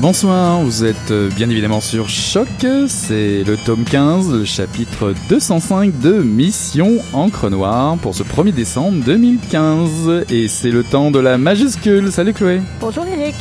Bonsoir, 0.00 0.62
vous 0.62 0.82
êtes 0.86 1.10
euh, 1.10 1.28
bien 1.28 1.50
évidemment 1.50 1.82
sur 1.82 2.08
Choc, 2.08 2.48
c'est 2.88 3.44
le 3.44 3.58
tome 3.58 3.84
15, 3.84 4.32
le 4.32 4.44
chapitre 4.46 5.12
205 5.28 6.00
de 6.00 6.22
Mission 6.22 7.02
Encre 7.12 7.50
Noire 7.50 7.98
pour 7.98 8.14
ce 8.14 8.22
1er 8.22 8.52
décembre 8.52 9.04
2015. 9.04 10.24
Et 10.30 10.48
c'est 10.48 10.70
le 10.70 10.84
temps 10.84 11.10
de 11.10 11.18
la 11.18 11.36
majuscule. 11.36 12.10
Salut 12.10 12.32
Chloé. 12.32 12.62
Bonjour 12.80 13.04
Eric. 13.04 13.34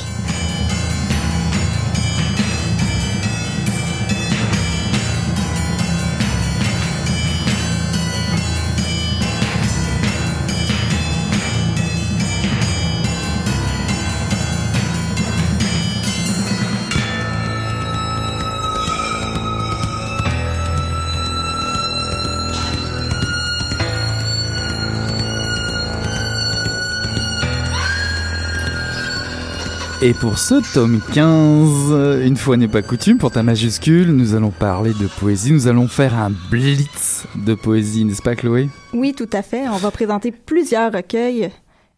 Et 30.09 30.14
pour 30.16 30.40
ce 30.40 30.56
tome 30.74 31.02
15, 31.14 32.25
une 32.25 32.36
fois 32.36 32.58
n'est 32.58 32.68
pas 32.68 32.81
coutume, 32.81 33.20
pour 33.20 33.30
ta 33.30 33.44
majuscule, 33.44 34.12
nous 34.12 34.34
allons 34.34 34.50
parler 34.50 34.92
de 35.00 35.06
poésie. 35.06 35.53
Nous 35.53 35.68
allons 35.68 35.88
faire 35.88 36.16
un 36.16 36.31
blitz 36.50 37.28
de 37.36 37.53
poésie, 37.53 38.06
n'est-ce 38.06 38.24
pas 38.24 38.36
Chloé? 38.36 38.70
Oui, 38.92 39.14
tout 39.16 39.30
à 39.31 39.44
fait. 39.44 39.70
On 39.70 39.78
va 39.78 39.92
présenter 39.92 40.31
plusieurs 40.31 40.92
recueils 40.92 41.52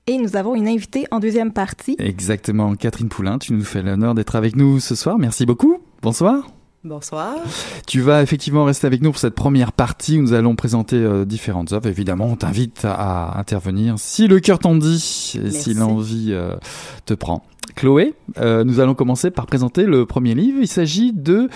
et 0.07 0.17
nous 0.17 0.35
avons 0.35 0.55
une 0.55 0.67
invitée 0.67 1.05
en 1.11 1.21
deuxième 1.21 1.53
partie. 1.53 1.95
Exactement, 1.99 2.75
Catherine 2.75 3.07
Poulain, 3.07 3.37
tu 3.39 3.53
nous 3.53 3.63
fais 3.63 3.81
l'honneur 3.81 4.13
d'être 4.13 4.35
avec 4.35 4.57
nous 4.57 4.81
ce 4.81 4.93
soir. 4.93 5.17
Merci 5.17 5.45
beaucoup. 5.45 5.77
Bonsoir. 6.01 6.43
Bonsoir. 6.83 7.35
Tu 7.85 8.01
vas 8.01 8.23
effectivement 8.23 8.65
rester 8.65 8.87
avec 8.87 9.03
nous 9.03 9.11
pour 9.11 9.19
cette 9.19 9.35
première 9.35 9.71
partie 9.71 10.17
où 10.17 10.23
nous 10.23 10.33
allons 10.33 10.55
présenter 10.55 10.95
euh, 10.95 11.25
différentes 11.25 11.73
œuvres. 11.73 11.85
Évidemment, 11.85 12.25
on 12.25 12.35
t'invite 12.35 12.85
à, 12.85 13.37
intervenir 13.37 13.99
si 13.99 14.27
le 14.27 14.39
cœur 14.39 14.57
t'en 14.57 14.75
dit, 14.75 15.35
et 15.43 15.51
si 15.51 15.75
l'envie 15.75 16.29
euh, 16.31 16.55
te 17.05 17.13
prend. 17.13 17.43
Chloé, 17.75 18.15
euh, 18.39 18.63
nous 18.63 18.79
allons 18.79 18.95
commencer 18.95 19.29
par 19.29 19.45
présenter 19.45 19.83
le 19.83 20.07
premier 20.07 20.33
livre. 20.33 20.57
Il 20.59 20.67
s'agit 20.67 21.13
de 21.13 21.49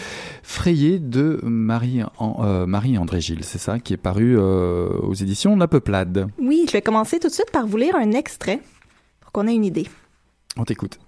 Frayé 0.43 0.99
de 0.99 1.39
Marie, 1.41 2.01
euh, 2.21 2.67
Marie 2.67 2.99
André 2.99 3.19
Gilles, 3.19 3.43
c'est 3.43 3.57
ça, 3.57 3.79
qui 3.79 3.93
est 3.93 3.97
paru 3.97 4.37
aux 4.37 5.13
éditions 5.15 5.55
La 5.55 5.67
Peuplade. 5.67 6.27
Oui, 6.37 6.65
je 6.67 6.71
vais 6.71 6.83
commencer 6.83 7.17
tout 7.19 7.29
de 7.29 7.33
suite 7.33 7.51
par 7.51 7.65
vous 7.65 7.77
lire 7.77 7.95
un 7.95 8.11
extrait 8.11 8.61
pour 9.21 9.31
qu'on 9.31 9.47
ait 9.47 9.55
une 9.55 9.65
idée. 9.65 9.87
On 10.55 10.65
t'écoute. 10.65 10.99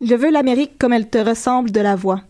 Je 0.00 0.14
veux 0.14 0.30
l'Amérique 0.30 0.78
comme 0.78 0.94
elle 0.94 1.10
te 1.10 1.18
ressemble 1.18 1.70
de 1.70 1.80
la 1.80 1.96
voix. 1.96 2.22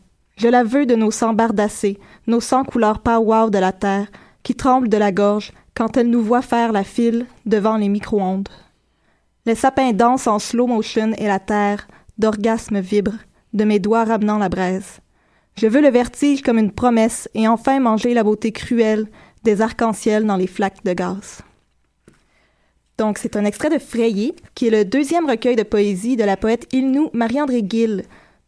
Je 0.43 0.49
la 0.49 0.65
veux 0.65 0.87
de 0.87 0.97
nos 0.97 1.13
sangs 1.13 1.35
bardassés, 1.35 2.01
nos 2.27 2.41
sangs 2.41 2.65
couleur 2.65 2.99
pow 2.99 3.49
de 3.49 3.59
la 3.59 3.71
terre, 3.71 4.09
qui 4.43 4.57
tremblent 4.57 4.89
de 4.89 4.97
la 4.97 5.13
gorge 5.13 5.53
quand 5.73 5.97
elle 5.97 6.11
nous 6.11 6.21
voit 6.21 6.43
faire 6.43 6.73
la 6.73 6.83
file 6.83 7.27
devant 7.47 7.77
les 7.77 7.89
micro-ondes. 7.89 8.49
Les 9.47 9.55
sapins 9.55 9.93
dansent 9.93 10.27
en 10.27 10.41
slow 10.41 10.67
motion 10.67 11.13
et 11.17 11.29
la 11.29 11.39
terre, 11.39 11.87
d'orgasme 12.19 12.81
vibre, 12.81 13.15
de 13.53 13.63
mes 13.63 13.79
doigts 13.79 14.03
ramenant 14.03 14.39
la 14.39 14.49
braise. 14.49 14.99
Je 15.55 15.69
veux 15.69 15.81
le 15.81 15.91
vertige 15.91 16.43
comme 16.43 16.59
une 16.59 16.73
promesse 16.73 17.29
et 17.35 17.47
enfin 17.47 17.79
manger 17.79 18.13
la 18.13 18.25
beauté 18.25 18.51
cruelle 18.51 19.07
des 19.45 19.63
arcs-en-ciel 19.63 20.27
dans 20.27 20.37
les 20.37 20.49
flaques 20.49 20.83
de 20.83 20.93
gaz. 20.93 21.43
Donc, 22.99 23.19
c'est 23.19 23.37
un 23.37 23.45
extrait 23.45 23.71
de 23.71 23.79
Frayé, 23.79 24.35
qui 24.57 24.67
est 24.67 24.71
le 24.71 24.85
deuxième 24.85 25.31
recueil 25.31 25.55
de 25.55 25.63
poésie 25.63 26.17
de 26.17 26.25
la 26.25 26.37
poète 26.37 26.67
Ilnou 26.73 27.11
Marie-André 27.13 27.63
Gill, 27.65 28.03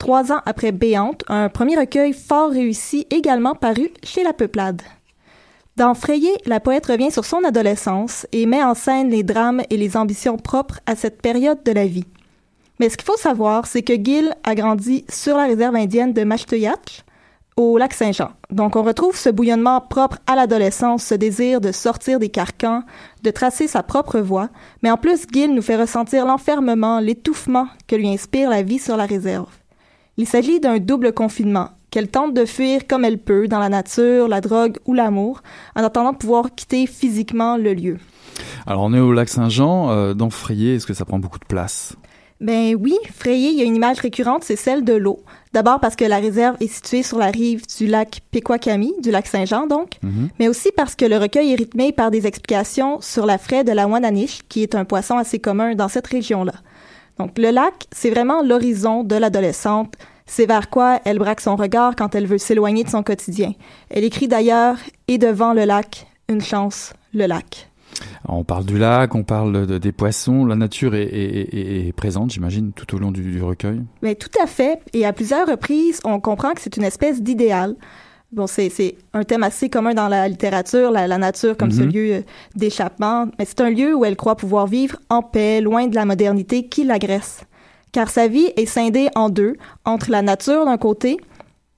trois 0.05 0.33
ans 0.33 0.43
après 0.45 0.71
Béante, 0.71 1.25
un 1.29 1.49
premier 1.49 1.79
recueil 1.79 2.13
fort 2.13 2.51
réussi 2.51 3.07
également 3.09 3.55
paru 3.55 3.89
chez 4.03 4.23
La 4.23 4.35
Peuplade. 4.35 4.83
Dans 5.77 5.95
Frayé, 5.95 6.31
la 6.45 6.61
poète 6.61 6.85
revient 6.85 7.11
sur 7.11 7.25
son 7.25 7.43
adolescence 7.43 8.27
et 8.31 8.45
met 8.45 8.63
en 8.63 8.75
scène 8.75 9.09
les 9.09 9.23
drames 9.23 9.63
et 9.71 9.79
les 9.79 9.97
ambitions 9.97 10.37
propres 10.37 10.79
à 10.85 10.95
cette 10.95 11.23
période 11.23 11.63
de 11.65 11.73
la 11.73 11.87
vie. 11.87 12.05
Mais 12.79 12.91
ce 12.91 12.99
qu'il 12.99 13.07
faut 13.07 13.17
savoir, 13.17 13.67
c'est 13.67 13.81
que 13.81 13.95
Gill 13.95 14.35
a 14.45 14.55
grandi 14.55 15.07
sur 15.09 15.39
la 15.39 15.45
réserve 15.45 15.75
indienne 15.75 16.13
de 16.13 16.23
Mashtuyatch, 16.23 17.03
au 17.57 17.79
lac 17.79 17.95
Saint-Jean. 17.95 18.33
Donc 18.51 18.77
on 18.77 18.83
retrouve 18.83 19.17
ce 19.17 19.31
bouillonnement 19.31 19.81
propre 19.81 20.19
à 20.27 20.37
l'adolescence, 20.37 21.03
ce 21.03 21.15
désir 21.15 21.63
de 21.63 21.73
sortir 21.73 22.19
des 22.19 22.29
carcans, 22.29 22.83
de 23.23 23.31
tracer 23.31 23.69
sa 23.69 23.83
propre 23.83 24.21
voie, 24.21 24.51
mais 24.83 24.91
en 24.91 24.99
plus 24.99 25.25
Gill 25.33 25.55
nous 25.55 25.63
fait 25.63 25.77
ressentir 25.77 26.27
l'enfermement, 26.27 27.01
l'étouffement 27.01 27.69
que 27.87 27.97
lui 27.97 28.11
inspire 28.11 28.51
la 28.51 28.61
vie 28.61 28.79
sur 28.79 28.99
la 28.99 29.07
réserve. 29.07 29.49
Il 30.17 30.27
s'agit 30.27 30.61
d'un 30.61 30.79
double 30.79 31.13
confinement, 31.13 31.71
qu'elle 31.91 32.09
tente 32.09 32.35
de 32.35 32.45
fuir 32.45 32.87
comme 32.89 33.05
elle 33.05 33.19
peut 33.19 33.49
dans 33.49 33.59
la 33.59 33.69
nature, 33.69 34.29
la 34.29 34.41
drogue 34.41 34.79
ou 34.87 34.95
l'amour, 34.95 35.43
en 35.77 35.83
attendant 35.83 36.13
de 36.13 36.19
pouvoir 36.19 36.55
quitter 36.55 36.87
physiquement 36.87 37.57
le 37.57 37.75
lieu. 37.75 37.99
Alors 38.67 38.83
on 38.83 38.95
est 38.95 39.01
au 39.01 39.13
lac 39.13 39.29
Saint-Jean, 39.29 39.91
euh, 39.91 40.15
dans 40.15 40.31
Frayé, 40.31 40.77
est-ce 40.77 40.87
que 40.87 40.95
ça 40.95 41.05
prend 41.05 41.19
beaucoup 41.19 41.39
de 41.39 41.45
place? 41.45 41.95
Ben 42.41 42.75
oui, 42.79 42.97
Frayé, 43.15 43.51
il 43.51 43.59
y 43.59 43.63
a 43.63 43.65
une 43.65 43.77
image 43.77 44.01
récurrente, 44.01 44.43
c'est 44.45 44.57
celle 44.57 44.85
de 44.85 44.93
l'eau. 44.93 45.21
D'abord 45.53 45.79
parce 45.79 45.95
que 45.95 46.05
la 46.05 46.19
réserve 46.19 46.57
est 46.61 46.67
située 46.67 47.05
sur 47.05 47.17
la 47.17 47.31
rive 47.31 47.63
du 47.79 47.87
lac 47.87 48.21
Péquakami, 48.33 48.93
du 49.01 49.13
lac 49.13 49.27
Saint-Jean 49.29 49.67
donc, 49.69 49.99
Mhm. 50.03 50.29
mais 50.41 50.49
aussi 50.49 50.71
parce 50.77 50.97
que 50.97 51.05
le 51.05 51.17
recueil 51.17 51.53
est 51.53 51.57
rythmé 51.57 51.93
par 51.93 52.11
des 52.11 52.27
explications 52.27 53.01
sur 53.01 53.25
la 53.25 53.39
fraie 53.39 53.63
de 53.63 53.71
la 53.73 53.87
Wananiche, 53.87 54.41
qui 54.49 54.63
est 54.65 54.75
un 54.75 54.85
poisson 54.85 55.17
assez 55.17 55.39
commun 55.39 55.75
dans 55.77 55.89
cette 55.89 56.09
région-là. 56.09 56.55
Donc, 57.19 57.39
le 57.39 57.51
lac, 57.51 57.87
c'est 57.93 58.11
vraiment 58.11 58.43
l'horizon 58.43 59.05
de 59.05 59.15
l'adolescente. 59.15 59.95
C'est 60.27 60.47
vers 60.47 60.71
quoi 60.71 61.01
elle 61.05 61.19
braque 61.19 61.41
son 61.41 61.57
regard 61.57 61.97
quand 61.97 62.15
elle 62.15 62.27
veut 62.27 62.39
s'éloigner 62.39 62.83
de 62.83 62.89
son 62.89 63.03
quotidien. 63.03 63.53
Elle 63.91 64.05
écrit 64.05 64.29
d'ailleurs 64.29 64.77
Et 65.07 65.19
devant 65.19 65.53
le 65.53 65.65
lac, 65.65 66.07
une 66.29 66.41
chance, 66.41 66.95
le 67.13 67.27
lac. 67.27 67.69
on 68.27 68.43
parle 68.43 68.65
du 68.65 68.79
lac, 68.79 69.15
on 69.15 69.23
parle 69.23 69.67
de, 69.67 69.79
des 69.79 69.93
poissons, 69.93 70.47
la 70.47 70.57
nature 70.57 70.95
est, 70.95 71.03
est, 71.05 71.87
est, 71.89 71.93
présente, 71.93 72.33
j'imagine, 72.33 72.73
tout 72.73 72.95
au 72.97 72.99
long 72.99 73.13
du, 73.13 73.23
du 73.23 73.43
recueil. 73.43 73.83
Mais 74.03 74.15
tout 74.15 74.31
à 74.43 74.47
fait, 74.47 74.81
et 74.95 75.05
à 75.05 75.13
plusieurs 75.13 75.47
reprises, 75.47 76.01
on 76.05 76.19
comprend 76.21 76.53
que 76.53 76.61
c'est 76.61 76.77
une 76.77 76.85
espèce 76.85 77.23
d'idéal. 77.23 77.77
Bon, 78.35 78.49
c'est 78.49 78.97
un 79.13 79.23
thème 79.23 79.45
assez 79.45 79.71
commun 79.71 79.95
dans 79.95 80.09
la 80.09 80.27
littérature, 80.27 80.91
la, 80.91 81.07
la 81.07 81.19
nature 81.19 81.57
comme 81.57 81.71
ce 81.71 81.83
Mhm. 81.83 81.93
lieu 81.93 82.13
euh, 82.15 82.21
d'échappement, 82.57 83.27
mais 83.39 83.45
c'est 83.45 83.61
un 83.61 83.71
lieu 83.71 83.95
où 83.95 84.05
elle 84.05 84.17
croit 84.17 84.35
pouvoir 84.35 84.67
vivre 84.67 84.97
en 85.09 85.23
paix, 85.23 85.61
loin 85.61 85.87
de 85.87 85.95
la 85.95 86.05
modernité 86.05 86.67
qui 86.67 86.83
l'agresse. 86.83 87.43
Car 87.93 88.11
sa 88.11 88.27
vie 88.27 88.51
est 88.57 88.67
scindée 88.67 89.09
en 89.15 89.29
deux, 89.29 89.55
entre 89.85 90.11
la 90.11 90.21
nature 90.21 90.65
d'un 90.65 90.79
côté 90.79 91.19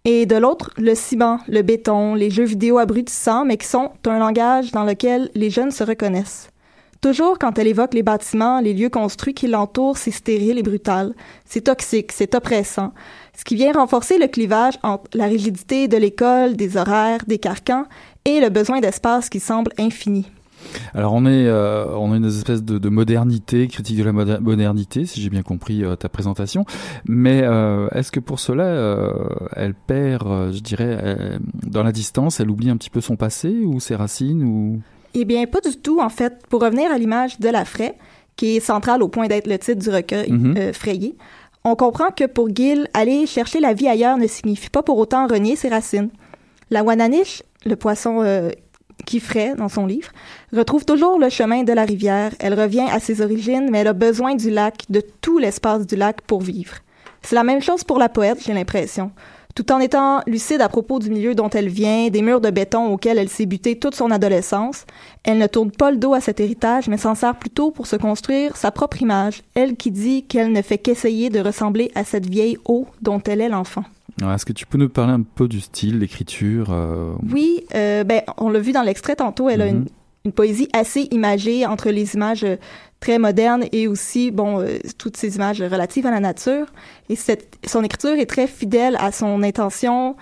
et 0.07 0.25
de 0.25 0.37
l'autre, 0.37 0.71
le 0.79 0.95
ciment, 0.95 1.41
le 1.47 1.61
béton, 1.61 2.15
les 2.15 2.31
jeux 2.31 2.45
vidéo 2.45 2.79
abrutissants, 2.79 3.45
mais 3.45 3.59
qui 3.59 3.67
sont 3.67 3.91
un 4.07 4.19
langage 4.19 4.73
dans 4.73 4.85
lequel 4.85 5.29
les 5.35 5.51
jeunes 5.51 5.73
se 5.73 5.85
reconnaissent. 5.85 6.49
Toujours 7.03 7.39
quand 7.39 7.59
elle 7.59 7.67
évoque 7.67 7.93
les 7.93 8.03
bâtiments, 8.03 8.61
les 8.61 8.73
lieux 8.73 8.89
construits 8.89 9.35
qui 9.35 9.47
l'entourent, 9.47 9.99
c'est 9.99 10.11
stérile 10.11 10.59
et 10.59 10.63
brutal, 10.63 11.13
c'est 11.45 11.61
toxique, 11.61 12.13
c'est 12.13 12.35
oppressant, 12.35 12.93
ce 13.37 13.45
qui 13.45 13.55
vient 13.55 13.73
renforcer 13.73 14.19
le 14.19 14.27
clivage 14.27 14.75
entre 14.83 15.05
la 15.15 15.27
rigidité 15.27 15.87
de 15.89 15.97
l'école, 15.97 16.57
des 16.57 16.77
horaires, 16.77 17.21
des 17.27 17.39
carcans 17.39 17.85
et 18.25 18.41
le 18.41 18.49
besoin 18.49 18.81
d'espace 18.81 19.29
qui 19.29 19.39
semble 19.41 19.73
infini. 19.79 20.27
Alors 20.95 21.13
on 21.13 21.27
est, 21.27 21.47
euh, 21.47 21.87
on 21.97 22.13
a 22.13 22.17
une 22.17 22.25
espèce 22.25 22.63
de, 22.65 22.79
de 22.79 22.89
modernité, 22.89 23.69
critique 23.69 23.99
de 23.99 24.03
la 24.05 24.13
moder- 24.13 24.39
modernité, 24.41 25.05
si 25.07 25.21
j'ai 25.21 25.31
bien 25.31 25.43
compris 25.43 25.85
euh, 25.85 25.95
ta 25.97 26.09
présentation. 26.09 26.65
Mais 27.07 27.43
euh, 27.45 27.89
est-ce 27.93 28.11
que 28.11 28.19
pour 28.21 28.41
cela, 28.41 28.65
euh, 28.65 29.13
elle 29.55 29.75
perd, 29.75 30.53
je 30.53 30.61
dirais, 30.61 31.39
dans 31.63 31.85
la 31.85 31.93
distance, 31.93 32.41
elle 32.41 32.51
oublie 32.51 32.71
un 32.71 32.77
petit 32.77 32.91
peu 32.91 33.01
son 33.01 33.17
passé 33.17 33.51
ou 33.51 33.79
ses 33.81 33.95
racines 33.95 34.43
ou? 34.43 34.81
Eh 35.15 35.25
bien, 35.25 35.47
pas 35.47 35.61
du 35.61 35.77
tout, 35.77 36.01
en 36.01 36.09
fait. 36.09 36.35
Pour 36.49 36.63
revenir 36.63 36.91
à 36.91 36.99
l'image 36.99 37.39
de 37.39 37.49
la 37.49 37.65
Fraie, 37.65 37.95
qui 38.35 38.57
est 38.57 38.61
centrale 38.61 39.03
au 39.03 39.09
point 39.09 39.29
d'être 39.29 39.47
le 39.47 39.59
titre 39.59 39.81
du 39.83 39.89
recueil, 39.91 40.31
Mhm. 40.33 40.55
euh, 40.59 40.73
Frayé, 40.73 41.15
on 41.67 41.75
comprend 41.75 42.11
que 42.11 42.25
pour 42.25 42.49
Gill, 42.55 42.89
aller 42.95 43.27
chercher 43.27 43.59
la 43.59 43.75
vie 43.75 43.89
ailleurs 43.89 44.19
ne 44.19 44.29
signifie 44.29 44.71
pas 44.71 44.85
pour 44.85 44.99
autant 44.99 45.27
renier 45.27 45.57
ses 45.57 45.69
racines. 45.69 46.11
La 46.71 46.85
Wananiche, 46.85 47.43
le 47.65 47.75
poisson 47.75 48.23
euh, 48.23 48.51
qui 49.05 49.19
fraie 49.19 49.57
dans 49.57 49.69
son 49.69 49.85
livre, 49.85 50.11
retrouve 50.53 50.85
toujours 50.85 51.19
le 51.19 51.29
chemin 51.29 51.65
de 51.65 51.73
la 51.73 51.85
rivière. 51.85 52.31
Elle 52.39 52.55
revient 52.55 52.87
à 52.89 53.01
ses 53.01 53.21
origines, 53.21 53.69
mais 53.69 53.79
elle 53.79 53.89
a 53.89 53.95
besoin 53.95 54.37
du 54.37 54.49
lac, 54.49 54.85
de 54.91 55.03
tout 55.21 55.39
l'espace 55.39 55.89
du 55.89 55.97
lac 55.97 56.21
pour 56.21 56.41
vivre. 56.41 56.77
C'est 57.23 57.35
la 57.35 57.43
même 57.43 57.61
chose 57.61 57.83
pour 57.83 57.99
la 57.99 58.09
poète, 58.09 58.39
j'ai 58.47 58.55
l'impression. 58.55 59.11
Tout 59.57 59.73
en 59.73 59.81
étant 59.81 60.21
lucide 60.27 60.61
à 60.61 60.69
propos 60.69 60.99
du 60.99 61.09
milieu 61.09 61.35
dont 61.35 61.49
elle 61.49 61.71
vient, 61.71 62.11
des 62.11 62.21
murs 62.21 62.43
de 62.43 62.51
béton 62.51 62.93
auxquels 62.93 63.17
elle 63.17 63.31
s'est 63.31 63.47
butée 63.47 63.79
toute 63.79 63.95
son 63.95 64.11
adolescence, 64.11 64.85
elle 65.25 65.39
ne 65.39 65.47
tourne 65.47 65.71
pas 65.71 65.91
le 65.91 65.97
dos 65.97 66.13
à 66.13 66.21
cet 66.21 66.41
héritage, 66.41 66.89
mais 66.89 66.99
s'en 66.99 67.15
sert 67.15 67.35
plutôt 67.37 67.71
pour 67.71 67.87
se 67.87 67.97
construire 67.97 68.55
sa 68.55 68.71
propre 68.71 69.01
image, 69.01 69.43
elle 69.55 69.75
qui 69.77 69.91
dit 69.91 70.25
qu'elle 70.25 70.53
ne 70.53 70.61
fait 70.61 70.77
qu'essayer 70.77 71.31
de 71.31 71.41
ressembler 71.41 71.91
à 71.95 72.05
cette 72.05 72.29
vieille 72.29 72.59
eau 72.67 72.87
dont 73.01 73.23
elle 73.27 73.41
est 73.41 73.49
l'enfant. 73.49 73.85
Est-ce 74.23 74.45
que 74.45 74.53
tu 74.53 74.67
peux 74.67 74.77
nous 74.77 74.91
parler 74.91 75.15
un 75.15 75.23
peu 75.23 75.49
du 75.49 75.63
style, 75.63 76.01
l'écriture 76.01 76.67
euh, 76.71 77.15
Oui, 77.33 77.65
euh, 77.75 78.05
ben, 78.05 78.21
on 78.37 78.51
l'a 78.51 78.61
vu 78.61 78.73
dans 78.73 78.83
l'extrait 78.83 79.17
tantôt, 79.17 79.49
elle 79.49 79.63
a 79.63 79.69
une, 79.69 79.87
une 80.27 80.33
poésie 80.33 80.69
assez 80.75 81.09
imagée 81.13 81.65
entre 81.65 81.89
les 81.91 82.15
images 82.15 82.45
euh, 82.45 82.57
très 83.01 83.19
modernes 83.19 83.65
et 83.73 83.89
aussi, 83.89 84.31
bon, 84.31 84.61
euh, 84.61 84.79
toutes 84.99 85.17
ces 85.17 85.37
images 85.37 85.63
relatives 85.63 86.07
à 86.07 86.11
la 86.11 86.21
nature. 86.21 86.67
Et 87.09 87.17
cette, 87.17 87.57
son 87.67 87.85
écriture 87.85 88.19
est 88.19 88.27
très 88.27 88.47
fidèle 88.47 88.97
à 89.01 89.13
son 89.13 89.43
intention, 89.43 90.17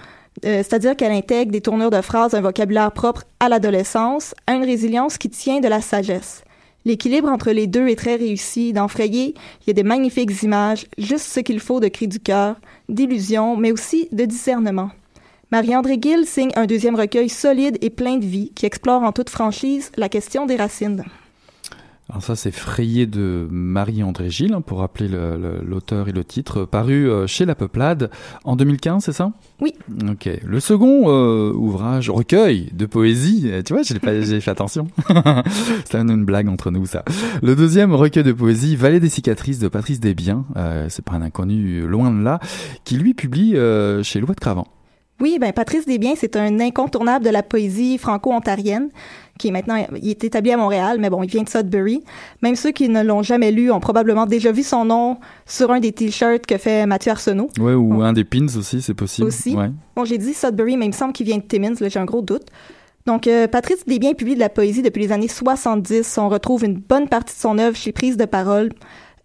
euh, 0.45 0.59
c'est-à-dire 0.59 0.97
qu'elle 0.97 1.13
intègre 1.13 1.53
des 1.53 1.61
tournures 1.61 1.91
de 1.91 2.01
phrases, 2.01 2.35
un 2.35 2.41
vocabulaire 2.41 2.93
propre 2.93 3.25
à 3.41 3.49
l'adolescence, 3.49 4.35
à 4.47 4.55
une 4.55 4.65
résilience 4.65 5.19
qui 5.19 5.31
tient 5.31 5.61
de 5.61 5.69
la 5.69 5.81
sagesse. 5.81 6.43
L'équilibre 6.85 7.29
entre 7.29 7.51
les 7.51 7.67
deux 7.67 7.89
est 7.89 7.97
très 7.97 8.17
réussi. 8.17 8.75
Dans 8.75 8.89
il 8.99 9.35
y 9.67 9.71
a 9.71 9.73
des 9.73 9.83
magnifiques 9.83 10.43
images, 10.43 10.87
juste 10.99 11.27
ce 11.27 11.41
qu'il 11.41 11.61
faut 11.61 11.81
de 11.81 11.89
cris 11.89 12.09
du 12.09 12.21
cœur, 12.21 12.57
d'illusions, 12.91 13.57
mais 13.57 13.73
aussi 13.73 14.09
de 14.13 14.27
discernement. 14.27 14.91
Marie-André 15.51 15.99
Gill 16.01 16.27
signe 16.27 16.51
un 16.57 16.67
deuxième 16.67 16.97
recueil 16.97 17.29
solide 17.29 17.79
et 17.81 17.91
plein 17.91 18.17
de 18.17 18.27
vie 18.27 18.51
qui 18.55 18.67
explore 18.67 19.03
en 19.03 19.13
toute 19.13 19.31
franchise 19.31 19.93
la 19.97 20.09
question 20.09 20.47
des 20.47 20.57
racines. 20.57 21.05
Alors 22.11 22.23
ça, 22.23 22.37
c'est 22.37 22.51
Frayé 22.51 23.07
de 23.07 23.49
Marie-André 23.51 24.29
Gilles, 24.29 24.53
hein, 24.53 24.61
pour 24.61 24.81
rappeler 24.81 25.09
le- 25.09 25.39
le- 25.39 25.63
l'auteur 25.67 26.07
et 26.09 26.13
le 26.13 26.23
titre, 26.23 26.67
paru 26.67 27.09
euh, 27.09 27.27
chez 27.27 27.47
La 27.47 27.55
Peuplade 27.55 28.11
en 28.45 28.57
2015, 28.57 29.05
c'est 29.05 29.13
ça? 29.13 29.33
Oui. 29.63 29.73
Ok. 30.11 30.29
Le 30.45 30.61
second 30.61 31.05
euh, 31.09 31.51
ouvrage, 31.55 32.11
recueil 32.11 32.69
de 32.75 32.85
poésie, 32.85 33.45
euh, 33.47 33.63
tu 33.63 33.73
vois, 33.73 33.83
j'ai 33.83 34.41
fait 34.41 34.51
attention. 34.51 34.89
c'est 35.87 35.97
une, 35.99 36.11
une 36.11 36.25
blague 36.27 36.49
entre 36.49 36.71
nous, 36.71 36.85
ça. 36.85 37.05
Le 37.43 37.57
deuxième 37.57 37.95
recueil 37.95 38.23
de 38.23 38.33
poésie, 38.33 38.77
Vallée 38.77 39.01
des 39.01 39.09
cicatrices 39.09 39.59
de 39.59 39.69
Patrice 39.69 39.99
Desbiens, 39.99 40.45
euh, 40.57 40.87
c'est 40.91 41.05
pas 41.05 41.15
un 41.15 41.23
inconnu 41.23 41.87
loin 41.87 42.11
de 42.11 42.23
là, 42.23 42.39
qui 42.85 42.97
lui 42.99 43.15
publie 43.15 43.57
euh, 43.57 44.03
chez 44.03 44.21
Loi 44.21 44.35
de 44.35 44.41
Cravant. 44.41 44.67
Oui, 45.21 45.39
ben 45.41 45.53
Patrice 45.53 45.87
Desbiens, 45.87 46.15
c'est 46.17 46.37
un 46.37 46.59
incontournable 46.61 47.25
de 47.25 47.31
la 47.31 47.45
poésie 47.45 47.99
franco-ontarienne, 47.99 48.89
qui 49.39 49.49
est 49.49 49.51
maintenant, 49.51 49.85
il 50.01 50.11
est 50.11 50.25
établi 50.25 50.53
à 50.53 50.57
Montréal, 50.57 50.99
mais 51.01 51.11
bon, 51.11 51.23
il 51.23 51.31
vient 51.31 51.43
de 51.43 51.49
Sudbury. 51.49 52.03
Même 52.43 52.57
ceux 52.57 52.71
qui 52.71 52.89
ne 52.89 53.03
l'ont 53.03 53.23
jamais 53.23 53.51
lu 53.51 53.71
ont 53.71 53.81
probablement 53.81 54.27
déjà 54.27 54.53
vu 54.53 54.63
son 54.63 54.85
nom 54.85 55.19
sur 55.47 55.71
un 55.73 55.81
des 55.81 55.93
t-shirts 55.93 56.47
que 56.47 56.57
fait 56.57 56.87
Mathieu 56.87 57.11
Arsenault. 57.11 57.51
Ouais, 57.59 57.75
ou 57.75 58.03
un 58.03 58.13
des 58.13 58.25
pins 58.25 58.47
aussi, 58.57 58.81
c'est 58.81 58.95
possible. 58.95 59.27
Aussi. 59.27 59.57
Ouais. 59.57 59.71
Bon, 59.97 60.05
j'ai 60.05 60.19
dit 60.19 60.35
Sudbury, 60.35 60.77
mais 60.77 60.87
il 60.87 60.91
me 60.91 60.95
semble 60.95 61.13
qu'il 61.13 61.27
vient 61.27 61.39
de 61.39 61.43
Timmins, 61.43 61.75
là, 61.81 61.89
j'ai 61.89 61.99
un 61.99 62.05
gros 62.05 62.23
doute. 62.23 62.47
Donc, 63.07 63.27
euh, 63.27 63.47
Patrice 63.49 63.85
Desbiens 63.87 64.15
publie 64.15 64.35
de 64.35 64.41
la 64.41 64.49
poésie 64.49 64.81
depuis 64.81 65.03
les 65.03 65.13
années 65.13 65.29
70. 65.29 66.17
On 66.17 66.29
retrouve 66.29 66.65
une 66.65 66.79
bonne 66.79 67.09
partie 67.09 67.35
de 67.35 67.41
son 67.41 67.59
œuvre 67.59 67.77
chez 67.77 67.93
Prise 67.93 68.17
de 68.17 68.25
Parole. 68.25 68.71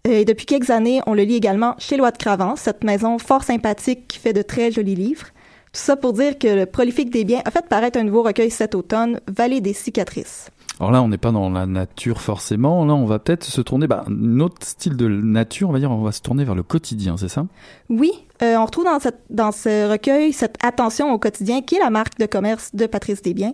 Euh, 0.06 0.18
Et 0.18 0.24
depuis 0.24 0.44
quelques 0.44 0.70
années, 0.70 1.00
on 1.06 1.14
le 1.14 1.22
lit 1.22 1.36
également 1.36 1.74
chez 1.78 1.96
Loi 1.96 2.10
de 2.10 2.18
Cravant, 2.18 2.56
cette 2.56 2.84
maison 2.84 3.18
fort 3.18 3.42
sympathique 3.42 4.08
qui 4.08 4.18
fait 4.18 4.32
de 4.32 4.42
très 4.42 4.70
jolis 4.70 4.96
livres. 4.96 5.26
Tout 5.72 5.80
ça 5.80 5.96
pour 5.96 6.14
dire 6.14 6.36
que 6.36 6.48
le 6.48 6.66
prolifique 6.66 7.10
des 7.10 7.24
biens 7.24 7.42
a 7.44 7.50
fait 7.52 7.64
paraître 7.68 7.96
un 7.96 8.02
nouveau 8.02 8.24
recueil 8.24 8.50
cet 8.50 8.74
automne, 8.74 9.20
Vallée 9.28 9.60
des 9.60 9.72
cicatrices. 9.72 10.50
Alors 10.80 10.90
là, 10.90 11.02
on 11.02 11.08
n'est 11.08 11.18
pas 11.18 11.30
dans 11.30 11.50
la 11.50 11.66
nature 11.66 12.22
forcément. 12.22 12.84
Là, 12.86 12.94
on 12.94 13.04
va 13.04 13.18
peut-être 13.18 13.44
se 13.44 13.60
tourner, 13.60 13.86
bah, 13.86 14.04
un 14.08 14.40
autre 14.40 14.66
style 14.66 14.96
de 14.96 15.06
nature, 15.06 15.68
on 15.68 15.72
va 15.72 15.78
dire, 15.78 15.90
on 15.90 16.02
va 16.02 16.10
se 16.10 16.22
tourner 16.22 16.42
vers 16.42 16.54
le 16.54 16.62
quotidien, 16.62 17.16
c'est 17.18 17.28
ça? 17.28 17.46
Oui, 17.90 18.10
euh, 18.42 18.56
on 18.56 18.64
retrouve 18.64 18.86
dans, 18.86 18.98
cette, 18.98 19.20
dans 19.28 19.52
ce 19.52 19.88
recueil 19.88 20.32
cette 20.32 20.56
attention 20.64 21.12
au 21.12 21.18
quotidien 21.18 21.60
qui 21.60 21.76
est 21.76 21.80
la 21.80 21.90
marque 21.90 22.18
de 22.18 22.26
commerce 22.26 22.74
de 22.74 22.86
Patrice 22.86 23.20
Desbiens. 23.22 23.52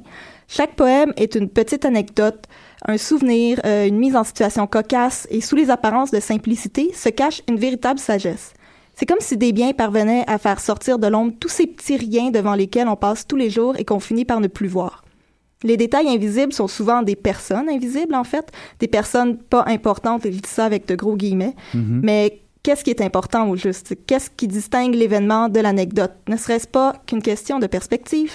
Chaque 0.49 0.77
poème 0.77 1.13
est 1.17 1.35
une 1.35 1.51
petite 1.51 1.85
anecdote, 1.85 2.47
un 2.87 2.97
souvenir, 2.97 3.61
euh, 3.67 3.87
une 3.87 3.99
mise 3.99 4.15
en 4.15 4.25
situation 4.25 4.67
cocasse 4.69 5.27
et 5.31 5.41
sous 5.41 5.57
les 5.57 5.69
apparences 5.71 6.13
de 6.13 6.21
simplicité 6.21 6.93
se 6.95 7.09
cache 7.09 7.43
une 7.49 7.59
véritable 7.59 7.99
sagesse. 7.99 8.55
C'est 8.99 9.05
comme 9.07 9.21
si 9.21 9.37
Desbiens 9.37 9.73
parvenait 9.75 10.25
à 10.27 10.39
faire 10.39 10.59
sortir 10.59 10.99
de 10.99 11.07
l'ombre 11.07 11.35
tous 11.39 11.51
ces 11.51 11.67
petits 11.67 11.97
riens 11.99 12.31
devant 12.31 12.55
lesquels 12.55 12.89
on 12.89 12.97
passe 12.97 13.27
tous 13.27 13.37
les 13.37 13.51
jours 13.51 13.75
et 13.79 13.85
qu'on 13.85 14.01
finit 14.01 14.25
par 14.25 14.41
ne 14.41 14.49
plus 14.49 14.69
voir. 14.69 15.05
Les 15.63 15.77
détails 15.77 16.09
invisibles 16.09 16.53
sont 16.53 16.67
souvent 16.69 17.03
des 17.03 17.17
personnes 17.17 17.69
invisibles, 17.69 18.15
en 18.15 18.25
fait, 18.25 18.51
des 18.79 18.89
personnes 18.89 19.37
pas 19.37 19.65
importantes, 19.67 20.25
et 20.25 20.33
je 20.33 20.39
dis 20.41 20.49
ça 20.49 20.65
avec 20.65 20.87
de 20.87 20.95
gros 20.95 21.17
guillemets, 21.17 21.55
Mhm. 21.75 22.01
mais 22.03 22.41
qu'est-ce 22.63 22.85
qui 22.85 22.91
est 22.91 23.01
important 23.03 23.49
au 23.49 23.57
juste? 23.57 23.95
Qu'est-ce 24.07 24.31
qui 24.31 24.49
distingue 24.49 24.95
l'événement 24.95 25.49
de 25.49 25.61
l'anecdote? 25.61 26.13
Ne 26.29 26.37
serait-ce 26.37 26.67
pas 26.69 26.95
qu'une 27.07 27.23
question 27.23 27.59
de 27.59 27.67
perspective? 27.67 28.33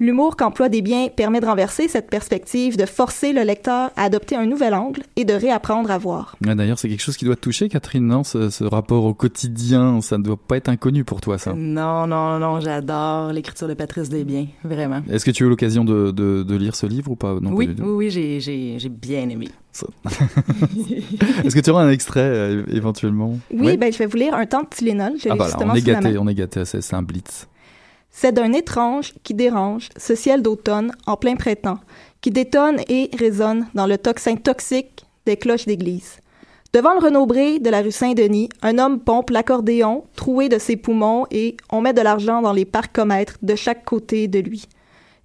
L'humour 0.00 0.36
qu'emploie 0.36 0.68
des 0.68 0.82
biens 0.82 1.06
permet 1.08 1.38
de 1.40 1.46
renverser 1.46 1.86
cette 1.86 2.10
perspective, 2.10 2.76
de 2.76 2.84
forcer 2.84 3.32
le 3.32 3.42
lecteur 3.42 3.90
à 3.96 4.02
adopter 4.02 4.34
un 4.34 4.44
nouvel 4.44 4.74
angle 4.74 5.02
et 5.14 5.24
de 5.24 5.32
réapprendre 5.34 5.88
à 5.92 5.98
voir. 5.98 6.36
Ouais, 6.44 6.54
D'ailleurs, 6.56 6.80
c'est 6.80 6.88
quelque 6.88 7.00
chose 7.02 7.16
qui 7.16 7.24
doit 7.24 7.36
te 7.36 7.40
toucher, 7.42 7.68
Catherine, 7.68 8.04
non? 8.04 8.24
Ce, 8.24 8.50
ce 8.50 8.64
rapport 8.64 9.04
au 9.04 9.14
quotidien, 9.14 10.00
ça 10.00 10.18
ne 10.18 10.24
doit 10.24 10.36
pas 10.36 10.56
être 10.56 10.68
inconnu 10.68 11.04
pour 11.04 11.20
toi, 11.20 11.38
ça? 11.38 11.52
Non, 11.54 12.08
non, 12.08 12.40
non, 12.40 12.58
j'adore 12.58 13.32
l'écriture 13.32 13.68
de 13.68 13.74
Patrice 13.74 14.08
Desbiens, 14.08 14.46
vraiment. 14.64 15.00
Est-ce 15.08 15.24
que 15.24 15.30
tu 15.30 15.44
as 15.44 15.46
eu 15.46 15.50
l'occasion 15.50 15.84
de, 15.84 16.10
de, 16.10 16.42
de 16.42 16.56
lire 16.56 16.74
ce 16.74 16.86
livre 16.86 17.12
ou 17.12 17.16
pas? 17.16 17.38
Non, 17.40 17.52
oui, 17.52 17.68
pas 17.68 17.72
du 17.74 17.80
tout. 17.82 17.88
oui, 17.90 18.10
oui, 18.16 18.40
j'ai, 18.40 18.88
bien 18.88 19.28
aimé. 19.28 19.48
Est-ce 21.44 21.54
que 21.54 21.60
tu 21.60 21.70
auras 21.70 21.84
un 21.84 21.90
extrait 21.90 22.20
euh, 22.20 22.64
éventuellement? 22.68 23.38
Oui, 23.52 23.66
Ouais. 23.66 23.76
ben, 23.76 23.92
je 23.92 23.98
vais 23.98 24.06
vous 24.06 24.16
lire 24.16 24.34
un 24.34 24.46
temps 24.46 24.62
de 24.62 24.68
Tylenol. 24.68 25.12
Ah 25.28 25.34
bah 25.36 25.48
là, 25.48 25.56
on 25.60 25.74
est 25.74 25.82
gâté, 25.82 26.18
on 26.18 26.26
est 26.28 26.34
gâté, 26.34 26.64
c'est 26.64 26.94
un 26.94 27.02
blitz. 27.02 27.46
C'est 28.16 28.30
d'un 28.30 28.52
étrange 28.52 29.12
qui 29.24 29.34
dérange 29.34 29.88
ce 29.96 30.14
ciel 30.14 30.40
d'automne 30.40 30.92
en 31.04 31.16
plein 31.16 31.34
printemps, 31.34 31.80
qui 32.20 32.30
détonne 32.30 32.80
et 32.88 33.10
résonne 33.18 33.66
dans 33.74 33.88
le 33.88 33.98
tocsin 33.98 34.36
toxique 34.36 35.04
des 35.26 35.36
cloches 35.36 35.66
d'église. 35.66 36.20
Devant 36.72 36.94
le 36.94 37.00
Renaud-Bré 37.00 37.58
de 37.58 37.70
la 37.70 37.82
rue 37.82 37.90
Saint-Denis, 37.90 38.50
un 38.62 38.78
homme 38.78 39.00
pompe 39.00 39.30
l'accordéon, 39.30 40.04
troué 40.14 40.48
de 40.48 40.58
ses 40.58 40.76
poumons, 40.76 41.26
et 41.32 41.56
on 41.70 41.80
met 41.80 41.92
de 41.92 42.02
l'argent 42.02 42.40
dans 42.40 42.52
les 42.52 42.64
parcomètres 42.64 43.36
de 43.42 43.56
chaque 43.56 43.84
côté 43.84 44.28
de 44.28 44.38
lui. 44.38 44.68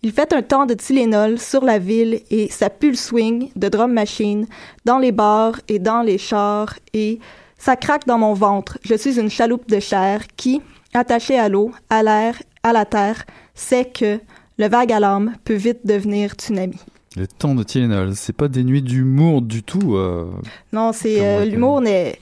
Il 0.02 0.12
fait 0.12 0.34
un 0.34 0.42
temps 0.42 0.66
de 0.66 0.74
Tylenol 0.74 1.38
sur 1.38 1.64
la 1.64 1.78
ville 1.78 2.22
et 2.32 2.50
ça 2.50 2.72
pue 2.72 2.90
le 2.90 2.98
swing 2.98 3.52
de 3.56 3.70
drum 3.70 3.94
machine 3.94 4.48
dans 4.86 4.98
les 4.98 5.12
bars 5.12 5.60
et 5.68 5.78
dans 5.78 6.02
les 6.02 6.18
chars 6.18 6.74
et 6.94 7.20
Ça 7.60 7.76
craque 7.76 8.08
dans 8.08 8.18
mon 8.18 8.34
ventre. 8.34 8.80
Je 8.84 8.96
suis 8.96 9.20
une 9.20 9.30
chaloupe 9.30 9.70
de 9.70 9.82
chair 9.82 10.26
qui, 10.38 10.62
attachée 10.94 11.38
à 11.38 11.50
l'eau, 11.50 11.72
à 11.90 12.04
l'air, 12.04 12.42
à 12.64 12.74
la 12.74 12.86
terre, 12.86 13.26
sait 13.54 13.86
que 13.86 14.20
le 14.58 14.68
vague 14.68 14.92
à 14.92 15.00
l'âme 15.00 15.34
peut 15.46 15.54
vite 15.54 15.86
devenir 15.86 16.34
tsunami. 16.34 16.78
Le 17.16 17.28
temps 17.28 17.56
de 17.56 17.64
Tylenol, 17.64 18.16
c'est 18.16 18.36
pas 18.36 18.48
dénué 18.48 18.82
d'humour 18.82 19.42
du 19.42 19.64
tout. 19.64 19.96
Euh, 19.96 20.26
non, 20.74 20.92
c'est 20.94 21.26
euh, 21.26 21.46
l'humour 21.46 21.82
n'est 21.82 22.20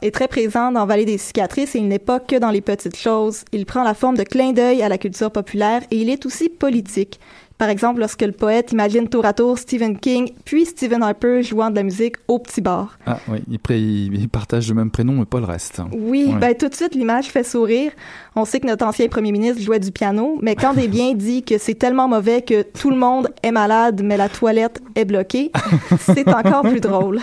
est 0.00 0.10
très 0.14 0.28
présent 0.28 0.70
dans 0.72 0.86
Vallée 0.86 1.04
des 1.04 1.18
cicatrices 1.18 1.74
et 1.74 1.78
il 1.78 1.88
n'est 1.88 1.98
pas 1.98 2.20
que 2.20 2.36
dans 2.36 2.50
les 2.50 2.60
petites 2.60 2.96
choses. 2.96 3.44
Il 3.52 3.66
prend 3.66 3.82
la 3.82 3.94
forme 3.94 4.16
de 4.16 4.22
clin 4.22 4.52
d'œil 4.52 4.82
à 4.82 4.88
la 4.88 4.98
culture 4.98 5.30
populaire 5.30 5.82
et 5.90 5.96
il 5.96 6.08
est 6.08 6.24
aussi 6.26 6.48
politique. 6.48 7.20
Par 7.58 7.70
exemple, 7.70 8.00
lorsque 8.00 8.22
le 8.22 8.32
poète 8.32 8.72
imagine 8.72 9.08
tour 9.08 9.24
à 9.24 9.32
tour 9.32 9.58
Stephen 9.58 9.98
King 9.98 10.30
puis 10.44 10.66
Stephen 10.66 11.02
Harper 11.02 11.42
jouant 11.42 11.70
de 11.70 11.76
la 11.76 11.82
musique 11.82 12.16
au 12.28 12.38
petit 12.38 12.60
bar. 12.60 12.98
Ah 13.06 13.18
oui, 13.28 13.42
ils, 13.48 14.28
partagent 14.28 14.68
le 14.68 14.74
même 14.74 14.90
prénom 14.90 15.14
mais 15.14 15.24
pas 15.24 15.40
le 15.40 15.46
reste. 15.46 15.80
Oui, 15.92 16.34
ben 16.38 16.54
tout 16.54 16.68
de 16.68 16.74
suite 16.74 16.94
l'image 16.94 17.26
fait 17.26 17.44
sourire. 17.44 17.92
On 18.34 18.44
sait 18.44 18.60
que 18.60 18.66
notre 18.66 18.84
ancien 18.84 19.08
premier 19.08 19.32
ministre 19.32 19.62
jouait 19.62 19.80
du 19.80 19.90
piano, 19.90 20.38
mais 20.42 20.54
quand 20.54 20.74
Desbiens 20.74 21.14
dit 21.14 21.42
que 21.42 21.56
c'est 21.56 21.74
tellement 21.74 22.08
mauvais 22.08 22.42
que 22.42 22.62
tout 22.62 22.90
le 22.90 22.96
monde 22.96 23.28
est 23.42 23.52
malade 23.52 24.02
mais 24.04 24.18
la 24.18 24.28
toilette 24.28 24.82
est 24.94 25.06
bloquée, 25.06 25.50
c'est 25.98 26.28
encore 26.28 26.62
plus 26.62 26.80
drôle. 26.80 27.20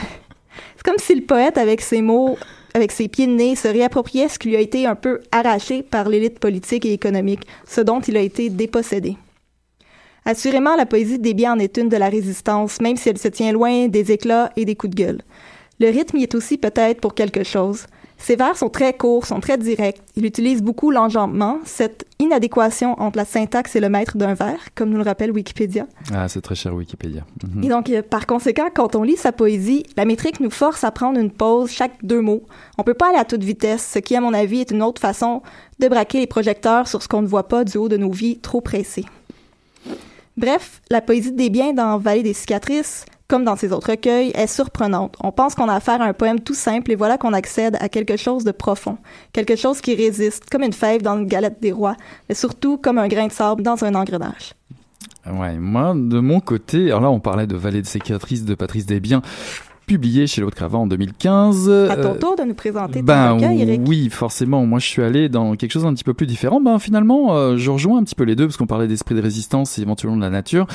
C'est 0.75 0.83
comme 0.83 0.97
si 0.97 1.15
le 1.15 1.21
poète, 1.21 1.57
avec 1.57 1.81
ses 1.81 2.01
mots, 2.01 2.37
avec 2.73 2.91
ses 2.91 3.07
pieds 3.07 3.27
de 3.27 3.33
nez, 3.33 3.55
se 3.55 3.67
réappropriait 3.67 4.27
ce 4.27 4.39
qui 4.39 4.49
lui 4.49 4.55
a 4.55 4.59
été 4.59 4.87
un 4.87 4.95
peu 4.95 5.19
arraché 5.31 5.83
par 5.83 6.09
l'élite 6.09 6.39
politique 6.39 6.85
et 6.85 6.93
économique, 6.93 7.41
ce 7.67 7.81
dont 7.81 7.99
il 8.01 8.17
a 8.17 8.21
été 8.21 8.49
dépossédé. 8.49 9.15
Assurément, 10.25 10.75
la 10.75 10.85
poésie 10.85 11.19
des 11.19 11.33
biens 11.33 11.53
en 11.53 11.59
est 11.59 11.77
une 11.77 11.89
de 11.89 11.97
la 11.97 12.09
résistance, 12.09 12.79
même 12.81 12.97
si 12.97 13.09
elle 13.09 13.17
se 13.17 13.27
tient 13.27 13.51
loin 13.51 13.87
des 13.87 14.11
éclats 14.11 14.51
et 14.55 14.65
des 14.65 14.75
coups 14.75 14.95
de 14.95 15.03
gueule. 15.03 15.21
Le 15.79 15.87
rythme 15.87 16.17
y 16.17 16.23
est 16.23 16.35
aussi 16.35 16.57
peut-être 16.57 17.01
pour 17.01 17.13
quelque 17.13 17.43
chose. 17.43 17.87
Ses 18.23 18.37
vers 18.37 18.55
sont 18.55 18.69
très 18.69 18.93
courts, 18.93 19.25
sont 19.25 19.41
très 19.41 19.57
directs. 19.57 20.01
Il 20.15 20.25
utilise 20.25 20.61
beaucoup 20.61 20.91
l'enjambement, 20.91 21.59
cette 21.65 22.05
inadéquation 22.19 22.97
entre 23.01 23.17
la 23.17 23.25
syntaxe 23.25 23.75
et 23.75 23.81
le 23.81 23.89
maître 23.89 24.17
d'un 24.17 24.33
vers, 24.33 24.59
comme 24.75 24.91
nous 24.91 24.97
le 24.97 25.03
rappelle 25.03 25.31
Wikipédia. 25.31 25.87
Ah, 26.13 26.29
c'est 26.29 26.39
très 26.39 26.55
cher 26.55 26.73
Wikipédia. 26.73 27.25
Mhm. 27.43 27.63
Et 27.65 27.67
donc, 27.67 27.89
euh, 27.89 28.01
par 28.01 28.25
conséquent, 28.25 28.69
quand 28.73 28.95
on 28.95 29.03
lit 29.03 29.17
sa 29.17 29.33
poésie, 29.33 29.83
la 29.97 30.05
métrique 30.05 30.39
nous 30.39 30.51
force 30.51 30.85
à 30.85 30.91
prendre 30.91 31.19
une 31.19 31.31
pause 31.31 31.69
chaque 31.69 31.95
deux 32.01 32.21
mots. 32.21 32.43
On 32.77 32.83
peut 32.83 32.93
pas 32.93 33.09
aller 33.09 33.17
à 33.17 33.25
toute 33.25 33.43
vitesse, 33.43 33.91
ce 33.93 33.99
qui, 33.99 34.15
à 34.15 34.21
mon 34.21 34.33
avis, 34.33 34.61
est 34.61 34.71
une 34.71 34.83
autre 34.83 35.01
façon 35.01 35.41
de 35.79 35.89
braquer 35.89 36.19
les 36.19 36.27
projecteurs 36.27 36.87
sur 36.87 37.03
ce 37.03 37.09
qu'on 37.09 37.23
ne 37.23 37.27
voit 37.27 37.49
pas 37.49 37.65
du 37.65 37.77
haut 37.77 37.89
de 37.89 37.97
nos 37.97 38.11
vies 38.11 38.39
trop 38.39 38.61
pressées. 38.61 39.03
Bref, 40.35 40.81
la 40.89 41.01
poésie 41.01 41.31
des 41.31 41.49
biens 41.49 41.73
dans 41.73 41.97
Vallée 41.97 42.23
des 42.23 42.33
cicatrices, 42.33 43.05
comme 43.27 43.43
dans 43.43 43.55
ses 43.55 43.71
autres 43.71 43.91
recueils, 43.91 44.31
est 44.33 44.47
surprenante. 44.47 45.15
On 45.21 45.31
pense 45.31 45.53
qu'on 45.53 45.69
a 45.69 45.75
affaire 45.75 46.01
à 46.01 46.05
un 46.05 46.13
poème 46.13 46.39
tout 46.39 46.55
simple 46.55 46.91
et 46.91 46.95
voilà 46.95 47.17
qu'on 47.17 47.33
accède 47.33 47.77
à 47.79 47.87
quelque 47.87 48.17
chose 48.17 48.43
de 48.43 48.51
profond, 48.51 48.97
quelque 49.31 49.55
chose 49.55 49.79
qui 49.79 49.93
résiste, 49.95 50.49
comme 50.49 50.63
une 50.63 50.73
fève 50.73 51.03
dans 51.03 51.17
une 51.17 51.27
galette 51.27 51.61
des 51.61 51.71
rois, 51.71 51.95
mais 52.27 52.35
surtout 52.35 52.77
comme 52.77 52.97
un 52.97 53.07
grain 53.07 53.27
de 53.27 53.31
sable 53.31 53.61
dans 53.61 53.83
un 53.83 53.93
engrenage. 53.93 54.53
Ouais, 55.31 55.57
moi, 55.57 55.93
de 55.95 56.19
mon 56.19 56.39
côté, 56.39 56.87
alors 56.87 57.01
là, 57.01 57.09
on 57.09 57.19
parlait 57.19 57.47
de 57.47 57.55
Vallée 57.55 57.81
des 57.81 57.87
cicatrices 57.87 58.43
de 58.43 58.55
Patrice 58.55 58.85
Desbiens 58.85 59.21
publié 59.85 60.27
chez 60.27 60.41
L'Autre 60.41 60.55
Cravant 60.55 60.83
en 60.83 60.87
2015. 60.87 61.69
À 61.89 61.95
ton 61.97 62.13
euh, 62.13 62.17
tour 62.17 62.35
de 62.35 62.43
nous 62.43 62.53
présenter 62.53 63.01
ben, 63.01 63.37
ton 63.37 63.49
Eric. 63.51 63.81
Oui, 63.85 64.09
forcément. 64.09 64.65
Moi, 64.65 64.79
je 64.79 64.87
suis 64.87 65.01
allé 65.01 65.29
dans 65.29 65.55
quelque 65.55 65.71
chose 65.71 65.83
d'un 65.83 65.93
petit 65.93 66.03
peu 66.03 66.13
plus 66.13 66.27
différent. 66.27 66.61
Ben, 66.61 66.79
finalement, 66.79 67.35
euh, 67.35 67.57
je 67.57 67.69
rejoins 67.69 67.99
un 67.99 68.03
petit 68.03 68.15
peu 68.15 68.23
les 68.23 68.35
deux 68.35 68.47
parce 68.47 68.57
qu'on 68.57 68.67
parlait 68.67 68.87
d'esprit 68.87 69.15
de 69.15 69.21
résistance 69.21 69.77
et 69.77 69.81
éventuellement 69.81 70.17
de 70.17 70.21
la 70.21 70.29
nature. 70.29 70.67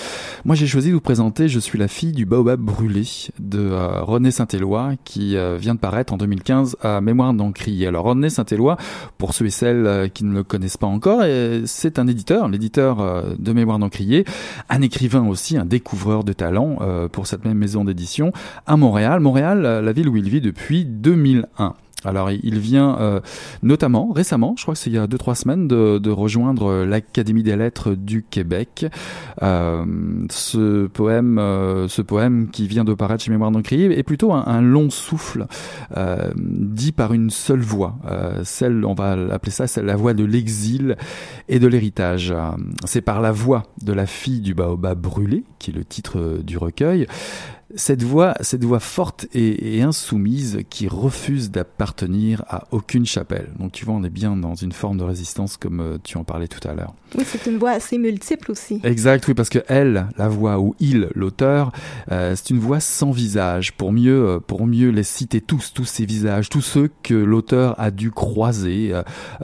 Moi, 0.44 0.54
j'ai 0.54 0.66
choisi 0.66 0.88
de 0.88 0.94
vous 0.94 1.00
présenter 1.00 1.48
Je 1.48 1.58
suis 1.58 1.78
la 1.78 1.88
fille 1.88 2.12
du 2.12 2.26
baobab 2.26 2.60
brûlé 2.60 3.02
de 3.38 3.58
euh, 3.58 4.02
René 4.02 4.30
Saint-Éloi 4.30 4.92
qui 5.04 5.36
vient 5.58 5.74
de 5.74 5.80
paraître 5.80 6.12
en 6.12 6.16
2015 6.16 6.76
à 6.82 7.00
Mémoire 7.00 7.32
d'Encrier. 7.32 7.86
Alors, 7.86 8.04
René 8.04 8.30
Saint-Éloi, 8.30 8.76
pour 9.16 9.34
ceux 9.34 9.46
et 9.46 9.50
celles 9.50 10.10
qui 10.12 10.24
ne 10.24 10.34
le 10.34 10.42
connaissent 10.42 10.76
pas 10.76 10.86
encore, 10.86 11.22
c'est 11.64 11.98
un 11.98 12.06
éditeur, 12.06 12.48
l'éditeur 12.48 13.24
de 13.38 13.52
Mémoire 13.52 13.78
d'Encrier, 13.78 14.24
un 14.68 14.82
écrivain 14.82 15.26
aussi, 15.26 15.56
un 15.56 15.64
découvreur 15.64 16.24
de 16.24 16.32
talent 16.32 16.78
pour 17.12 17.26
cette 17.26 17.44
même 17.44 17.58
maison 17.58 17.84
d'édition 17.84 18.32
à 18.66 18.76
Montréal. 18.76 18.97
Montréal. 19.20 19.62
la 19.62 19.92
ville 19.92 20.08
où 20.08 20.16
il 20.16 20.28
vit 20.28 20.40
depuis 20.40 20.84
2001. 20.84 21.74
Alors 22.04 22.30
il 22.30 22.58
vient 22.60 22.96
euh, 23.00 23.20
notamment 23.64 24.12
récemment, 24.12 24.54
je 24.56 24.62
crois 24.62 24.74
que 24.74 24.80
c'est 24.80 24.90
il 24.90 24.94
y 24.94 24.98
a 24.98 25.08
deux 25.08 25.18
trois 25.18 25.34
semaines, 25.34 25.66
de, 25.66 26.10
rejoindre 26.10 26.84
l'Académie 26.84 27.42
des 27.42 27.56
Lettres 27.56 27.94
du 27.94 28.24
Québec. 28.28 28.86
Euh, 29.42 29.84
ce 30.30 30.86
poème, 30.86 31.38
euh, 31.38 31.88
ce 31.88 32.00
poème 32.02 32.50
qui 32.50 32.68
vient 32.68 32.84
de 32.84 32.94
paraître 32.94 33.24
chez 33.24 33.30
Mémoire 33.30 33.50
d'Encrier 33.50 33.98
est 33.98 34.02
plutôt 34.04 34.32
un, 34.32 34.60
long 34.60 34.90
souffle 34.90 35.46
dit 36.36 36.92
par 36.92 37.12
une 37.12 37.30
seule 37.30 37.60
voix. 37.60 37.96
celle, 38.44 38.84
on 38.84 38.94
va 38.94 39.16
l'appeler 39.16 39.52
ça, 39.52 39.66
c'est 39.66 39.82
la 39.82 39.96
voix 39.96 40.14
de 40.14 40.24
l'exil 40.24 40.96
et 41.48 41.58
de 41.58 41.66
l'héritage. 41.66 42.34
C'est 42.84 43.00
par 43.00 43.20
la 43.20 43.32
voix 43.32 43.64
de 43.82 43.92
la 43.92 44.06
fille 44.06 44.40
du 44.40 44.54
baobab 44.54 45.00
brûlé, 45.00 45.44
qui 45.58 45.70
est 45.70 45.74
le 45.74 45.84
titre 45.84 46.40
du 46.42 46.58
recueil, 46.58 47.06
cette 47.75 48.02
voix, 48.02 48.34
cette 48.40 48.64
voix 48.64 48.80
forte 48.80 49.26
et, 49.34 49.82
insoumise 49.82 50.60
qui 50.68 50.88
refuse 50.88 51.50
d'appartenir 51.50 52.42
à 52.48 52.64
aucune 52.72 53.06
chapelle. 53.06 53.50
Donc 53.58 53.72
tu 53.72 53.84
vois, 53.84 53.94
on 53.94 54.02
est 54.02 54.10
bien 54.10 54.37
dans 54.37 54.54
une 54.54 54.72
forme 54.72 54.98
de 54.98 55.04
résistance 55.04 55.56
comme 55.56 55.80
euh, 55.80 55.98
tu 56.02 56.18
en 56.18 56.25
parlais 56.25 56.48
tout 56.48 56.66
à 56.66 56.75
l'heure. 56.75 56.94
Oui, 57.16 57.25
c'est 57.26 57.46
une 57.46 57.58
voix 57.58 57.70
assez 57.70 57.96
multiple 57.96 58.50
aussi. 58.50 58.80
Exact, 58.82 59.26
oui, 59.28 59.34
parce 59.34 59.48
que 59.48 59.60
elle, 59.68 60.08
la 60.16 60.28
voix 60.28 60.58
ou 60.58 60.75
il, 60.80 61.08
l'auteur, 61.14 61.72
euh, 62.10 62.34
c'est 62.34 62.50
une 62.50 62.58
voix 62.58 62.80
sans 62.80 63.12
visage. 63.12 63.72
Pour 63.75 63.92
mieux, 63.92 64.26
euh, 64.26 64.40
pour 64.40 64.66
mieux 64.66 64.90
les 64.90 65.04
citer 65.04 65.40
tous, 65.40 65.72
tous 65.72 65.84
ces 65.84 66.04
visages, 66.04 66.48
tous 66.48 66.60
ceux 66.60 66.90
que 67.02 67.14
l'auteur 67.14 67.78
a 67.78 67.90
dû 67.90 68.10
croiser 68.10 68.94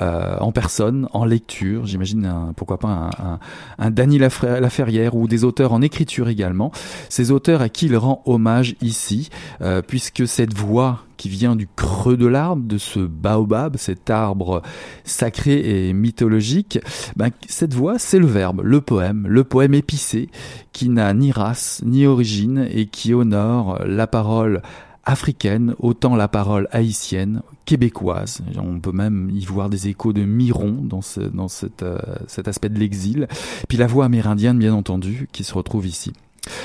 en 0.00 0.52
personne, 0.52 1.09
en 1.12 1.25
lecture. 1.25 1.87
J'imagine, 1.87 2.52
pourquoi 2.57 2.78
pas 2.78 2.88
un, 2.88 3.11
un, 3.25 3.38
un 3.78 3.90
Dany 3.90 4.19
Laferrière 4.19 5.14
ou 5.14 5.28
des 5.28 5.45
auteurs 5.45 5.73
en 5.73 5.83
écriture 5.83 6.28
également. 6.28 6.73
Ces 7.09 7.31
auteurs 7.31 7.62
à 7.62 7.69
qui 7.69 7.85
il 7.85 7.97
hommage 8.26 8.76
ici, 8.83 9.30
euh, 9.61 9.83
puisque 9.83 10.26
cette 10.26 10.54
voix 10.54 11.00
qui 11.16 11.28
vient 11.28 11.56
du 11.56 11.68
creux 11.76 12.16
de 12.16 12.26
l'arbre, 12.26 12.62
de 12.64 12.78
ce 12.78 13.00
baobab, 13.00 13.76
cet 13.76 14.11
arbre 14.11 14.62
sacré 15.04 15.88
et 15.88 15.92
mythologique, 15.92 16.78
ben, 17.16 17.30
cette 17.49 17.75
voix, 17.75 17.99
c'est 17.99 18.18
le 18.18 18.26
verbe, 18.26 18.61
le 18.64 18.80
poème, 18.80 19.26
le 19.28 19.44
poème 19.44 19.75
épicé, 19.75 20.28
qui 20.73 20.88
n'a 20.88 21.12
ni 21.14 21.30
race, 21.30 21.83
ni 21.85 22.06
origine, 22.06 22.66
et 22.71 22.87
qui 22.87 23.14
honore 23.14 23.78
la 23.87 24.06
parole 24.06 24.61
africaine, 25.04 25.75
autant 25.78 26.16
la 26.16 26.28
parole 26.28 26.68
haïtienne, 26.73 27.42
québécoise. 27.64 28.42
On 28.56 28.80
peut 28.80 28.92
même 28.92 29.30
y 29.33 29.44
voir 29.44 29.71
des 29.71 29.88
échos 29.88 30.12
de 30.12 30.25
Miron 30.25 30.78
dans, 30.83 31.00
euh, 31.18 31.99
cet 32.26 32.49
aspect 32.49 32.68
de 32.68 32.78
l'exil. 32.78 33.28
Puis 33.68 33.78
la 33.78 33.87
voix 33.87 34.06
amérindienne, 34.06 34.59
bien 34.59 34.75
entendu, 34.75 35.28
qui 35.33 35.44
se 35.44 35.54
retrouve 35.54 35.87
ici. 35.87 36.12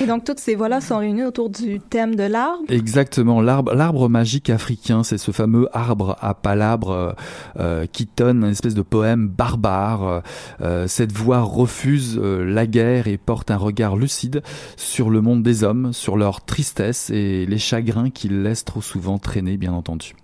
Et 0.00 0.06
donc 0.06 0.24
toutes 0.24 0.40
ces 0.40 0.54
voix-là 0.54 0.80
sont 0.80 0.98
réunies 0.98 1.24
autour 1.24 1.50
du 1.50 1.80
thème 1.80 2.14
de 2.14 2.22
l'arbre. 2.24 2.62
Exactement, 2.68 3.40
l'arbre, 3.40 3.74
l'arbre 3.74 4.08
magique 4.08 4.50
africain, 4.50 5.02
c'est 5.02 5.18
ce 5.18 5.30
fameux 5.30 5.68
arbre 5.72 6.16
à 6.20 6.34
palabres 6.34 6.90
euh, 6.90 7.12
euh, 7.58 7.86
qui 7.86 8.06
tonne 8.06 8.44
une 8.44 8.50
espèce 8.50 8.74
de 8.74 8.82
poème 8.82 9.28
barbare. 9.28 10.22
Euh, 10.60 10.86
cette 10.86 11.12
voix 11.12 11.40
refuse 11.40 12.18
la 12.18 12.66
guerre 12.66 13.08
et 13.08 13.18
porte 13.18 13.50
un 13.50 13.56
regard 13.56 13.96
lucide 13.96 14.42
sur 14.76 15.10
le 15.10 15.20
monde 15.20 15.42
des 15.42 15.64
hommes, 15.64 15.92
sur 15.92 16.16
leur 16.16 16.44
tristesse 16.44 17.10
et 17.10 17.46
les 17.46 17.58
chagrins 17.58 18.10
qu'ils 18.10 18.42
laissent 18.42 18.64
trop 18.64 18.82
souvent 18.82 19.18
traîner, 19.18 19.56
bien 19.56 19.72
entendu. 19.72 20.14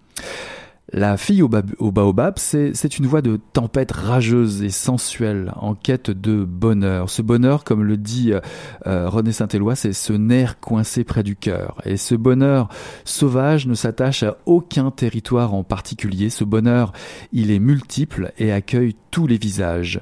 La 0.92 1.16
fille 1.16 1.42
au, 1.42 1.48
baobab, 1.48 2.34
c'est 2.38 2.98
une 2.98 3.06
voix 3.06 3.20
de 3.20 3.40
tempête 3.52 3.90
rageuse 3.90 4.62
et 4.62 4.70
sensuelle, 4.70 5.52
en 5.56 5.74
quête 5.74 6.12
de 6.12 6.44
bonheur. 6.44 7.10
Ce 7.10 7.22
bonheur, 7.22 7.64
comme 7.64 7.82
le 7.82 7.96
dit 7.96 8.32
euh, 8.32 8.40
euh, 8.86 9.08
René 9.08 9.32
Saint-Éloi, 9.32 9.74
c'est 9.74 9.92
ce 9.92 10.12
nerf 10.12 10.60
coincé 10.60 11.02
près 11.02 11.24
du 11.24 11.34
cœur. 11.34 11.82
Et 11.84 11.96
ce 11.96 12.14
bonheur 12.14 12.68
sauvage 13.04 13.66
ne 13.66 13.74
s'attache 13.74 14.22
à 14.22 14.36
aucun 14.46 14.92
territoire 14.92 15.54
en 15.54 15.64
particulier. 15.64 16.30
Ce 16.30 16.44
bonheur, 16.44 16.92
il 17.32 17.50
est 17.50 17.58
multiple 17.58 18.32
et 18.38 18.52
accueille 18.52 18.94
tous 19.10 19.26
les 19.26 19.38
visages. 19.38 20.00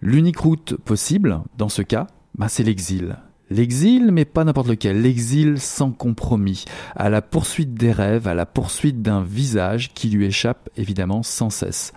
L'unique 0.00 0.38
route 0.38 0.76
possible, 0.76 1.40
dans 1.58 1.68
ce 1.68 1.82
cas, 1.82 2.06
bah, 2.38 2.46
c'est 2.48 2.62
l'exil. 2.62 3.16
L'exil, 3.48 4.10
mais 4.10 4.24
pas 4.24 4.44
n'importe 4.44 4.68
lequel, 4.68 5.02
l'exil 5.02 5.60
sans 5.60 5.92
compromis, 5.92 6.64
à 6.96 7.08
la 7.08 7.22
poursuite 7.22 7.74
des 7.74 7.92
rêves, 7.92 8.26
à 8.26 8.34
la 8.34 8.46
poursuite 8.46 9.02
d'un 9.02 9.22
visage 9.22 9.94
qui 9.94 10.08
lui 10.08 10.26
échappe 10.26 10.68
évidemment 10.76 11.22
sans 11.22 11.50
cesse. 11.50 11.92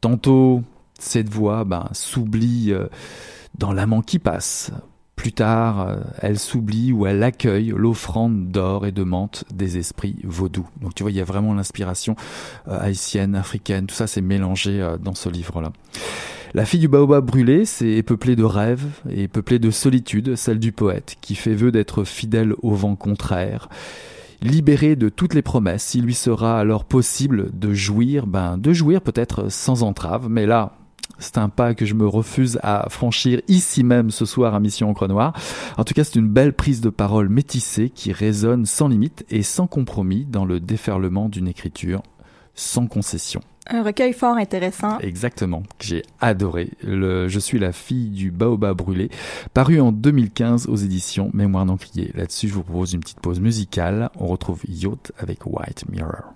Tantôt, 0.00 0.62
cette 0.98 1.28
voix 1.28 1.64
ben, 1.64 1.88
s'oublie 1.92 2.72
euh, 2.72 2.86
dans 3.58 3.72
l'amant 3.72 4.00
qui 4.00 4.18
passe. 4.18 4.72
Plus 5.16 5.32
tard, 5.32 5.80
euh, 5.80 5.96
elle 6.20 6.38
s'oublie 6.38 6.92
ou 6.92 7.06
elle 7.06 7.22
accueille 7.22 7.72
l'offrande 7.76 8.48
d'or 8.48 8.86
et 8.86 8.92
de 8.92 9.02
menthe 9.02 9.44
des 9.52 9.76
esprits 9.76 10.16
vaudous. 10.24 10.66
Donc 10.80 10.94
tu 10.94 11.02
vois, 11.02 11.10
il 11.10 11.16
y 11.16 11.20
a 11.20 11.24
vraiment 11.24 11.52
l'inspiration 11.52 12.16
euh, 12.68 12.80
haïtienne, 12.80 13.34
africaine, 13.34 13.86
tout 13.86 13.94
ça 13.94 14.06
c'est 14.06 14.22
mélangé 14.22 14.96
dans 15.02 15.14
ce 15.14 15.28
livre-là. 15.28 15.72
La 16.56 16.64
fille 16.64 16.80
du 16.80 16.88
baobab 16.88 17.26
brûlé, 17.26 17.66
c'est 17.66 18.02
peuplé 18.02 18.34
de 18.34 18.42
rêves 18.42 18.86
et 19.10 19.28
peuplé 19.28 19.58
de 19.58 19.70
solitude, 19.70 20.36
celle 20.36 20.58
du 20.58 20.72
poète, 20.72 21.18
qui 21.20 21.34
fait 21.34 21.52
vœu 21.52 21.70
d'être 21.70 22.02
fidèle 22.02 22.54
au 22.62 22.70
vent 22.70 22.96
contraire. 22.96 23.68
Libéré 24.40 24.96
de 24.96 25.10
toutes 25.10 25.34
les 25.34 25.42
promesses, 25.42 25.94
il 25.94 26.04
lui 26.04 26.14
sera 26.14 26.58
alors 26.58 26.86
possible 26.86 27.50
de 27.52 27.74
jouir, 27.74 28.26
ben, 28.26 28.56
de 28.56 28.72
jouir 28.72 29.02
peut-être 29.02 29.52
sans 29.52 29.82
entrave, 29.82 30.30
mais 30.30 30.46
là, 30.46 30.78
c'est 31.18 31.36
un 31.36 31.50
pas 31.50 31.74
que 31.74 31.84
je 31.84 31.92
me 31.92 32.08
refuse 32.08 32.58
à 32.62 32.86
franchir 32.88 33.42
ici 33.48 33.84
même 33.84 34.10
ce 34.10 34.24
soir 34.24 34.54
à 34.54 34.60
Mission 34.60 34.88
Encre 34.88 35.08
Noire. 35.08 35.34
En 35.76 35.84
tout 35.84 35.92
cas, 35.92 36.04
c'est 36.04 36.18
une 36.18 36.30
belle 36.30 36.54
prise 36.54 36.80
de 36.80 36.88
parole 36.88 37.28
métissée 37.28 37.90
qui 37.90 38.12
résonne 38.12 38.64
sans 38.64 38.88
limite 38.88 39.26
et 39.28 39.42
sans 39.42 39.66
compromis 39.66 40.24
dans 40.24 40.46
le 40.46 40.58
déferlement 40.58 41.28
d'une 41.28 41.48
écriture 41.48 42.00
sans 42.56 42.86
concession. 42.86 43.40
Un 43.68 43.82
recueil 43.82 44.12
fort 44.12 44.36
intéressant. 44.36 44.98
Exactement, 45.00 45.62
que 45.78 45.86
j'ai 45.86 46.02
adoré. 46.20 46.70
Le 46.82 47.28
Je 47.28 47.38
suis 47.38 47.58
la 47.58 47.72
fille 47.72 48.10
du 48.10 48.30
baobab 48.30 48.76
brûlé, 48.76 49.10
paru 49.54 49.80
en 49.80 49.90
2015 49.92 50.68
aux 50.68 50.76
éditions 50.76 51.30
Mémoire 51.34 51.66
d'Encrier. 51.66 52.12
Là-dessus, 52.14 52.48
je 52.48 52.54
vous 52.54 52.62
propose 52.62 52.92
une 52.92 53.00
petite 53.00 53.20
pause 53.20 53.40
musicale. 53.40 54.10
On 54.18 54.26
retrouve 54.26 54.62
Yacht 54.68 55.12
avec 55.18 55.46
White 55.46 55.84
Mirror. 55.90 56.35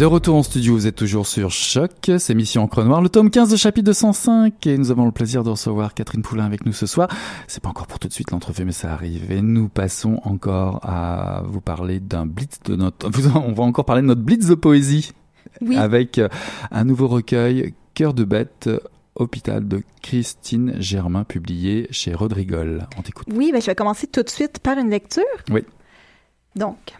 De 0.00 0.06
retour 0.06 0.36
en 0.36 0.42
studio, 0.42 0.72
vous 0.72 0.86
êtes 0.86 0.96
toujours 0.96 1.26
sur 1.26 1.50
Choc, 1.50 2.10
c'est 2.18 2.34
Mission 2.34 2.62
Encre 2.62 2.82
Noire, 2.84 3.02
le 3.02 3.10
tome 3.10 3.28
15 3.28 3.50
de 3.50 3.56
chapitre 3.58 3.84
205, 3.84 4.66
et 4.66 4.78
nous 4.78 4.90
avons 4.90 5.04
le 5.04 5.10
plaisir 5.10 5.44
de 5.44 5.50
recevoir 5.50 5.92
Catherine 5.92 6.22
Poulain 6.22 6.46
avec 6.46 6.64
nous 6.64 6.72
ce 6.72 6.86
soir. 6.86 7.06
C'est 7.48 7.62
pas 7.62 7.68
encore 7.68 7.86
pour 7.86 7.98
tout 7.98 8.08
de 8.08 8.12
suite 8.14 8.30
l'entrevue, 8.30 8.64
mais 8.64 8.72
ça 8.72 8.94
arrive. 8.94 9.30
Et 9.30 9.42
nous 9.42 9.68
passons 9.68 10.18
encore 10.24 10.80
à 10.84 11.42
vous 11.44 11.60
parler 11.60 12.00
d'un 12.00 12.24
blitz 12.24 12.60
de 12.64 12.76
notre, 12.76 13.10
on 13.36 13.52
va 13.52 13.62
encore 13.62 13.84
parler 13.84 14.00
de 14.00 14.06
notre 14.06 14.22
blitz 14.22 14.46
de 14.46 14.54
poésie. 14.54 15.12
Oui. 15.60 15.76
Avec 15.76 16.16
euh, 16.16 16.30
un 16.70 16.84
nouveau 16.84 17.06
recueil, 17.06 17.74
Cœur 17.92 18.14
de 18.14 18.24
bête, 18.24 18.70
Hôpital 19.16 19.68
de 19.68 19.82
Christine 20.00 20.76
Germain, 20.78 21.24
publié 21.24 21.88
chez 21.90 22.14
Rodrigol. 22.14 22.88
On 22.96 23.02
t'écoute. 23.02 23.26
Oui, 23.30 23.50
ben 23.52 23.60
je 23.60 23.66
vais 23.66 23.74
commencer 23.74 24.06
tout 24.06 24.22
de 24.22 24.30
suite 24.30 24.60
par 24.60 24.78
une 24.78 24.88
lecture. 24.88 25.24
Oui. 25.50 25.60
Donc, 26.56 26.94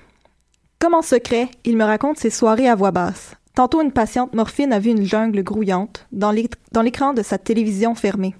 comme 0.80 0.94
en 0.94 1.02
secret, 1.02 1.48
il 1.64 1.76
me 1.76 1.84
raconte 1.84 2.18
ses 2.18 2.30
soirées 2.30 2.68
à 2.68 2.74
voix 2.74 2.90
basse. 2.90 3.36
Tantôt, 3.54 3.82
une 3.82 3.92
patiente 3.92 4.34
morphine 4.34 4.72
a 4.72 4.78
vu 4.78 4.90
une 4.90 5.04
jungle 5.04 5.42
grouillante 5.42 6.06
dans 6.10 6.32
l'écran 6.32 7.12
de 7.12 7.22
sa 7.22 7.36
télévision 7.36 7.94
fermée. 7.94 8.34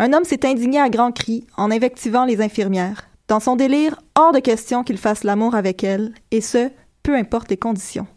Un 0.00 0.12
homme 0.12 0.24
s'est 0.24 0.44
indigné 0.44 0.80
à 0.80 0.88
grands 0.88 1.12
cris 1.12 1.46
en 1.56 1.70
invectivant 1.70 2.24
les 2.24 2.40
infirmières. 2.40 3.08
Dans 3.28 3.38
son 3.38 3.54
délire, 3.54 4.00
hors 4.18 4.32
de 4.32 4.40
question 4.40 4.82
qu'il 4.82 4.98
fasse 4.98 5.22
l'amour 5.22 5.54
avec 5.54 5.84
elle, 5.84 6.12
et 6.32 6.40
ce, 6.40 6.70
peu 7.04 7.14
importe 7.14 7.50
les 7.50 7.56
conditions. 7.56 8.08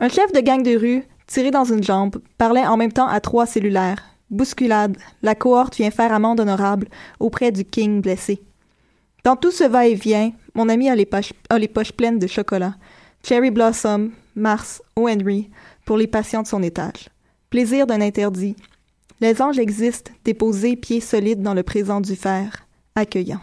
Un 0.00 0.08
chef 0.08 0.32
de 0.32 0.40
gang 0.40 0.62
de 0.62 0.76
rue, 0.76 1.04
tiré 1.28 1.52
dans 1.52 1.64
une 1.64 1.84
jambe, 1.84 2.20
parlait 2.38 2.66
en 2.66 2.76
même 2.76 2.92
temps 2.92 3.06
à 3.06 3.20
trois 3.20 3.46
cellulaires. 3.46 4.02
Bousculade, 4.30 4.96
la 5.22 5.36
cohorte 5.36 5.76
vient 5.76 5.92
faire 5.92 6.12
amende 6.12 6.40
honorable 6.40 6.88
auprès 7.20 7.52
du 7.52 7.64
king 7.64 8.00
blessé. 8.00 8.42
Dans 9.24 9.36
tout 9.36 9.50
ce 9.50 9.64
va-et-vient, 9.64 10.32
mon 10.54 10.68
ami 10.68 10.90
a 10.90 10.94
les, 10.94 11.06
poches, 11.06 11.32
a 11.48 11.58
les 11.58 11.66
poches 11.66 11.92
pleines 11.92 12.18
de 12.18 12.26
chocolat. 12.26 12.74
Cherry 13.26 13.50
Blossom, 13.50 14.10
Mars, 14.36 14.82
O. 14.96 15.08
Henry, 15.08 15.48
pour 15.86 15.96
les 15.96 16.06
patients 16.06 16.42
de 16.42 16.46
son 16.46 16.62
étage. 16.62 17.08
Plaisir 17.48 17.86
d'un 17.86 18.02
interdit. 18.02 18.54
Les 19.22 19.40
anges 19.40 19.58
existent, 19.58 20.12
déposés 20.26 20.76
pieds 20.76 21.00
solides 21.00 21.40
dans 21.40 21.54
le 21.54 21.62
présent 21.62 22.02
du 22.02 22.16
fer, 22.16 22.66
accueillant. 22.96 23.40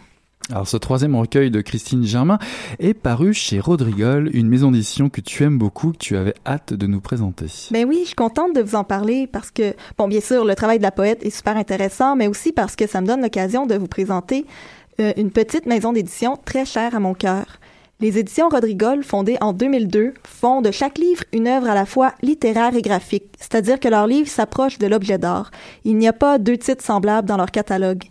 Alors 0.52 0.68
ce 0.68 0.76
troisième 0.76 1.16
recueil 1.16 1.50
de 1.50 1.62
Christine 1.62 2.04
Germain 2.04 2.38
est 2.80 2.94
paru 2.94 3.34
chez 3.34 3.60
Rodrigol, 3.60 4.30
une 4.34 4.50
maison 4.50 4.72
d'édition 4.72 5.10
que 5.10 5.22
tu 5.22 5.44
aimes 5.44 5.58
beaucoup, 5.58 5.94
que 5.94 5.98
tu 5.98 6.18
avais 6.18 6.34
hâte 6.46 6.74
de 6.74 6.88
nous 6.88 7.00
présenter. 7.00 7.46
Ben 7.72 7.88
oui, 7.88 8.00
je 8.02 8.08
suis 8.08 8.16
contente 8.16 8.54
de 8.54 8.62
vous 8.62 8.76
en 8.76 8.84
parler 8.84 9.28
parce 9.28 9.50
que, 9.50 9.74
bon, 9.98 10.08
bien 10.08 10.20
sûr, 10.20 10.44
le 10.44 10.54
travail 10.56 10.78
de 10.80 10.84
la 10.84 10.92
poète 10.92 11.24
est 11.24 11.30
super 11.30 11.56
intéressant, 11.56 12.16
mais 12.16 12.28
aussi 12.28 12.52
parce 12.52 12.76
que 12.76 12.86
ça 12.86 13.02
me 13.02 13.08
donne 13.08 13.22
l'occasion 13.22 13.66
de 13.66 13.76
vous 13.76 13.88
présenter 13.88 14.46
euh, 15.02 15.14
une 15.18 15.32
petite 15.32 15.66
maison 15.66 15.94
d'édition 15.94 16.38
très 16.46 16.66
chère 16.66 16.96
à 16.96 17.00
mon 17.00 17.14
cœur. 17.14 17.60
Les 18.00 18.18
éditions 18.18 18.50
Rodrigol, 18.50 19.04
fondées 19.04 19.38
en 19.42 19.54
2002, 19.54 20.14
font 20.26 20.62
de 20.62 20.72
chaque 20.72 20.98
livre 20.98 21.24
une 21.34 21.48
œuvre 21.48 21.70
à 21.70 21.76
la 21.76 21.86
fois 21.86 22.14
littéraire 22.22 22.76
et 22.76 22.82
graphique, 22.82 23.26
c'est-à-dire 23.40 23.80
que 23.80 23.88
leurs 23.88 24.08
livres 24.08 24.30
s'approchent 24.30 24.80
de 24.80 24.88
l'objet 24.88 25.20
d'art. 25.20 25.52
Il 25.84 25.98
n'y 25.98 26.08
a 26.08 26.14
pas 26.14 26.40
deux 26.40 26.58
titres 26.58 26.84
semblables 26.84 27.28
dans 27.28 27.38
leur 27.38 27.52
catalogue. 27.52 28.06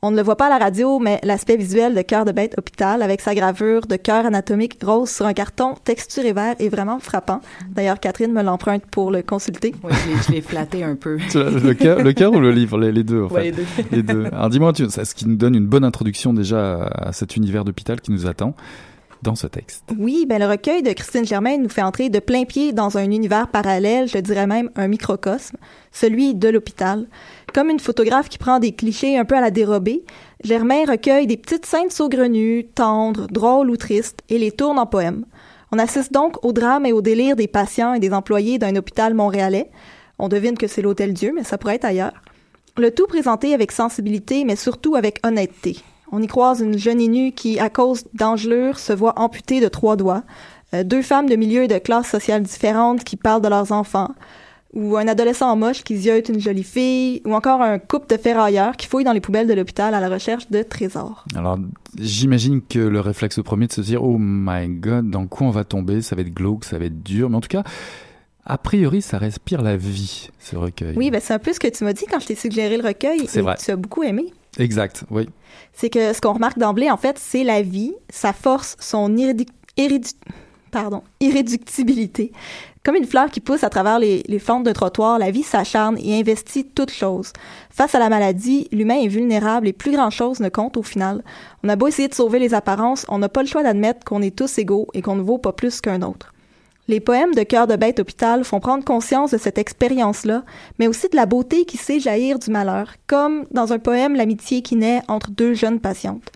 On 0.00 0.12
ne 0.12 0.16
le 0.16 0.22
voit 0.22 0.36
pas 0.36 0.46
à 0.46 0.48
la 0.48 0.58
radio, 0.58 1.00
mais 1.00 1.18
l'aspect 1.24 1.56
visuel 1.56 1.92
de 1.92 2.02
Cœur 2.02 2.24
de 2.24 2.30
bête 2.30 2.54
hôpital, 2.56 3.02
avec 3.02 3.20
sa 3.20 3.34
gravure 3.34 3.84
de 3.88 3.96
cœur 3.96 4.26
anatomique 4.26 4.78
rose 4.80 5.10
sur 5.10 5.26
un 5.26 5.32
carton 5.32 5.74
texturé 5.82 6.32
vert, 6.32 6.54
est 6.60 6.68
vraiment 6.68 7.00
frappant. 7.00 7.40
D'ailleurs, 7.68 7.98
Catherine 7.98 8.32
me 8.32 8.44
l'emprunte 8.44 8.86
pour 8.86 9.10
le 9.10 9.22
consulter. 9.22 9.74
Oui, 9.82 9.90
je 10.24 10.32
l'ai 10.34 10.40
flatté 10.40 10.84
un 10.84 10.94
peu. 10.94 11.18
le 11.34 11.72
cœur, 11.72 12.00
le 12.00 12.12
cœur 12.12 12.32
ou 12.32 12.38
le 12.38 12.52
livre, 12.52 12.78
les, 12.78 13.02
deux, 13.02 13.24
en 13.24 13.28
fait. 13.28 13.42
les 13.42 13.50
deux. 13.50 13.66
les 13.90 14.02
deux. 14.04 14.26
Alors 14.26 14.50
dis-moi, 14.50 14.72
ce 14.72 15.14
qui 15.16 15.26
nous 15.26 15.34
donne 15.34 15.56
une 15.56 15.66
bonne 15.66 15.84
introduction 15.84 16.32
déjà 16.32 16.84
à 16.84 17.12
cet 17.12 17.34
univers 17.34 17.64
d'hôpital 17.64 18.00
qui 18.00 18.12
nous 18.12 18.28
attend 18.28 18.54
dans 19.22 19.34
ce 19.34 19.46
texte. 19.46 19.84
Oui, 19.98 20.26
ben 20.26 20.38
le 20.38 20.46
recueil 20.46 20.82
de 20.82 20.92
Christine 20.92 21.26
Germain 21.26 21.58
nous 21.58 21.68
fait 21.68 21.82
entrer 21.82 22.08
de 22.08 22.18
plein 22.18 22.44
pied 22.44 22.72
dans 22.72 22.98
un 22.98 23.10
univers 23.10 23.48
parallèle, 23.48 24.08
je 24.08 24.18
dirais 24.18 24.46
même 24.46 24.70
un 24.76 24.88
microcosme, 24.88 25.56
celui 25.92 26.34
de 26.34 26.48
l'hôpital. 26.48 27.06
Comme 27.54 27.70
une 27.70 27.80
photographe 27.80 28.28
qui 28.28 28.38
prend 28.38 28.58
des 28.58 28.72
clichés 28.72 29.18
un 29.18 29.24
peu 29.24 29.36
à 29.36 29.40
la 29.40 29.50
dérobée, 29.50 30.04
Germain 30.44 30.84
recueille 30.86 31.26
des 31.26 31.36
petites 31.36 31.66
scènes 31.66 31.90
saugrenues, 31.90 32.66
tendres, 32.74 33.26
drôles 33.28 33.70
ou 33.70 33.76
tristes, 33.76 34.20
et 34.28 34.38
les 34.38 34.52
tourne 34.52 34.78
en 34.78 34.86
poèmes. 34.86 35.24
On 35.72 35.78
assiste 35.78 36.12
donc 36.12 36.44
au 36.44 36.52
drame 36.52 36.86
et 36.86 36.92
au 36.92 37.02
délire 37.02 37.36
des 37.36 37.48
patients 37.48 37.94
et 37.94 38.00
des 38.00 38.12
employés 38.12 38.58
d'un 38.58 38.76
hôpital 38.76 39.14
montréalais. 39.14 39.70
On 40.18 40.28
devine 40.28 40.56
que 40.56 40.66
c'est 40.66 40.82
l'Hôtel 40.82 41.12
Dieu, 41.12 41.32
mais 41.34 41.44
ça 41.44 41.58
pourrait 41.58 41.76
être 41.76 41.84
ailleurs. 41.84 42.22
Le 42.76 42.92
tout 42.92 43.06
présenté 43.06 43.54
avec 43.54 43.72
sensibilité, 43.72 44.44
mais 44.44 44.56
surtout 44.56 44.94
avec 44.94 45.18
honnêteté. 45.26 45.78
On 46.12 46.22
y 46.22 46.26
croise 46.26 46.60
une 46.60 46.78
jeune 46.78 46.98
nue 46.98 47.32
qui, 47.32 47.58
à 47.58 47.70
cause 47.70 48.04
d'engelures, 48.14 48.78
se 48.78 48.92
voit 48.92 49.18
amputée 49.18 49.60
de 49.60 49.68
trois 49.68 49.96
doigts. 49.96 50.22
Euh, 50.74 50.84
deux 50.84 51.02
femmes 51.02 51.28
de 51.28 51.36
milieux 51.36 51.64
et 51.64 51.68
de 51.68 51.78
classes 51.78 52.08
sociales 52.08 52.42
différentes 52.42 53.04
qui 53.04 53.16
parlent 53.16 53.42
de 53.42 53.48
leurs 53.48 53.72
enfants. 53.72 54.14
Ou 54.74 54.96
un 54.96 55.08
adolescent 55.08 55.50
en 55.50 55.56
moche 55.56 55.82
qui 55.82 55.96
ziote 55.96 56.28
une 56.28 56.40
jolie 56.40 56.62
fille. 56.62 57.22
Ou 57.24 57.34
encore 57.34 57.62
un 57.62 57.78
couple 57.78 58.14
de 58.14 58.20
ferrailleurs 58.20 58.76
qui 58.76 58.86
fouille 58.86 59.04
dans 59.04 59.12
les 59.12 59.20
poubelles 59.20 59.46
de 59.46 59.54
l'hôpital 59.54 59.94
à 59.94 60.00
la 60.00 60.08
recherche 60.08 60.50
de 60.50 60.62
trésors. 60.62 61.24
Alors, 61.34 61.58
j'imagine 61.98 62.60
que 62.62 62.78
le 62.78 63.00
réflexe 63.00 63.40
premier 63.42 63.66
de 63.66 63.72
se 63.72 63.80
dire, 63.80 64.02
oh 64.02 64.16
my 64.18 64.68
god, 64.68 65.10
dans 65.10 65.26
quoi 65.26 65.46
on 65.46 65.50
va 65.50 65.64
tomber? 65.64 66.02
Ça 66.02 66.16
va 66.16 66.22
être 66.22 66.34
glauque, 66.34 66.64
ça 66.64 66.78
va 66.78 66.84
être 66.84 67.02
dur. 67.02 67.30
Mais 67.30 67.36
en 67.36 67.40
tout 67.40 67.48
cas, 67.48 67.64
a 68.44 68.56
priori, 68.56 69.02
ça 69.02 69.18
respire 69.18 69.62
la 69.62 69.76
vie, 69.76 70.28
ce 70.38 70.56
recueil. 70.56 70.94
Oui, 70.96 71.10
ben 71.10 71.20
c'est 71.22 71.34
un 71.34 71.38
peu 71.38 71.52
ce 71.52 71.60
que 71.60 71.68
tu 71.68 71.84
m'as 71.84 71.92
dit 71.92 72.06
quand 72.10 72.18
je 72.18 72.26
t'ai 72.26 72.34
suggéré 72.34 72.78
le 72.78 72.86
recueil. 72.86 73.26
C'est 73.26 73.42
vrai. 73.42 73.56
Tu 73.62 73.70
as 73.70 73.76
beaucoup 73.76 74.02
aimé. 74.02 74.32
Exact, 74.58 75.04
oui. 75.10 75.28
C'est 75.72 75.90
que 75.90 76.12
ce 76.12 76.20
qu'on 76.20 76.34
remarque 76.34 76.58
d'emblée, 76.58 76.90
en 76.90 76.96
fait, 76.96 77.18
c'est 77.18 77.44
la 77.44 77.62
vie, 77.62 77.94
sa 78.10 78.32
force, 78.32 78.76
son 78.80 79.16
irréductibilité. 81.20 82.32
Comme 82.84 82.96
une 82.96 83.06
fleur 83.06 83.30
qui 83.30 83.40
pousse 83.40 83.64
à 83.64 83.70
travers 83.70 83.98
les, 83.98 84.22
les 84.26 84.38
fentes 84.38 84.64
d'un 84.64 84.72
trottoir, 84.72 85.18
la 85.18 85.30
vie 85.30 85.42
s'acharne 85.42 85.98
et 85.98 86.18
investit 86.18 86.64
toutes 86.64 86.90
choses. 86.90 87.32
Face 87.70 87.94
à 87.94 87.98
la 87.98 88.08
maladie, 88.08 88.68
l'humain 88.72 89.00
est 89.00 89.08
vulnérable 89.08 89.68
et 89.68 89.72
plus 89.72 89.92
grand-chose 89.92 90.40
ne 90.40 90.48
compte 90.48 90.76
au 90.76 90.82
final. 90.82 91.22
On 91.62 91.68
a 91.68 91.76
beau 91.76 91.86
essayer 91.86 92.08
de 92.08 92.14
sauver 92.14 92.38
les 92.38 92.54
apparences, 92.54 93.04
on 93.08 93.18
n'a 93.18 93.28
pas 93.28 93.42
le 93.42 93.48
choix 93.48 93.62
d'admettre 93.62 94.04
qu'on 94.04 94.22
est 94.22 94.34
tous 94.34 94.58
égaux 94.58 94.88
et 94.94 95.02
qu'on 95.02 95.16
ne 95.16 95.22
vaut 95.22 95.38
pas 95.38 95.52
plus 95.52 95.80
qu'un 95.80 96.02
autre. 96.02 96.32
Les 96.90 97.00
poèmes 97.00 97.34
de 97.34 97.42
Cœur 97.42 97.66
de 97.66 97.76
bête 97.76 98.00
hôpital 98.00 98.44
font 98.44 98.60
prendre 98.60 98.82
conscience 98.82 99.32
de 99.32 99.36
cette 99.36 99.58
expérience-là, 99.58 100.42
mais 100.78 100.86
aussi 100.86 101.06
de 101.10 101.16
la 101.16 101.26
beauté 101.26 101.66
qui 101.66 101.76
sait 101.76 102.00
jaillir 102.00 102.38
du 102.38 102.50
malheur, 102.50 102.94
comme 103.06 103.44
dans 103.50 103.74
un 103.74 103.78
poème 103.78 104.16
L'amitié 104.16 104.62
qui 104.62 104.74
naît 104.74 105.02
entre 105.06 105.30
deux 105.30 105.52
jeunes 105.52 105.80
patientes. 105.80 106.32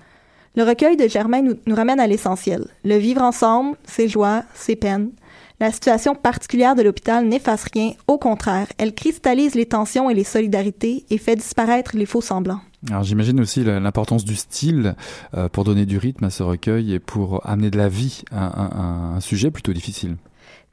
Le 0.55 0.65
recueil 0.65 0.99
de 0.99 1.09
Germain 1.09 1.41
nous, 1.41 1.75
ramène 1.75 2.01
à 2.01 2.07
l'essentiel. 2.07 2.67
Le 2.85 2.97
vivre 2.97 3.23
ensemble, 3.23 3.79
ses 3.85 4.09
joies, 4.09 4.43
ses 4.53 4.77
peines. 4.77 5.13
La 5.59 5.73
situation 5.73 6.15
particulière 6.15 6.75
de 6.75 6.83
l'hôpital 6.83 7.25
n'efface 7.25 7.65
rien, 7.73 7.93
au 8.07 8.19
contraire, 8.19 8.67
elle 8.77 8.95
cristallise 8.95 9.55
les 9.55 9.65
tensions 9.65 10.11
et 10.11 10.15
les 10.15 10.23
solidarités 10.23 11.07
et 11.09 11.17
fait 11.17 11.37
disparaître 11.37 11.97
les 11.97 12.05
faux 12.05 12.21
semblants. 12.21 12.61
Alors 12.91 13.05
j'imagine 13.05 13.41
aussi 13.41 13.65
l'importance 13.65 14.27
du 14.27 14.37
style 14.37 14.97
euh, 15.33 15.49
pour 15.49 15.65
donner 15.65 15.87
du 15.87 15.97
rythme 15.97 16.25
à 16.25 16.31
ce 16.31 16.43
recueil 16.43 16.93
et 16.93 16.99
pour 16.99 17.41
amener 17.49 17.71
de 17.71 17.79
la 17.79 17.89
vie 17.89 18.23
à 18.31 19.15
un 19.15 19.21
sujet 19.21 19.51
plutôt 19.51 19.73
difficile. 19.73 20.17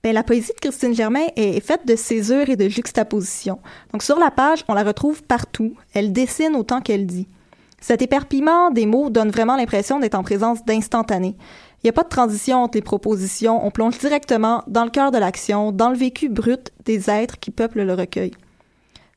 Ben, 0.01 0.13
la 0.13 0.23
poésie 0.23 0.53
de 0.55 0.59
Christine 0.61 0.95
Germain 0.95 1.25
est 1.35 1.59
faite 1.59 1.85
de 1.85 1.97
césures 1.97 2.49
et 2.49 2.55
de 2.55 2.69
juxtapositions. 2.69 3.59
Donc 3.91 4.01
sur 4.01 4.17
la 4.17 4.31
page, 4.31 4.63
on 4.69 4.73
la 4.73 4.83
retrouve 4.83 5.23
partout. 5.23 5.75
Elle 5.93 6.13
dessine 6.13 6.55
autant 6.55 6.79
qu'elle 6.79 7.05
dit. 7.05 7.27
Cet 7.81 8.01
éperpillement 8.01 8.71
des 8.71 8.85
mots 8.85 9.09
donne 9.09 9.29
vraiment 9.29 9.57
l'impression 9.57 9.99
d'être 9.99 10.15
en 10.15 10.23
présence 10.23 10.63
d'instantané. 10.63 11.35
Il 11.83 11.87
n'y 11.87 11.89
a 11.89 11.93
pas 11.93 12.03
de 12.03 12.09
transition 12.09 12.63
entre 12.63 12.77
les 12.77 12.81
propositions, 12.81 13.65
on 13.65 13.71
plonge 13.71 13.97
directement 13.99 14.63
dans 14.67 14.85
le 14.85 14.89
cœur 14.89 15.11
de 15.11 15.17
l'action, 15.17 15.71
dans 15.71 15.89
le 15.89 15.97
vécu 15.97 16.29
brut 16.29 16.71
des 16.85 17.09
êtres 17.09 17.39
qui 17.39 17.51
peuplent 17.51 17.83
le 17.83 17.93
recueil. 17.93 18.31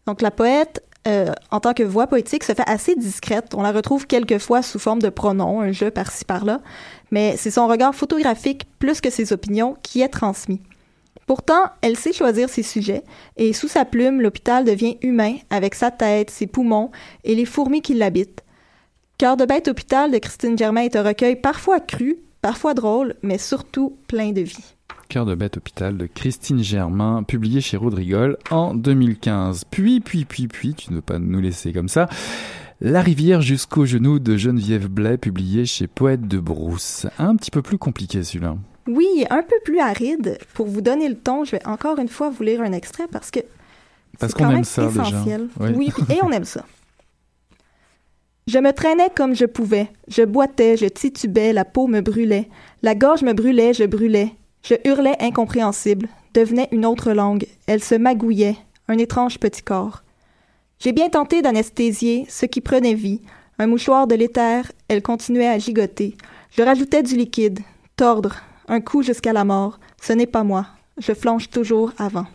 Donc 0.06 0.20
la 0.20 0.30
poète, 0.30 0.82
euh, 1.08 1.32
en 1.50 1.60
tant 1.60 1.74
que 1.74 1.82
voix 1.82 2.06
poétique, 2.08 2.44
se 2.44 2.54
fait 2.54 2.68
assez 2.68 2.94
discrète. 2.94 3.54
On 3.54 3.62
la 3.62 3.72
retrouve 3.72 4.06
quelquefois 4.06 4.62
sous 4.62 4.78
forme 4.78 5.00
de 5.00 5.08
pronoms, 5.08 5.60
un 5.60 5.72
jeu 5.72 5.90
par-ci 5.90 6.24
par-là, 6.24 6.60
mais 7.10 7.36
c'est 7.36 7.50
son 7.50 7.66
regard 7.66 7.94
photographique 7.94 8.66
plus 8.78 9.00
que 9.00 9.10
ses 9.10 9.32
opinions 9.32 9.76
qui 9.82 10.00
est 10.00 10.08
transmis. 10.08 10.60
Pourtant, 11.26 11.70
elle 11.80 11.96
sait 11.96 12.12
choisir 12.12 12.48
ses 12.48 12.62
sujets, 12.62 13.04
et 13.36 13.52
sous 13.52 13.68
sa 13.68 13.84
plume, 13.84 14.20
l'hôpital 14.20 14.64
devient 14.64 14.98
humain 15.02 15.36
avec 15.50 15.74
sa 15.74 15.90
tête, 15.90 16.30
ses 16.30 16.46
poumons 16.46 16.90
et 17.24 17.34
les 17.34 17.44
fourmis 17.44 17.82
qui 17.82 17.94
l'habitent. 17.94 18.42
Cœur 19.18 19.36
de 19.36 19.44
bête 19.44 19.68
hôpital 19.68 20.10
de 20.10 20.18
Christine 20.18 20.58
Germain 20.58 20.82
est 20.82 20.96
un 20.96 21.04
recueil 21.04 21.36
parfois 21.36 21.78
cru, 21.78 22.16
parfois 22.40 22.74
drôle, 22.74 23.14
mais 23.22 23.38
surtout 23.38 23.96
plein 24.08 24.32
de 24.32 24.40
vie. 24.40 24.74
Cœur 25.08 25.26
de 25.26 25.34
bête 25.34 25.58
hôpital 25.58 25.96
de 25.96 26.06
Christine 26.06 26.62
Germain, 26.62 27.22
publié 27.22 27.60
chez 27.60 27.76
Rodrigol 27.76 28.36
en 28.50 28.74
2015. 28.74 29.64
Puis, 29.70 30.00
puis, 30.00 30.24
puis, 30.24 30.48
puis, 30.48 30.74
tu 30.74 30.90
ne 30.90 30.96
veux 30.96 31.02
pas 31.02 31.18
nous 31.18 31.40
laisser 31.40 31.72
comme 31.72 31.88
ça. 31.88 32.08
La 32.80 33.00
rivière 33.00 33.42
jusqu'aux 33.42 33.86
genoux 33.86 34.18
de 34.18 34.36
Geneviève 34.36 34.88
Blais, 34.88 35.18
publié 35.18 35.66
chez 35.66 35.86
Poète 35.86 36.26
de 36.26 36.40
Brousse. 36.40 37.06
Un 37.18 37.36
petit 37.36 37.52
peu 37.52 37.62
plus 37.62 37.78
compliqué 37.78 38.24
celui-là. 38.24 38.56
Oui, 38.88 39.24
un 39.30 39.42
peu 39.42 39.56
plus 39.64 39.78
aride. 39.78 40.38
Pour 40.54 40.66
vous 40.66 40.80
donner 40.80 41.08
le 41.08 41.16
ton, 41.16 41.44
je 41.44 41.52
vais 41.52 41.66
encore 41.66 41.98
une 41.98 42.08
fois 42.08 42.30
vous 42.30 42.42
lire 42.42 42.60
un 42.62 42.72
extrait 42.72 43.06
parce 43.10 43.30
que 43.30 43.40
Parce 44.18 44.32
c'est 44.32 44.38
qu'on 44.38 44.44
quand 44.44 44.50
aime 44.50 44.56
même 44.56 44.64
ça 44.64 44.86
déjà. 44.86 45.02
essentiel. 45.02 45.48
Oui. 45.60 45.70
Oui, 45.76 45.92
et 46.14 46.18
on 46.22 46.30
aime 46.30 46.44
ça. 46.44 46.64
Je 48.48 48.58
me 48.58 48.72
traînais 48.72 49.10
comme 49.14 49.34
je 49.36 49.44
pouvais. 49.44 49.88
Je 50.08 50.22
boitais, 50.22 50.76
je 50.76 50.86
titubais, 50.86 51.52
la 51.52 51.64
peau 51.64 51.86
me 51.86 52.00
brûlait. 52.00 52.48
La 52.82 52.94
gorge 52.94 53.22
me 53.22 53.32
brûlait, 53.32 53.72
je 53.72 53.84
brûlais. 53.84 54.32
Je 54.64 54.74
hurlais 54.84 55.16
incompréhensible. 55.20 56.08
Devenait 56.34 56.68
une 56.72 56.84
autre 56.86 57.12
langue. 57.12 57.46
Elle 57.66 57.82
se 57.82 57.94
magouillait. 57.94 58.56
Un 58.88 58.98
étrange 58.98 59.38
petit 59.38 59.62
corps. 59.62 60.02
J'ai 60.80 60.92
bien 60.92 61.08
tenté 61.08 61.40
d'anesthésier 61.40 62.26
ce 62.28 62.46
qui 62.46 62.60
prenait 62.60 62.94
vie. 62.94 63.20
Un 63.60 63.68
mouchoir 63.68 64.08
de 64.08 64.16
l'éther, 64.16 64.72
elle 64.88 65.02
continuait 65.02 65.46
à 65.48 65.58
gigoter. 65.58 66.16
Je 66.50 66.62
rajoutais 66.62 67.04
du 67.04 67.16
liquide. 67.16 67.60
Tordre. 67.96 68.36
Un 68.68 68.80
coup 68.80 69.02
jusqu'à 69.02 69.32
la 69.32 69.44
mort. 69.44 69.78
Ce 70.00 70.12
n'est 70.12 70.26
pas 70.26 70.44
moi. 70.44 70.66
Je 70.98 71.12
flanche 71.12 71.50
toujours 71.50 71.92
avant. 71.98 72.26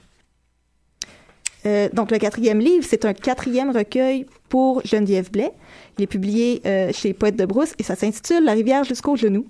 Euh, 1.65 1.89
donc, 1.91 2.11
le 2.11 2.17
quatrième 2.17 2.59
livre, 2.59 2.85
c'est 2.87 3.05
un 3.05 3.13
quatrième 3.13 3.71
recueil 3.71 4.25
pour 4.49 4.81
Geneviève 4.85 5.31
Blais. 5.31 5.51
Il 5.97 6.03
est 6.03 6.07
publié 6.07 6.61
euh, 6.65 6.91
chez 6.93 7.13
Poète 7.13 7.35
de 7.35 7.45
Brousse 7.45 7.73
et 7.77 7.83
ça 7.83 7.95
s'intitule 7.95 8.43
La 8.43 8.53
rivière 8.53 8.83
jusqu'aux 8.83 9.15
genoux. 9.15 9.47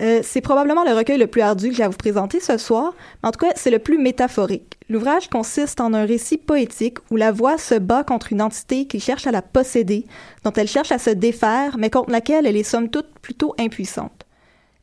Euh, 0.00 0.20
c'est 0.22 0.40
probablement 0.40 0.84
le 0.84 0.92
recueil 0.92 1.18
le 1.18 1.26
plus 1.26 1.42
ardu 1.42 1.68
que 1.68 1.74
j'ai 1.74 1.82
à 1.82 1.88
vous 1.88 1.96
présenter 1.96 2.40
ce 2.40 2.56
soir, 2.56 2.94
mais 3.22 3.28
en 3.28 3.32
tout 3.32 3.44
cas, 3.44 3.52
c'est 3.54 3.70
le 3.70 3.78
plus 3.78 3.98
métaphorique. 3.98 4.78
L'ouvrage 4.88 5.28
consiste 5.28 5.80
en 5.80 5.92
un 5.92 6.06
récit 6.06 6.38
poétique 6.38 6.98
où 7.10 7.16
la 7.16 7.30
voix 7.30 7.58
se 7.58 7.74
bat 7.74 8.02
contre 8.02 8.32
une 8.32 8.42
entité 8.42 8.86
qui 8.86 9.00
cherche 9.00 9.26
à 9.26 9.30
la 9.30 9.42
posséder, 9.42 10.06
dont 10.44 10.52
elle 10.52 10.66
cherche 10.66 10.92
à 10.92 10.98
se 10.98 11.10
défaire, 11.10 11.76
mais 11.78 11.90
contre 11.90 12.10
laquelle 12.10 12.46
elle 12.46 12.56
est 12.56 12.62
somme 12.62 12.88
toute 12.88 13.06
plutôt 13.20 13.54
impuissante. 13.58 14.24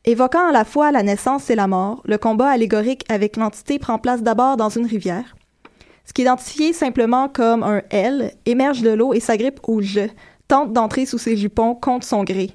Évoquant 0.04 0.48
à 0.48 0.52
la 0.52 0.64
fois 0.64 0.92
la 0.92 1.02
naissance 1.02 1.50
et 1.50 1.54
la 1.54 1.66
mort, 1.66 2.00
le 2.06 2.16
combat 2.16 2.48
allégorique 2.48 3.04
avec 3.10 3.36
l'entité 3.36 3.78
prend 3.78 3.98
place 3.98 4.22
d'abord 4.22 4.56
dans 4.56 4.70
une 4.70 4.86
rivière. 4.86 5.36
Ce 6.06 6.12
qui 6.12 6.22
est 6.22 6.24
identifié 6.24 6.72
simplement 6.72 7.28
comme 7.28 7.62
un 7.62 7.82
L 7.90 8.32
émerge 8.46 8.82
de 8.82 8.90
l'eau 8.90 9.12
et 9.12 9.20
s'agrippe 9.20 9.60
au 9.64 9.82
je, 9.82 10.08
tente 10.48 10.72
d'entrer 10.72 11.04
sous 11.06 11.18
ses 11.18 11.36
jupons 11.36 11.74
contre 11.74 12.06
son 12.06 12.24
gré. 12.24 12.50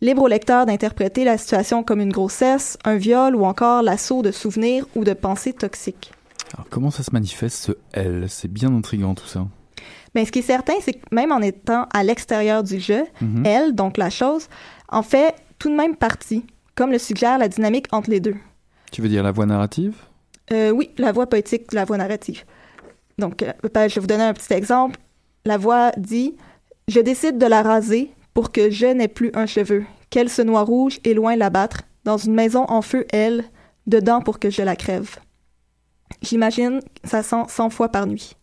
Libre 0.00 0.22
au 0.22 0.28
lecteur 0.28 0.66
d'interpréter 0.66 1.24
la 1.24 1.36
situation 1.36 1.82
comme 1.82 2.00
une 2.00 2.12
grossesse, 2.12 2.78
un 2.84 2.96
viol 2.96 3.34
ou 3.34 3.44
encore 3.44 3.82
l'assaut 3.82 4.22
de 4.22 4.30
souvenirs 4.30 4.86
ou 4.94 5.04
de 5.04 5.12
pensées 5.14 5.52
toxiques. 5.52 6.12
Alors 6.54 6.66
comment 6.70 6.90
ça 6.90 7.02
se 7.02 7.10
manifeste 7.12 7.56
ce 7.56 7.72
L? 7.92 8.26
C'est 8.28 8.50
bien 8.52 8.72
intriguant 8.74 9.14
tout 9.14 9.26
ça. 9.26 9.46
Mais 10.14 10.24
ce 10.24 10.30
qui 10.32 10.38
est 10.38 10.42
certain, 10.42 10.74
c'est 10.80 10.92
que 10.94 11.00
même 11.12 11.32
en 11.32 11.40
étant 11.40 11.86
à 11.92 12.04
l'extérieur 12.04 12.62
du 12.62 12.78
jeu, 12.78 13.04
Mhm. 13.20 13.44
elle, 13.44 13.74
donc 13.74 13.96
la 13.98 14.10
chose, 14.10 14.48
en 14.88 15.02
fait 15.02 15.34
tout 15.58 15.68
de 15.70 15.74
même 15.74 15.96
partie, 15.96 16.44
comme 16.74 16.90
le 16.90 16.98
suggère 16.98 17.38
la 17.38 17.48
dynamique 17.48 17.86
entre 17.92 18.10
les 18.10 18.20
deux. 18.20 18.36
Tu 18.92 19.02
veux 19.02 19.08
dire 19.08 19.22
la 19.22 19.32
voix 19.32 19.46
narrative? 19.46 19.94
Euh, 20.52 20.70
oui, 20.70 20.90
la 20.98 21.12
voix 21.12 21.26
poétique, 21.26 21.72
la 21.72 21.84
voix 21.84 21.96
narrative. 21.96 22.44
Donc, 23.18 23.42
euh, 23.42 23.52
ben, 23.72 23.88
je 23.88 23.94
vais 23.94 24.00
vous 24.00 24.06
donner 24.06 24.24
un 24.24 24.34
petit 24.34 24.52
exemple. 24.52 24.98
La 25.44 25.56
voix 25.56 25.92
dit 25.96 26.36
Je 26.88 27.00
décide 27.00 27.38
de 27.38 27.46
la 27.46 27.62
raser 27.62 28.10
pour 28.34 28.52
que 28.52 28.70
je 28.70 28.86
n'ai 28.86 29.08
plus 29.08 29.30
un 29.34 29.46
cheveu, 29.46 29.84
qu'elle 30.10 30.28
se 30.28 30.42
noie 30.42 30.62
rouge 30.62 30.98
et 31.04 31.14
loin 31.14 31.36
l'abattre, 31.36 31.82
dans 32.04 32.18
une 32.18 32.34
maison 32.34 32.64
en 32.68 32.82
feu, 32.82 33.06
elle, 33.10 33.44
dedans 33.86 34.20
pour 34.20 34.38
que 34.38 34.50
je 34.50 34.62
la 34.62 34.76
crève. 34.76 35.16
J'imagine 36.22 36.80
ça 37.04 37.22
sent 37.22 37.44
100 37.48 37.70
fois 37.70 37.88
par 37.88 38.06
nuit. 38.06 38.36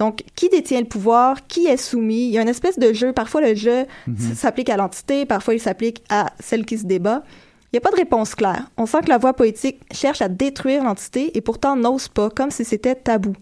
Donc, 0.00 0.22
qui 0.34 0.48
détient 0.48 0.80
le 0.80 0.86
pouvoir? 0.86 1.46
Qui 1.46 1.66
est 1.66 1.76
soumis? 1.76 2.24
Il 2.26 2.30
y 2.30 2.38
a 2.38 2.42
une 2.42 2.48
espèce 2.48 2.78
de 2.78 2.92
jeu. 2.92 3.12
Parfois, 3.12 3.42
le 3.42 3.54
jeu 3.54 3.84
s- 4.08 4.34
s'applique 4.34 4.70
à 4.70 4.76
l'entité, 4.76 5.26
parfois, 5.26 5.54
il 5.54 5.60
s'applique 5.60 6.02
à 6.08 6.30
celle 6.40 6.64
qui 6.64 6.78
se 6.78 6.86
débat. 6.86 7.22
Il 7.64 7.74
n'y 7.74 7.78
a 7.78 7.80
pas 7.82 7.90
de 7.92 7.96
réponse 7.96 8.34
claire. 8.34 8.66
On 8.76 8.86
sent 8.86 9.02
que 9.04 9.10
la 9.10 9.18
voix 9.18 9.34
poétique 9.34 9.80
cherche 9.92 10.22
à 10.22 10.28
détruire 10.28 10.82
l'entité 10.82 11.36
et 11.36 11.40
pourtant 11.40 11.76
n'ose 11.76 12.08
pas, 12.08 12.30
comme 12.30 12.50
si 12.50 12.64
c'était 12.64 12.96
tabou. 12.96 13.34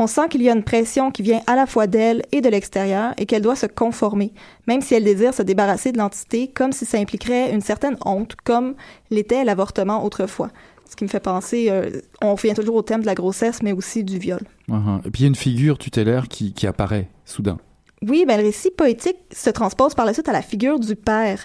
On 0.00 0.06
sent 0.06 0.28
qu'il 0.30 0.42
y 0.42 0.50
a 0.50 0.52
une 0.54 0.64
pression 0.64 1.10
qui 1.10 1.22
vient 1.22 1.42
à 1.46 1.54
la 1.56 1.66
fois 1.66 1.86
d'elle 1.86 2.22
et 2.32 2.40
de 2.40 2.48
l'extérieur 2.48 3.14
et 3.16 3.24
qu'elle 3.26 3.42
doit 3.42 3.54
se 3.56 3.66
conformer, 3.66 4.32
même 4.66 4.80
si 4.82 4.94
elle 4.94 5.04
désire 5.04 5.32
se 5.32 5.42
débarrasser 5.42 5.92
de 5.92 5.98
l'entité, 5.98 6.48
comme 6.48 6.72
si 6.72 6.86
ça 6.86 6.98
impliquerait 6.98 7.52
une 7.52 7.60
certaine 7.60 7.96
honte, 8.04 8.34
comme 8.44 8.74
l'était 9.10 9.44
l'avortement 9.44 10.04
autrefois. 10.04 10.48
Ce 10.90 10.96
qui 10.96 11.04
me 11.04 11.08
fait 11.08 11.20
penser, 11.20 11.68
euh, 11.70 11.88
on 12.20 12.34
revient 12.34 12.52
toujours 12.52 12.74
au 12.74 12.82
thème 12.82 13.02
de 13.02 13.06
la 13.06 13.14
grossesse, 13.14 13.62
mais 13.62 13.70
aussi 13.70 14.02
du 14.02 14.18
viol. 14.18 14.40
Mhm. 14.66 15.02
Et 15.04 15.10
puis 15.10 15.20
il 15.20 15.22
y 15.22 15.26
a 15.26 15.28
une 15.28 15.36
figure 15.36 15.78
tutélaire 15.78 16.26
qui, 16.26 16.52
qui 16.52 16.66
apparaît 16.66 17.08
soudain. 17.24 17.58
Oui, 18.02 18.24
ben, 18.26 18.38
le 18.38 18.46
récit 18.46 18.72
poétique 18.72 19.18
se 19.32 19.50
transpose 19.50 19.94
par 19.94 20.04
la 20.04 20.12
suite 20.12 20.28
à 20.28 20.32
la 20.32 20.42
figure 20.42 20.80
du 20.80 20.96
père, 20.96 21.38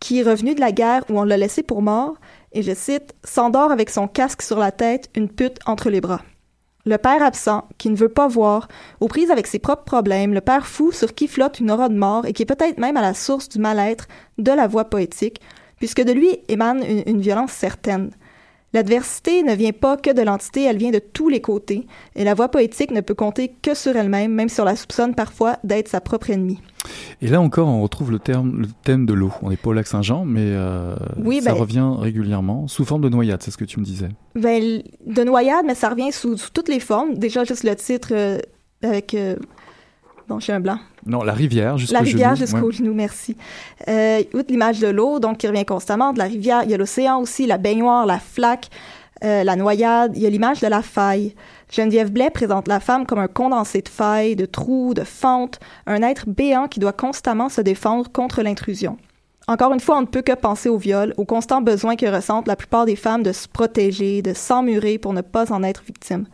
qui 0.00 0.18
est 0.18 0.22
revenu 0.24 0.56
de 0.56 0.60
la 0.60 0.72
guerre 0.72 1.04
où 1.08 1.20
on 1.20 1.22
l'a 1.22 1.36
laissé 1.36 1.62
pour 1.62 1.80
mort, 1.80 2.16
et 2.52 2.62
je 2.62 2.74
cite, 2.74 3.14
s'endort 3.22 3.70
avec 3.70 3.88
son 3.88 4.08
casque 4.08 4.42
sur 4.42 4.58
la 4.58 4.72
tête, 4.72 5.10
une 5.14 5.28
pute 5.28 5.58
entre 5.64 5.90
les 5.90 6.00
bras. 6.00 6.22
Le 6.84 6.98
père 6.98 7.22
absent, 7.22 7.68
qui 7.78 7.90
ne 7.90 7.96
veut 7.96 8.08
pas 8.08 8.26
voir, 8.26 8.66
aux 8.98 9.06
prises 9.06 9.30
avec 9.30 9.46
ses 9.46 9.60
propres 9.60 9.84
problèmes, 9.84 10.34
le 10.34 10.40
père 10.40 10.66
fou 10.66 10.90
sur 10.90 11.14
qui 11.14 11.28
flotte 11.28 11.60
une 11.60 11.70
aura 11.70 11.88
de 11.88 11.96
mort 11.96 12.26
et 12.26 12.32
qui 12.32 12.42
est 12.42 12.46
peut-être 12.46 12.78
même 12.78 12.96
à 12.96 13.02
la 13.02 13.14
source 13.14 13.48
du 13.48 13.60
mal-être 13.60 14.08
de 14.38 14.50
la 14.50 14.66
voix 14.66 14.86
poétique, 14.86 15.40
puisque 15.76 16.02
de 16.02 16.12
lui 16.12 16.38
émane 16.48 16.82
une, 16.82 17.04
une 17.06 17.20
violence 17.20 17.52
certaine. 17.52 18.10
L'adversité 18.74 19.42
ne 19.42 19.54
vient 19.54 19.72
pas 19.72 19.96
que 19.96 20.12
de 20.12 20.20
l'entité, 20.20 20.64
elle 20.64 20.76
vient 20.76 20.90
de 20.90 20.98
tous 20.98 21.28
les 21.30 21.40
côtés, 21.40 21.86
et 22.14 22.22
la 22.24 22.34
voix 22.34 22.48
poétique 22.48 22.90
ne 22.90 23.00
peut 23.00 23.14
compter 23.14 23.52
que 23.62 23.74
sur 23.74 23.96
elle-même, 23.96 24.32
même 24.32 24.50
si 24.50 24.60
on 24.60 24.64
la 24.64 24.76
soupçonne 24.76 25.14
parfois 25.14 25.56
d'être 25.64 25.88
sa 25.88 26.02
propre 26.02 26.30
ennemie. 26.30 26.60
Et 27.22 27.28
là 27.28 27.40
encore, 27.40 27.66
on 27.68 27.82
retrouve 27.82 28.10
le, 28.10 28.18
terme, 28.18 28.60
le 28.60 28.68
thème 28.84 29.06
de 29.06 29.14
l'eau. 29.14 29.32
On 29.42 29.48
n'est 29.50 29.56
pas 29.56 29.70
au 29.70 29.72
lac 29.72 29.86
Saint-Jean, 29.86 30.24
mais 30.26 30.42
euh, 30.44 30.96
Oui, 31.16 31.40
ça 31.40 31.52
ben- 31.52 31.58
revient 31.60 31.90
régulièrement, 31.98 32.68
sous 32.68 32.84
forme 32.84 33.00
de 33.02 33.08
noyade, 33.08 33.42
c'est 33.42 33.50
ce 33.50 33.56
que 33.58 33.64
tu 33.64 33.80
me 33.80 33.84
disais. 33.84 34.10
Ben, 34.34 34.82
de 35.06 35.24
noyade, 35.24 35.64
mais 35.66 35.74
ça 35.74 35.88
revient 35.88 36.12
sous, 36.12 36.36
sous 36.36 36.50
toutes 36.50 36.68
les 36.68 36.80
formes. 36.80 37.14
Déjà, 37.14 37.44
juste 37.44 37.64
le 37.64 37.74
titre 37.74 38.08
euh, 38.12 38.38
avec... 38.82 39.14
euh, 39.14 39.36
Bon, 40.28 40.38
j'ai 40.40 40.52
un 40.52 40.60
blanc. 40.60 40.78
Non, 41.06 41.22
la 41.22 41.32
rivière 41.32 41.78
jusqu'au 41.78 41.94
La 41.94 42.00
rivière 42.00 42.36
genou, 42.36 42.46
jusqu'au 42.46 42.66
ouais. 42.66 42.72
genou, 42.72 42.92
merci. 42.92 43.34
Euh, 43.88 44.22
outre 44.34 44.50
l'image 44.50 44.78
de 44.78 44.88
l'eau, 44.88 45.20
donc 45.20 45.38
qui 45.38 45.48
revient 45.48 45.64
constamment, 45.64 46.12
de 46.12 46.18
la 46.18 46.24
rivière, 46.24 46.62
il 46.64 46.70
y 46.70 46.74
a 46.74 46.76
l'océan 46.76 47.18
aussi, 47.18 47.46
la 47.46 47.56
baignoire, 47.56 48.04
la 48.04 48.18
flaque, 48.18 48.68
euh, 49.24 49.42
la 49.42 49.56
noyade, 49.56 50.12
il 50.16 50.22
y 50.22 50.26
a 50.26 50.30
l'image 50.30 50.60
de 50.60 50.66
la 50.66 50.82
faille. 50.82 51.34
Geneviève 51.72 52.12
Blais 52.12 52.28
présente 52.28 52.68
la 52.68 52.78
femme 52.78 53.06
comme 53.06 53.18
un 53.18 53.26
condensé 53.26 53.80
de 53.80 53.88
failles, 53.88 54.36
de 54.36 54.44
trous, 54.44 54.92
de 54.92 55.02
fentes, 55.02 55.60
un 55.86 56.02
être 56.02 56.28
béant 56.28 56.68
qui 56.68 56.78
doit 56.78 56.92
constamment 56.92 57.48
se 57.48 57.62
défendre 57.62 58.12
contre 58.12 58.42
l'intrusion. 58.42 58.98
Encore 59.48 59.72
une 59.72 59.80
fois, 59.80 59.96
on 59.96 60.02
ne 60.02 60.06
peut 60.06 60.20
que 60.20 60.34
penser 60.34 60.68
au 60.68 60.76
viol, 60.76 61.14
au 61.16 61.24
constant 61.24 61.62
besoin 61.62 61.96
que 61.96 62.04
ressentent 62.04 62.48
la 62.48 62.56
plupart 62.56 62.84
des 62.84 62.96
femmes 62.96 63.22
de 63.22 63.32
se 63.32 63.48
protéger, 63.48 64.20
de 64.20 64.34
s'emmurer 64.34 64.98
pour 64.98 65.14
ne 65.14 65.22
pas 65.22 65.52
en 65.52 65.62
être 65.62 65.82
victimes. 65.86 66.26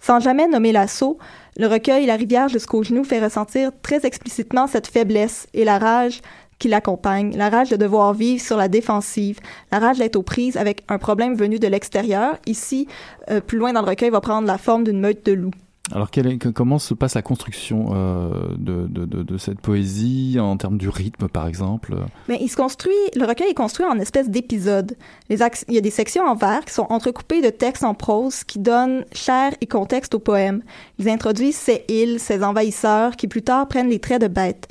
Sans 0.00 0.20
jamais 0.20 0.48
nommer 0.48 0.72
l'assaut, 0.72 1.18
le 1.58 1.66
recueil 1.66 2.06
La 2.06 2.16
rivière 2.16 2.48
jusqu'au 2.48 2.82
genou 2.82 3.04
fait 3.04 3.22
ressentir 3.22 3.70
très 3.82 4.04
explicitement 4.04 4.66
cette 4.66 4.86
faiblesse 4.86 5.46
et 5.54 5.64
la 5.64 5.78
rage 5.78 6.20
qui 6.58 6.68
l'accompagne, 6.68 7.36
la 7.36 7.50
rage 7.50 7.70
de 7.70 7.76
devoir 7.76 8.14
vivre 8.14 8.42
sur 8.42 8.56
la 8.56 8.68
défensive, 8.68 9.40
la 9.72 9.78
rage 9.78 9.98
d'être 9.98 10.16
aux 10.16 10.22
prises 10.22 10.56
avec 10.56 10.82
un 10.88 10.98
problème 10.98 11.34
venu 11.34 11.58
de 11.58 11.66
l'extérieur. 11.66 12.38
Ici, 12.46 12.88
euh, 13.30 13.40
plus 13.40 13.58
loin 13.58 13.72
dans 13.72 13.82
le 13.82 13.88
recueil, 13.88 14.10
va 14.10 14.20
prendre 14.20 14.46
la 14.46 14.58
forme 14.58 14.84
d'une 14.84 15.00
meute 15.00 15.24
de 15.26 15.32
loups. 15.32 15.50
Alors 15.92 16.10
comment 16.54 16.80
se 16.80 16.94
passe 16.94 17.14
la 17.14 17.22
construction 17.22 17.90
euh, 17.94 18.48
de, 18.58 18.88
de, 18.88 19.04
de, 19.04 19.22
de 19.22 19.38
cette 19.38 19.60
poésie 19.60 20.36
en 20.40 20.56
termes 20.56 20.78
du 20.78 20.88
rythme, 20.88 21.28
par 21.28 21.46
exemple? 21.46 21.94
Mais 22.28 22.38
il 22.40 22.48
se 22.48 22.56
construit, 22.56 22.92
le 23.14 23.24
recueil 23.24 23.50
est 23.50 23.54
construit 23.54 23.86
en 23.86 23.98
espèce 23.98 24.28
d'épisodes. 24.28 24.96
Il 25.30 25.38
y 25.38 25.78
a 25.78 25.80
des 25.80 25.90
sections 25.90 26.24
en 26.24 26.34
vers 26.34 26.64
qui 26.64 26.74
sont 26.74 26.86
entrecoupées 26.90 27.40
de 27.40 27.50
textes 27.50 27.84
en 27.84 27.94
prose 27.94 28.42
qui 28.42 28.58
donnent 28.58 29.04
chair 29.12 29.52
et 29.60 29.66
contexte 29.66 30.14
au 30.14 30.18
poème. 30.18 30.62
Ils 30.98 31.08
introduisent 31.08 31.56
ces 31.56 31.84
îles, 31.88 32.18
ces 32.18 32.42
envahisseurs 32.42 33.14
qui 33.14 33.28
plus 33.28 33.42
tard 33.42 33.68
prennent 33.68 33.88
les 33.88 34.00
traits 34.00 34.22
de 34.22 34.28
bêtes. 34.28 34.66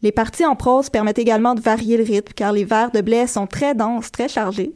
Les 0.00 0.12
parties 0.12 0.46
en 0.46 0.56
prose 0.56 0.88
permettent 0.88 1.18
également 1.18 1.54
de 1.54 1.60
varier 1.60 1.98
le 1.98 2.04
rythme 2.04 2.32
car 2.34 2.52
les 2.52 2.64
vers 2.64 2.90
de 2.90 3.02
blé 3.02 3.26
sont 3.26 3.46
très 3.46 3.74
denses, 3.74 4.10
très 4.10 4.28
chargés 4.28 4.72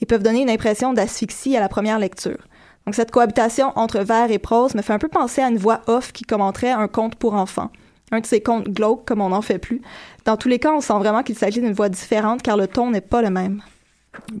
et 0.00 0.06
peuvent 0.06 0.22
donner 0.22 0.42
une 0.42 0.50
impression 0.50 0.92
d'asphyxie 0.92 1.56
à 1.56 1.60
la 1.60 1.68
première 1.68 1.98
lecture. 1.98 2.38
Donc 2.86 2.94
cette 2.94 3.10
cohabitation 3.10 3.72
entre 3.76 4.00
vers 4.00 4.30
et 4.30 4.38
prose 4.38 4.74
me 4.74 4.82
fait 4.82 4.92
un 4.92 4.98
peu 4.98 5.08
penser 5.08 5.40
à 5.40 5.48
une 5.48 5.58
voix 5.58 5.82
off 5.86 6.12
qui 6.12 6.24
commenterait 6.24 6.72
un 6.72 6.88
conte 6.88 7.14
pour 7.14 7.34
enfants. 7.34 7.70
Un 8.10 8.20
de 8.20 8.26
ces 8.26 8.42
contes 8.42 8.68
glauques 8.68 9.04
comme 9.06 9.20
on 9.20 9.30
n'en 9.30 9.40
fait 9.42 9.58
plus. 9.58 9.80
Dans 10.24 10.36
tous 10.36 10.48
les 10.48 10.58
cas, 10.58 10.72
on 10.72 10.80
sent 10.80 10.98
vraiment 10.98 11.22
qu'il 11.22 11.36
s'agit 11.36 11.60
d'une 11.60 11.72
voix 11.72 11.88
différente 11.88 12.42
car 12.42 12.56
le 12.56 12.66
ton 12.66 12.90
n'est 12.90 13.00
pas 13.00 13.22
le 13.22 13.30
même. 13.30 13.62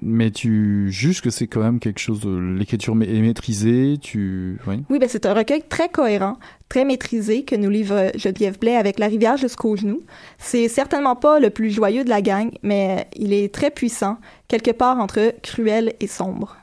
Mais 0.02 0.30
tu 0.30 0.90
juges 0.90 1.22
que 1.22 1.30
c'est 1.30 1.46
quand 1.46 1.62
même 1.62 1.80
quelque 1.80 1.98
chose, 1.98 2.20
de- 2.20 2.36
l'écriture 2.58 2.92
est 2.94 3.20
maîtrisée, 3.22 3.96
tu... 3.98 4.58
Oui. 4.66 4.84
Oui, 4.90 4.98
ben 4.98 5.08
c'est 5.08 5.24
un 5.24 5.32
recueil 5.32 5.62
très 5.66 5.88
cohérent, 5.88 6.36
très 6.68 6.84
maîtrisé 6.84 7.44
que 7.44 7.56
nous 7.56 7.70
livre 7.70 8.10
Geneviève 8.14 8.58
Blais 8.58 8.76
avec 8.76 8.98
La 8.98 9.06
rivière 9.06 9.38
jusqu'aux 9.38 9.74
genoux. 9.76 10.02
C'est 10.36 10.68
certainement 10.68 11.16
pas 11.16 11.40
le 11.40 11.48
plus 11.48 11.70
joyeux 11.70 12.04
de 12.04 12.10
la 12.10 12.20
gang, 12.20 12.50
mais 12.62 13.06
il 13.16 13.32
est 13.32 13.54
très 13.54 13.70
puissant, 13.70 14.18
quelque 14.46 14.72
part 14.72 14.98
entre 14.98 15.32
cruel 15.42 15.94
et 16.00 16.06
sombre. 16.06 16.58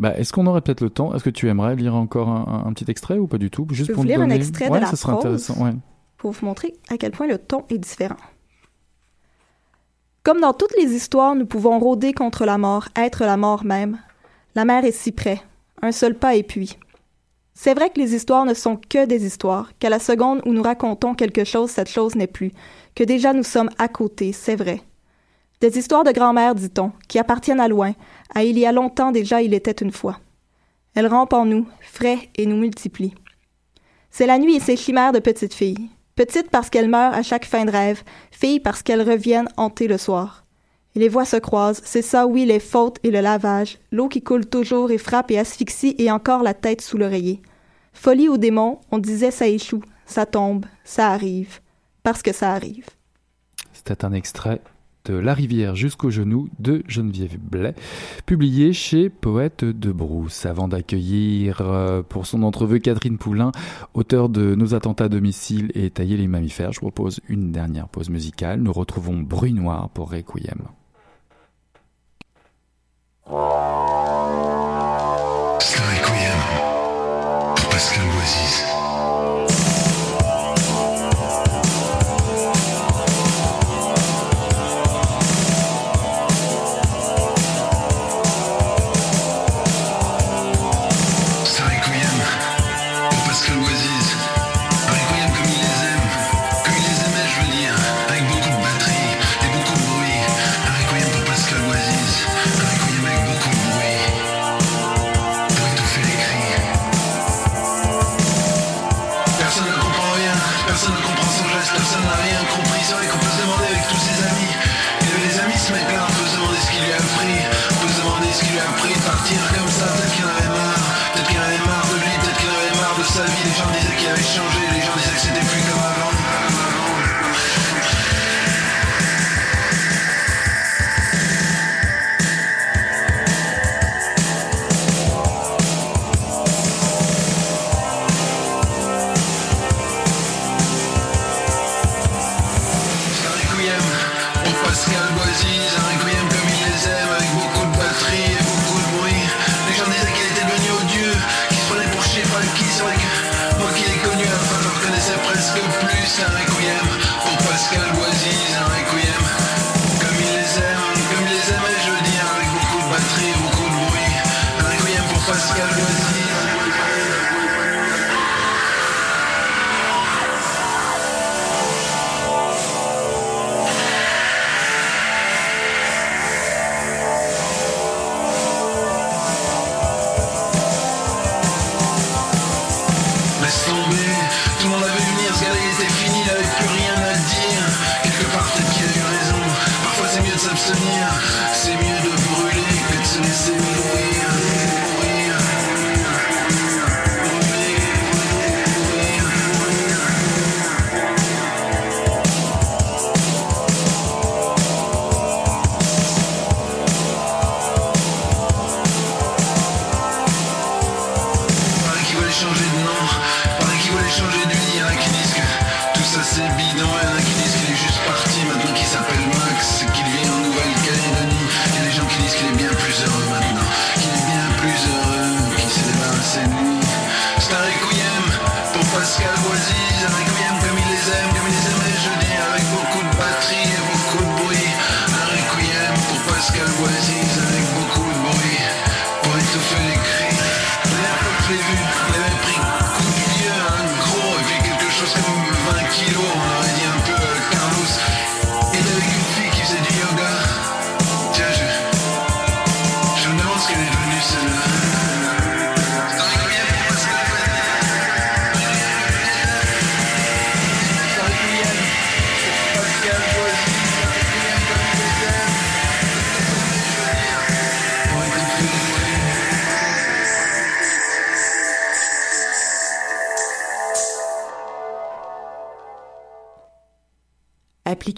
Bah, 0.00 0.16
est-ce 0.18 0.32
qu'on 0.32 0.46
aurait 0.46 0.62
peut-être 0.62 0.80
le 0.80 0.90
temps? 0.90 1.14
Est-ce 1.14 1.22
que 1.22 1.30
tu 1.30 1.46
aimerais 1.48 1.76
lire 1.76 1.94
encore 1.94 2.28
un, 2.30 2.62
un- 2.64 2.66
un 2.68 2.72
petit 2.72 2.90
extrait 2.90 3.18
ou 3.18 3.26
pas 3.26 3.38
du 3.38 3.50
tout? 3.50 3.66
Juste 3.70 3.88
peux 3.88 3.94
pour 3.94 4.02
vous 4.02 4.08
lire 4.08 4.18
un 4.20 4.24
donner- 4.24 4.36
extrait 4.36 4.66
de 4.66 4.72
ouais, 4.72 4.80
la 4.80 4.86
ça 4.86 4.96
serait 4.96 5.12
prose? 5.12 5.24
intéressant. 5.26 5.62
Ouais. 5.64 5.72
pour 6.16 6.32
vous 6.32 6.46
montrer 6.46 6.74
à 6.88 6.96
quel 6.96 7.12
point 7.12 7.26
le 7.26 7.38
ton 7.38 7.64
est 7.70 7.78
différent. 7.78 8.16
Comme 10.22 10.40
dans 10.40 10.52
toutes 10.52 10.74
les 10.76 10.92
histoires, 10.94 11.34
nous 11.34 11.46
pouvons 11.46 11.78
rôder 11.78 12.12
contre 12.12 12.44
la 12.44 12.58
mort, 12.58 12.88
être 12.96 13.24
la 13.24 13.36
mort 13.36 13.64
même. 13.64 13.98
La 14.54 14.64
mer 14.64 14.84
est 14.84 14.92
si 14.92 15.12
près, 15.12 15.40
un 15.82 15.92
seul 15.92 16.14
pas 16.14 16.34
et 16.34 16.42
puis. 16.42 16.76
C'est 17.54 17.74
vrai 17.74 17.90
que 17.90 17.98
les 18.00 18.14
histoires 18.14 18.44
ne 18.46 18.54
sont 18.54 18.76
que 18.76 19.06
des 19.06 19.24
histoires, 19.26 19.70
qu'à 19.78 19.90
la 19.90 19.98
seconde 19.98 20.40
où 20.46 20.52
nous 20.52 20.62
racontons 20.62 21.14
quelque 21.14 21.44
chose, 21.44 21.70
cette 21.70 21.88
chose 21.90 22.14
n'est 22.16 22.26
plus, 22.26 22.52
que 22.94 23.04
déjà 23.04 23.32
nous 23.32 23.42
sommes 23.42 23.70
à 23.78 23.88
côté, 23.88 24.32
c'est 24.32 24.56
vrai. 24.56 24.80
Des 25.60 25.76
histoires 25.76 26.04
de 26.04 26.12
grand-mère, 26.12 26.54
dit-on, 26.54 26.90
qui 27.06 27.18
appartiennent 27.18 27.60
à 27.60 27.68
loin, 27.68 27.92
à 28.34 28.44
il 28.44 28.58
y 28.58 28.64
a 28.64 28.72
longtemps 28.72 29.12
déjà 29.12 29.42
il 29.42 29.52
était 29.52 29.72
une 29.72 29.92
fois. 29.92 30.18
Elles 30.94 31.06
rampent 31.06 31.34
en 31.34 31.44
nous, 31.44 31.68
frais 31.82 32.30
et 32.36 32.46
nous 32.46 32.56
multiplient. 32.56 33.14
C'est 34.10 34.26
la 34.26 34.38
nuit 34.38 34.56
et 34.56 34.60
ses 34.60 34.76
chimères 34.76 35.12
de 35.12 35.18
petites 35.18 35.52
filles. 35.52 35.90
Petites 36.16 36.50
parce 36.50 36.70
qu'elles 36.70 36.88
meurent 36.88 37.14
à 37.14 37.22
chaque 37.22 37.44
fin 37.44 37.66
de 37.66 37.70
rêve, 37.70 38.02
filles 38.30 38.60
parce 38.60 38.82
qu'elles 38.82 39.08
reviennent 39.08 39.50
hanter 39.58 39.86
le 39.86 39.98
soir. 39.98 40.44
Et 40.96 40.98
les 40.98 41.08
voix 41.08 41.26
se 41.26 41.36
croisent, 41.36 41.82
c'est 41.84 42.02
ça, 42.02 42.26
oui, 42.26 42.46
les 42.46 42.58
fautes 42.58 42.98
et 43.04 43.10
le 43.10 43.20
lavage, 43.20 43.78
l'eau 43.92 44.08
qui 44.08 44.22
coule 44.22 44.46
toujours 44.46 44.90
et 44.90 44.98
frappe 44.98 45.30
et 45.30 45.38
asphyxie 45.38 45.94
et 45.98 46.10
encore 46.10 46.42
la 46.42 46.54
tête 46.54 46.80
sous 46.80 46.96
l'oreiller. 46.96 47.42
Folie 47.92 48.28
ou 48.30 48.38
démon, 48.38 48.80
on 48.90 48.98
disait 48.98 49.30
ça 49.30 49.46
échoue, 49.46 49.82
ça 50.06 50.24
tombe, 50.24 50.64
ça 50.84 51.10
arrive, 51.10 51.60
parce 52.02 52.22
que 52.22 52.32
ça 52.32 52.52
arrive. 52.52 52.86
C'était 53.72 54.04
un 54.04 54.12
extrait 54.12 54.60
La 55.08 55.34
rivière 55.34 55.74
jusqu'au 55.74 56.10
genou 56.10 56.48
de 56.58 56.82
Geneviève 56.86 57.38
Blais, 57.38 57.74
publié 58.26 58.72
chez 58.72 59.08
Poète 59.08 59.64
de 59.64 59.90
Brousse. 59.90 60.46
Avant 60.46 60.68
d'accueillir 60.68 61.60
euh, 61.62 62.02
pour 62.02 62.26
son 62.26 62.42
entrevue 62.42 62.80
Catherine 62.80 63.16
Poulain, 63.16 63.50
auteur 63.94 64.28
de 64.28 64.54
Nos 64.54 64.74
attentats 64.74 65.04
à 65.04 65.08
domicile 65.08 65.72
et 65.74 65.90
Tailler 65.90 66.16
les 66.16 66.28
mammifères, 66.28 66.72
je 66.72 66.80
propose 66.80 67.20
une 67.28 67.50
dernière 67.50 67.88
pause 67.88 68.10
musicale. 68.10 68.60
Nous 68.60 68.72
retrouvons 68.72 69.18
Bruit 69.18 69.54
Noir 69.54 69.88
pour 69.88 70.10
Requiem. 70.10 70.68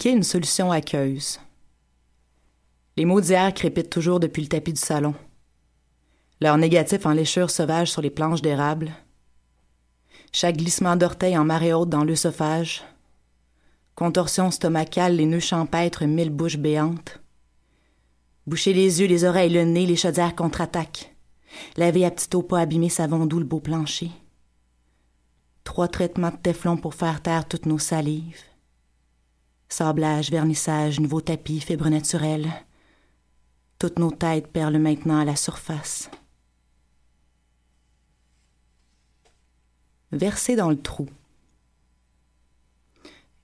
Une 0.05 0.23
solution 0.23 0.69
aqueuse. 0.69 1.39
Les 2.97 3.05
mots 3.05 3.21
d'hier 3.21 3.53
crépitent 3.53 3.89
toujours 3.89 4.19
depuis 4.19 4.41
le 4.41 4.49
tapis 4.49 4.73
du 4.73 4.79
salon. 4.79 5.15
Leur 6.41 6.57
négatif 6.57 7.05
en 7.05 7.13
léchure 7.13 7.49
sauvage 7.49 7.89
sur 7.89 8.01
les 8.01 8.09
planches 8.09 8.41
d'érable. 8.41 8.91
Chaque 10.33 10.57
glissement 10.57 10.97
d'orteil 10.97 11.37
en 11.37 11.45
marée 11.45 11.73
haute 11.73 11.89
dans 11.89 12.03
l'œsophage. 12.03 12.83
Contorsion 13.95 14.51
stomacale, 14.51 15.15
les 15.15 15.25
nœuds 15.25 15.39
champêtres, 15.39 16.03
mille 16.03 16.31
bouches 16.31 16.57
béantes. 16.57 17.21
Boucher 18.45 18.73
les 18.73 18.99
yeux, 18.99 19.07
les 19.07 19.23
oreilles, 19.23 19.53
le 19.53 19.63
nez, 19.63 19.85
les 19.85 19.95
chaudières 19.95 20.35
contre-attaquent. 20.35 21.15
Laver 21.77 22.03
à 22.05 22.11
petite 22.11 22.35
eau 22.35 22.43
pas 22.43 22.59
abîmer 22.59 22.89
savon 22.89 23.25
doux 23.25 23.39
le 23.39 23.45
beau 23.45 23.61
plancher. 23.61 24.11
Trois 25.63 25.87
traitements 25.87 26.31
de 26.31 26.37
téflon 26.37 26.75
pour 26.75 26.93
faire 26.93 27.21
taire 27.21 27.47
toutes 27.47 27.67
nos 27.67 27.79
salives. 27.79 28.41
Sablage, 29.73 30.29
vernissage, 30.29 30.99
nouveau 30.99 31.19
tapis, 31.19 31.59
fibres 31.59 31.89
naturelles. 31.89 32.53
Toutes 33.79 33.97
nos 33.97 34.11
têtes 34.11 34.45
perlent 34.45 34.77
maintenant 34.77 35.17
à 35.17 35.25
la 35.25 35.35
surface. 35.35 36.11
Versé 40.11 40.55
dans 40.55 40.69
le 40.69 40.79
trou. 40.79 41.09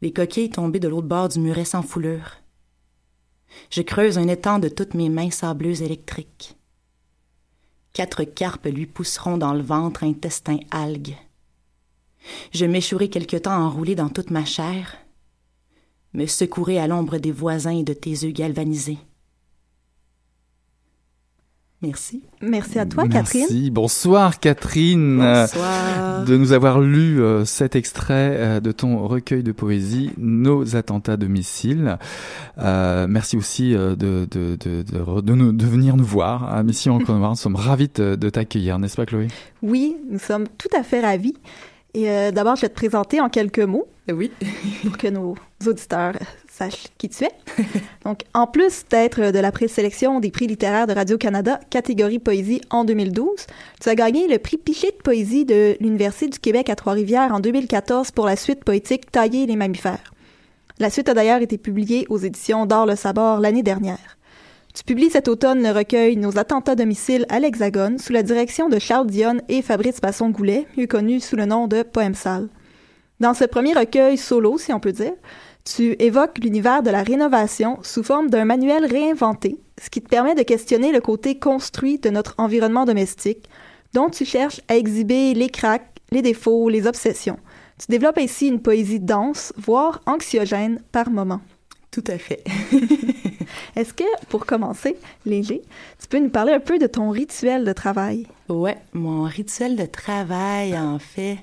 Les 0.03 0.13
coquilles 0.13 0.51
tombées 0.51 0.79
de 0.79 0.87
l'autre 0.87 1.07
bord 1.07 1.29
du 1.29 1.39
muret 1.39 1.65
sans 1.65 1.81
foulure. 1.81 2.37
Je 3.71 3.81
creuse 3.81 4.19
un 4.19 4.27
étang 4.27 4.59
de 4.59 4.69
toutes 4.69 4.93
mes 4.93 5.09
mains 5.09 5.31
sableuses 5.31 5.81
électriques. 5.81 6.55
Quatre 7.91 8.23
carpes 8.23 8.67
lui 8.67 8.85
pousseront 8.85 9.39
dans 9.39 9.55
le 9.55 9.63
ventre 9.63 10.03
intestin 10.03 10.59
algues. 10.69 11.17
Je 12.53 12.67
m'échouerai 12.67 13.09
quelque 13.09 13.37
temps 13.37 13.65
enroulé 13.65 13.95
dans 13.95 14.09
toute 14.09 14.29
ma 14.29 14.45
chair, 14.45 14.95
me 16.13 16.25
secourer 16.25 16.79
à 16.79 16.87
l'ombre 16.87 17.17
des 17.17 17.31
voisins 17.31 17.77
et 17.77 17.83
de 17.83 17.93
tes 17.93 18.09
yeux 18.11 18.31
galvanisés. 18.31 18.97
Merci. 21.81 22.23
Merci 22.41 22.77
à 22.77 22.85
toi, 22.85 23.05
Merci. 23.07 23.39
Catherine. 23.39 23.69
Bonsoir 23.73 24.39
Catherine 24.41 25.17
Bonsoir. 25.19 25.63
euh, 26.19 26.25
de 26.25 26.35
nous 26.35 26.51
avoir 26.51 26.81
lu 26.81 27.21
euh, 27.21 27.45
cet 27.45 27.73
extrait 27.77 28.35
euh, 28.37 28.59
de 28.59 28.73
ton 28.73 29.07
recueil 29.07 29.43
de 29.43 29.53
poésie 29.53 30.11
Nos 30.17 30.75
attentats 30.75 31.13
à 31.13 31.17
domicile. 31.17 31.97
Euh, 32.57 33.07
merci 33.07 33.37
aussi 33.37 33.73
euh, 33.75 33.95
de, 33.95 34.27
de, 34.29 34.57
de, 34.59 34.81
de, 34.81 35.21
de 35.21 35.33
nous- 35.33 35.53
de 35.53 35.65
venir 35.65 35.95
nous 35.95 36.03
voir 36.03 36.53
à 36.53 36.61
Mission 36.63 36.95
en. 36.97 37.29
Nous 37.29 37.35
sommes 37.37 37.55
ravis 37.55 37.87
de, 37.95 38.15
de 38.15 38.29
t'accueillir, 38.29 38.77
n'est-ce 38.77 38.97
pas 38.97 39.05
Chloé? 39.05 39.29
Oui, 39.61 39.95
nous 40.09 40.19
sommes 40.19 40.49
tout 40.57 40.67
à 40.77 40.83
fait 40.83 40.99
ravis. 40.99 41.35
Et 41.93 42.09
euh, 42.09 42.31
d'abord, 42.31 42.55
je 42.55 42.61
vais 42.61 42.69
te 42.69 42.75
présenter 42.75 43.19
en 43.19 43.29
quelques 43.29 43.59
mots 43.59 43.87
Oui. 44.11 44.31
pour 44.83 44.97
que 44.97 45.07
nos 45.07 45.35
auditeurs 45.65 46.13
sachent 46.47 46.87
qui 46.97 47.09
tu 47.09 47.23
es. 47.23 47.31
Donc, 48.05 48.23
en 48.33 48.47
plus 48.47 48.83
d'être 48.89 49.31
de 49.31 49.39
la 49.39 49.51
présélection 49.51 50.19
des 50.19 50.29
prix 50.29 50.47
littéraires 50.47 50.87
de 50.87 50.93
Radio-Canada, 50.93 51.59
catégorie 51.69 52.19
poésie 52.19 52.61
en 52.69 52.83
2012, 52.83 53.47
tu 53.81 53.89
as 53.89 53.95
gagné 53.95 54.27
le 54.27 54.37
prix 54.39 54.57
Pichet 54.57 54.91
de 54.91 55.01
poésie 55.01 55.45
de 55.45 55.77
l'Université 55.79 56.27
du 56.27 56.39
Québec 56.39 56.69
à 56.69 56.75
Trois-Rivières 56.75 57.33
en 57.33 57.39
2014 57.39 58.11
pour 58.11 58.25
la 58.25 58.35
suite 58.35 58.63
poétique 58.63 59.11
Tailler 59.11 59.45
les 59.45 59.55
mammifères. 59.55 60.13
La 60.79 60.89
suite 60.89 61.09
a 61.09 61.13
d'ailleurs 61.13 61.41
été 61.41 61.57
publiée 61.57 62.05
aux 62.09 62.19
éditions 62.19 62.65
d'Or 62.65 62.85
le 62.85 62.95
Sabord 62.95 63.39
l'année 63.39 63.63
dernière. 63.63 64.18
Tu 64.73 64.83
publies 64.83 65.09
cet 65.09 65.27
automne 65.27 65.63
le 65.63 65.71
recueil 65.71 66.15
Nos 66.15 66.37
attentats 66.37 66.75
domicile 66.75 67.25
à 67.29 67.39
l'Hexagone 67.39 67.97
sous 67.97 68.13
la 68.13 68.21
direction 68.21 68.69
de 68.69 68.77
Charles 68.77 69.07
Dionne 69.07 69.41
et 69.49 69.63
Fabrice 69.63 69.99
Basson-Goulet, 69.99 70.67
mieux 70.77 70.85
connu 70.85 71.19
sous 71.19 71.35
le 71.35 71.45
nom 71.45 71.67
de 71.67 71.81
Poème. 71.81 72.13
Dans 73.19 73.33
ce 73.33 73.45
premier 73.45 73.73
recueil 73.73 74.15
solo, 74.15 74.59
si 74.59 74.71
on 74.71 74.79
peut 74.79 74.91
dire, 74.91 75.13
tu 75.65 75.95
évoques 75.97 76.37
l'univers 76.37 76.83
de 76.83 76.91
la 76.91 77.01
rénovation 77.01 77.79
sous 77.81 78.03
forme 78.03 78.29
d'un 78.29 78.45
manuel 78.45 78.85
réinventé, 78.85 79.57
ce 79.81 79.89
qui 79.89 80.01
te 80.01 80.07
permet 80.07 80.35
de 80.35 80.43
questionner 80.43 80.91
le 80.91 81.01
côté 81.01 81.39
construit 81.39 81.97
de 81.97 82.11
notre 82.11 82.35
environnement 82.37 82.85
domestique, 82.85 83.49
dont 83.93 84.09
tu 84.09 84.23
cherches 84.23 84.61
à 84.67 84.77
exhiber 84.77 85.33
les 85.33 85.49
cracks, 85.49 85.97
les 86.11 86.21
défauts, 86.21 86.69
les 86.69 86.85
obsessions. 86.85 87.39
Tu 87.79 87.87
développes 87.89 88.19
ainsi 88.19 88.47
une 88.47 88.61
poésie 88.61 88.99
dense, 88.99 89.51
voire 89.57 90.01
anxiogène 90.05 90.79
par 90.91 91.09
moments. 91.09 91.41
Tout 91.91 92.03
à 92.07 92.17
fait. 92.17 92.43
Est-ce 93.75 93.93
que, 93.93 94.03
pour 94.27 94.45
commencer, 94.45 94.95
Léger, 95.25 95.61
tu 95.99 96.07
peux 96.07 96.19
nous 96.19 96.29
parler 96.29 96.53
un 96.53 96.59
peu 96.59 96.77
de 96.77 96.85
ton 96.85 97.09
rituel 97.09 97.65
de 97.65 97.73
travail? 97.73 98.27
Ouais, 98.47 98.77
mon 98.93 99.23
rituel 99.23 99.75
de 99.75 99.85
travail, 99.85 100.77
en 100.77 100.99
fait. 100.99 101.39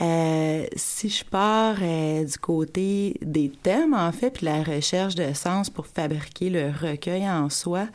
Euh, 0.00 0.64
si 0.74 1.10
je 1.10 1.22
pars 1.22 1.76
euh, 1.82 2.24
du 2.24 2.38
côté 2.38 3.16
des 3.20 3.50
thèmes, 3.50 3.92
en 3.92 4.10
fait, 4.10 4.30
puis 4.30 4.46
la 4.46 4.62
recherche 4.62 5.14
de 5.14 5.34
sens 5.34 5.68
pour 5.68 5.86
fabriquer 5.86 6.48
le 6.48 6.70
recueil 6.70 7.28
en 7.28 7.50
soi, 7.50 7.88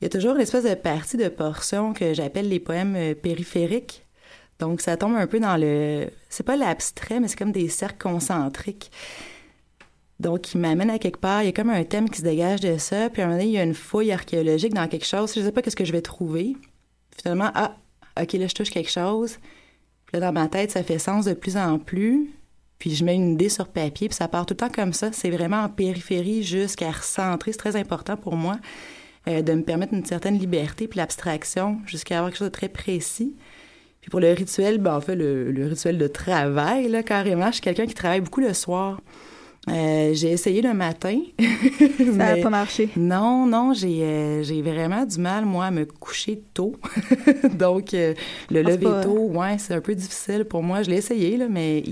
il 0.00 0.04
y 0.04 0.06
a 0.06 0.10
toujours 0.10 0.34
une 0.34 0.42
espèce 0.42 0.64
de 0.64 0.74
partie 0.74 1.16
de 1.16 1.28
portion 1.28 1.94
que 1.94 2.12
j'appelle 2.12 2.48
les 2.48 2.60
poèmes 2.60 2.96
euh, 2.96 3.14
périphériques. 3.14 4.04
Donc, 4.58 4.82
ça 4.82 4.98
tombe 4.98 5.16
un 5.16 5.26
peu 5.26 5.40
dans 5.40 5.56
le... 5.56 6.08
C'est 6.28 6.44
pas 6.44 6.56
l'abstrait, 6.56 7.18
mais 7.18 7.28
c'est 7.28 7.38
comme 7.38 7.52
des 7.52 7.70
cercles 7.70 8.02
concentriques. 8.02 8.90
Donc, 10.20 10.52
il 10.52 10.58
m'amène 10.58 10.90
à 10.90 10.98
quelque 10.98 11.18
part. 11.18 11.42
Il 11.42 11.46
y 11.46 11.48
a 11.48 11.52
comme 11.52 11.70
un 11.70 11.82
thème 11.82 12.10
qui 12.10 12.18
se 12.18 12.22
dégage 12.22 12.60
de 12.60 12.76
ça. 12.76 13.08
Puis, 13.08 13.22
à 13.22 13.24
un 13.24 13.28
moment 13.28 13.38
donné, 13.38 13.50
il 13.50 13.54
y 13.54 13.58
a 13.58 13.62
une 13.62 13.74
fouille 13.74 14.12
archéologique 14.12 14.74
dans 14.74 14.86
quelque 14.86 15.06
chose. 15.06 15.32
Je 15.34 15.40
sais 15.40 15.50
pas 15.50 15.62
qu'est-ce 15.62 15.76
que 15.76 15.86
je 15.86 15.92
vais 15.92 16.02
trouver. 16.02 16.56
Finalement, 17.18 17.50
ah, 17.54 17.76
OK, 18.20 18.34
là, 18.34 18.46
je 18.46 18.54
touche 18.54 18.70
quelque 18.70 18.90
chose. 18.90 19.38
Puis 20.06 20.20
là, 20.20 20.20
dans 20.20 20.32
ma 20.32 20.48
tête, 20.48 20.72
ça 20.72 20.82
fait 20.82 20.98
sens 20.98 21.24
de 21.24 21.32
plus 21.32 21.56
en 21.56 21.78
plus. 21.78 22.30
Puis 22.78 22.94
je 22.94 23.04
mets 23.04 23.14
une 23.14 23.32
idée 23.32 23.48
sur 23.48 23.68
papier, 23.68 24.08
puis 24.08 24.16
ça 24.16 24.28
part 24.28 24.44
tout 24.44 24.54
le 24.54 24.58
temps 24.58 24.70
comme 24.70 24.92
ça. 24.92 25.10
C'est 25.12 25.30
vraiment 25.30 25.62
en 25.62 25.68
périphérie 25.68 26.42
jusqu'à 26.42 26.90
recentrer. 26.90 27.52
C'est 27.52 27.58
très 27.58 27.76
important 27.76 28.16
pour 28.16 28.36
moi 28.36 28.58
euh, 29.28 29.40
de 29.40 29.52
me 29.54 29.62
permettre 29.62 29.94
une 29.94 30.04
certaine 30.04 30.38
liberté 30.38 30.86
puis 30.86 30.98
l'abstraction 30.98 31.80
jusqu'à 31.86 32.18
avoir 32.18 32.30
quelque 32.30 32.38
chose 32.38 32.48
de 32.48 32.52
très 32.52 32.68
précis. 32.68 33.36
Puis 34.00 34.10
pour 34.10 34.20
le 34.20 34.32
rituel, 34.32 34.78
ben, 34.78 34.96
en 34.96 35.00
fait, 35.00 35.14
le, 35.14 35.50
le 35.50 35.66
rituel 35.66 35.96
de 35.96 36.08
travail, 36.08 36.88
là, 36.88 37.02
carrément, 37.02 37.46
je 37.48 37.52
suis 37.52 37.60
quelqu'un 37.62 37.86
qui 37.86 37.94
travaille 37.94 38.20
beaucoup 38.20 38.40
le 38.40 38.54
soir. 38.54 39.00
Euh, 39.68 40.14
j'ai 40.14 40.30
essayé 40.30 40.62
le 40.62 40.72
matin. 40.72 41.20
Ça 41.98 42.04
n'a 42.04 42.36
pas 42.38 42.48
marché. 42.48 42.88
Non, 42.96 43.44
non, 43.46 43.74
j'ai 43.74 44.02
euh, 44.02 44.42
j'ai 44.42 44.62
vraiment 44.62 45.04
du 45.04 45.18
mal, 45.18 45.44
moi, 45.44 45.66
à 45.66 45.70
me 45.70 45.84
coucher 45.84 46.42
tôt. 46.54 46.76
Donc, 47.58 47.92
euh, 47.92 48.14
le 48.50 48.60
Ah, 48.60 48.70
lever 48.70 48.84
pas- 48.86 49.04
tôt, 49.04 49.28
ouais, 49.28 49.58
c'est 49.58 49.74
un 49.74 49.82
peu 49.82 49.94
difficile 49.94 50.46
pour 50.46 50.62
moi. 50.62 50.82
Je 50.82 50.88
l'ai 50.90 50.96
essayé, 50.96 51.36
là, 51.36 51.46
mais... 51.48 51.82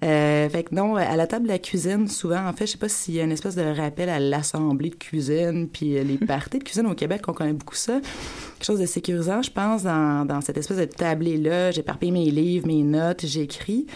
fait 0.00 0.62
que 0.70 0.74
non, 0.74 0.94
à 0.94 1.16
la 1.16 1.26
table 1.26 1.44
de 1.46 1.48
la 1.50 1.58
cuisine, 1.58 2.06
souvent, 2.06 2.46
en 2.46 2.52
fait, 2.52 2.66
je 2.66 2.72
sais 2.72 2.78
pas 2.78 2.88
s'il 2.88 3.14
y 3.14 3.20
a 3.20 3.24
une 3.24 3.32
espèce 3.32 3.56
de 3.56 3.62
rappel 3.62 4.08
à 4.08 4.20
l'assemblée 4.20 4.90
de 4.90 4.94
cuisine, 4.94 5.68
puis 5.68 6.02
les 6.04 6.16
parties 6.26 6.58
de 6.60 6.64
cuisine 6.64 6.86
au 6.86 6.94
Québec, 6.94 7.22
on 7.26 7.32
connaît 7.32 7.52
beaucoup 7.54 7.74
ça. 7.74 7.94
Quelque 8.00 8.64
chose 8.66 8.80
de 8.80 8.86
sécurisant, 8.86 9.42
je 9.42 9.50
pense, 9.50 9.82
dans, 9.82 10.24
dans 10.24 10.40
cette 10.40 10.56
espèce 10.56 10.78
de 10.78 10.84
tablé-là. 10.84 11.72
J'éparpille 11.72 12.12
mes 12.12 12.30
livres, 12.30 12.68
mes 12.68 12.84
notes, 12.84 13.26
j'écris. 13.26 13.86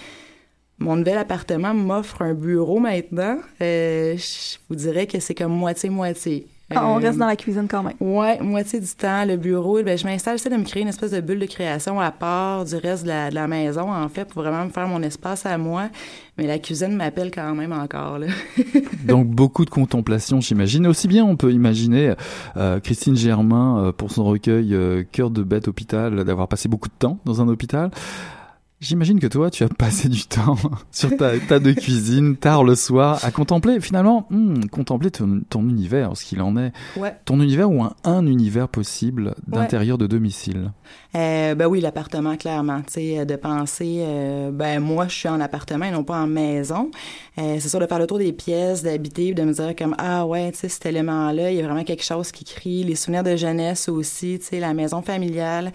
Mon 0.83 0.97
nouvel 0.97 1.19
appartement 1.19 1.73
m'offre 1.75 2.23
un 2.23 2.35
bureau 2.35 2.79
maintenant. 2.81 3.39
Euh, 3.61 4.17
je 4.17 4.57
vous 4.69 4.75
dirais 4.77 5.07
que 5.07 5.21
c'est 5.21 5.35
comme 5.35 5.53
moitié-moitié. 5.53 6.47
Ah, 6.75 6.87
on 6.89 6.97
Euh, 6.97 7.03
reste 7.03 7.19
dans 7.19 7.27
la 7.27 7.37
cuisine 7.37 7.67
quand 7.69 7.83
même. 7.83 7.93
Ouais, 8.01 8.41
moitié 8.41 8.81
du 8.81 8.87
temps, 8.87 9.27
le 9.27 9.37
bureau, 9.37 9.83
ben, 9.83 9.99
je 9.99 10.05
m'installe, 10.07 10.39
j'essaie 10.39 10.49
de 10.49 10.57
me 10.57 10.65
créer 10.65 10.83
une 10.83 10.89
espèce 10.89 11.11
de 11.11 11.21
bulle 11.21 11.39
de 11.39 11.45
création 11.47 12.01
à 12.01 12.11
part 12.11 12.65
du 12.65 12.77
reste 12.77 13.03
de 13.03 13.09
la, 13.09 13.29
de 13.29 13.35
la 13.35 13.47
maison, 13.47 13.93
en 13.93 14.09
fait, 14.09 14.25
pour 14.25 14.41
vraiment 14.43 14.65
me 14.65 14.71
faire 14.71 14.89
mon 14.89 15.03
espace 15.03 15.45
à 15.45 15.59
moi. 15.59 15.91
Mais 16.39 16.47
la 16.47 16.59
cuisine 16.59 16.97
m'appelle 16.97 17.31
quand 17.31 17.55
même 17.55 17.73
encore, 17.73 18.19
là. 18.19 18.29
Donc 19.07 19.27
beaucoup 19.29 19.67
de 19.67 19.71
contemplation, 19.71 20.41
j'imagine. 20.41 20.87
Aussi 20.87 21.09
bien, 21.09 21.25
on 21.27 21.37
peut 21.37 21.53
imaginer 21.53 22.15
euh, 22.57 22.81
Christine 22.81 23.17
Germain 23.17 23.85
euh, 23.85 23.93
pour 23.93 24.11
son 24.11 24.25
recueil 24.25 24.73
euh, 24.75 25.05
Cœur 25.13 25.29
de 25.29 25.43
bête 25.43 25.69
hôpital, 25.69 26.25
d'avoir 26.25 26.49
passé 26.49 26.71
beaucoup 26.71 26.89
de 26.89 26.95
temps 26.99 27.19
dans 27.27 27.43
un 27.43 27.49
hôpital. 27.49 27.91
J'imagine 28.83 29.21
que 29.21 29.29
toi, 29.29 29.49
tu 29.49 29.63
as 29.63 29.69
passé 29.69 30.09
du 30.09 30.25
temps 30.25 30.57
sur 30.91 31.17
ta 31.17 31.39
table 31.39 31.67
de 31.67 31.73
cuisine, 31.73 32.37
tard 32.37 32.65
le 32.65 32.75
soir, 32.75 33.25
à 33.25 33.31
contempler, 33.31 33.81
finalement, 33.81 34.27
hmm, 34.31 34.65
contempler 34.73 35.13
ton, 35.13 35.41
ton 35.49 35.69
univers, 35.69 36.17
ce 36.17 36.25
qu'il 36.25 36.43
en 36.43 36.57
est. 36.57 36.73
Ouais. 36.97 37.15
Ton 37.25 37.41
univers 37.41 37.71
ou 37.71 37.81
un, 37.85 37.95
un 38.03 38.27
univers 38.27 38.67
possible 38.67 39.37
d'intérieur 39.47 39.99
de 39.99 40.09
domicile? 40.09 40.73
Euh, 41.15 41.55
ben 41.55 41.67
oui, 41.67 41.81
l'appartement, 41.81 42.37
clairement. 42.37 42.81
Tu 42.81 42.95
sais, 42.95 43.19
euh, 43.21 43.25
de 43.25 43.37
penser, 43.37 43.99
euh, 44.01 44.51
ben 44.51 44.81
moi, 44.81 45.07
je 45.07 45.15
suis 45.15 45.29
en 45.29 45.41
appartement 45.41 45.85
et 45.85 45.93
non 45.93 46.03
pas 46.03 46.19
en 46.19 46.27
maison. 46.27 46.91
Euh, 47.39 47.59
c'est 47.61 47.69
sûr 47.69 47.79
de 47.79 47.87
faire 47.87 48.01
le 48.01 48.09
tour 48.09 48.19
des 48.19 48.33
pièces, 48.33 48.83
d'habiter, 48.83 49.33
de 49.33 49.45
me 49.45 49.53
dire 49.53 49.77
comme 49.77 49.95
ah 49.99 50.27
ouais, 50.27 50.51
tu 50.51 50.59
sais, 50.59 50.69
cet 50.69 50.87
élément-là, 50.87 51.53
il 51.53 51.57
y 51.57 51.61
a 51.61 51.65
vraiment 51.65 51.85
quelque 51.85 52.05
chose 52.05 52.33
qui 52.33 52.45
crie. 52.45 52.83
Les 52.83 52.97
souvenirs 52.97 53.23
de 53.23 53.37
jeunesse 53.37 53.89
aussi, 53.89 54.39
tu 54.41 54.47
sais, 54.47 54.61
la 54.61 54.75
maison 54.75 55.03
familiale. 55.03 55.71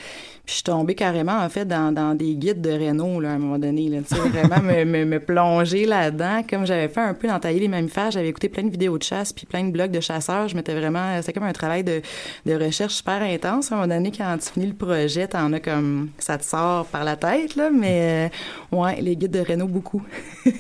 Puis 0.46 0.48
je 0.48 0.54
suis 0.56 0.64
tombée 0.64 0.96
carrément 0.96 1.40
en 1.40 1.50
fait 1.50 1.66
dans, 1.66 1.92
dans 1.92 2.16
des 2.16 2.36
guides 2.36 2.62
de 2.62 2.72
Là, 2.98 3.32
à 3.32 3.34
un 3.34 3.38
moment 3.38 3.60
donné. 3.60 3.90
Là, 3.90 4.00
vraiment 4.10 4.62
me, 4.62 5.18
plonger 5.20 5.86
là-dedans, 5.86 6.42
comme 6.48 6.66
j'avais 6.66 6.88
fait 6.88 7.02
un 7.02 7.14
peu 7.14 7.28
dans 7.28 7.40
tailler 7.40 7.60
les 7.60 7.68
mammifères. 7.68 8.12
J'avais 8.12 8.30
écouté 8.30 8.50
plein 8.50 8.64
de 8.64 8.70
vidéos 8.70 8.98
de 8.98 9.04
chasse 9.04 9.34
puis 9.34 9.46
plein 9.46 9.64
de 9.64 9.72
blogs 9.72 9.92
de 9.92 10.00
chasseurs. 10.00 10.48
Je 10.48 10.56
m'étais 10.56 10.74
vraiment, 10.74 11.16
c'était 11.22 11.34
comme 11.34 11.44
un 11.44 11.54
travail 11.54 11.84
de, 11.84 12.02
de 12.46 12.54
recherche 12.54 12.96
super 12.96 13.22
intense. 13.22 13.72
À 13.72 13.76
un 13.76 13.78
moment 13.80 13.94
donné, 13.96 14.12
quand 14.12 14.38
tu 14.38 14.52
finis 14.52 14.68
le 14.68 14.74
projet, 14.74 15.28
t'en 15.28 15.54
as 15.54 15.60
comme 15.60 16.10
ça 16.18 16.38
te 16.38 16.46
sort 16.46 16.86
par 16.86 17.04
la 17.04 17.16
tête 17.16 17.56
là, 17.56 17.70
mais 17.72 18.30
euh, 18.74 18.78
ouais, 18.78 19.02
les 19.02 19.16
guides 19.16 19.32
de 19.32 19.40
Renault 19.40 19.68
beaucoup. 19.68 20.04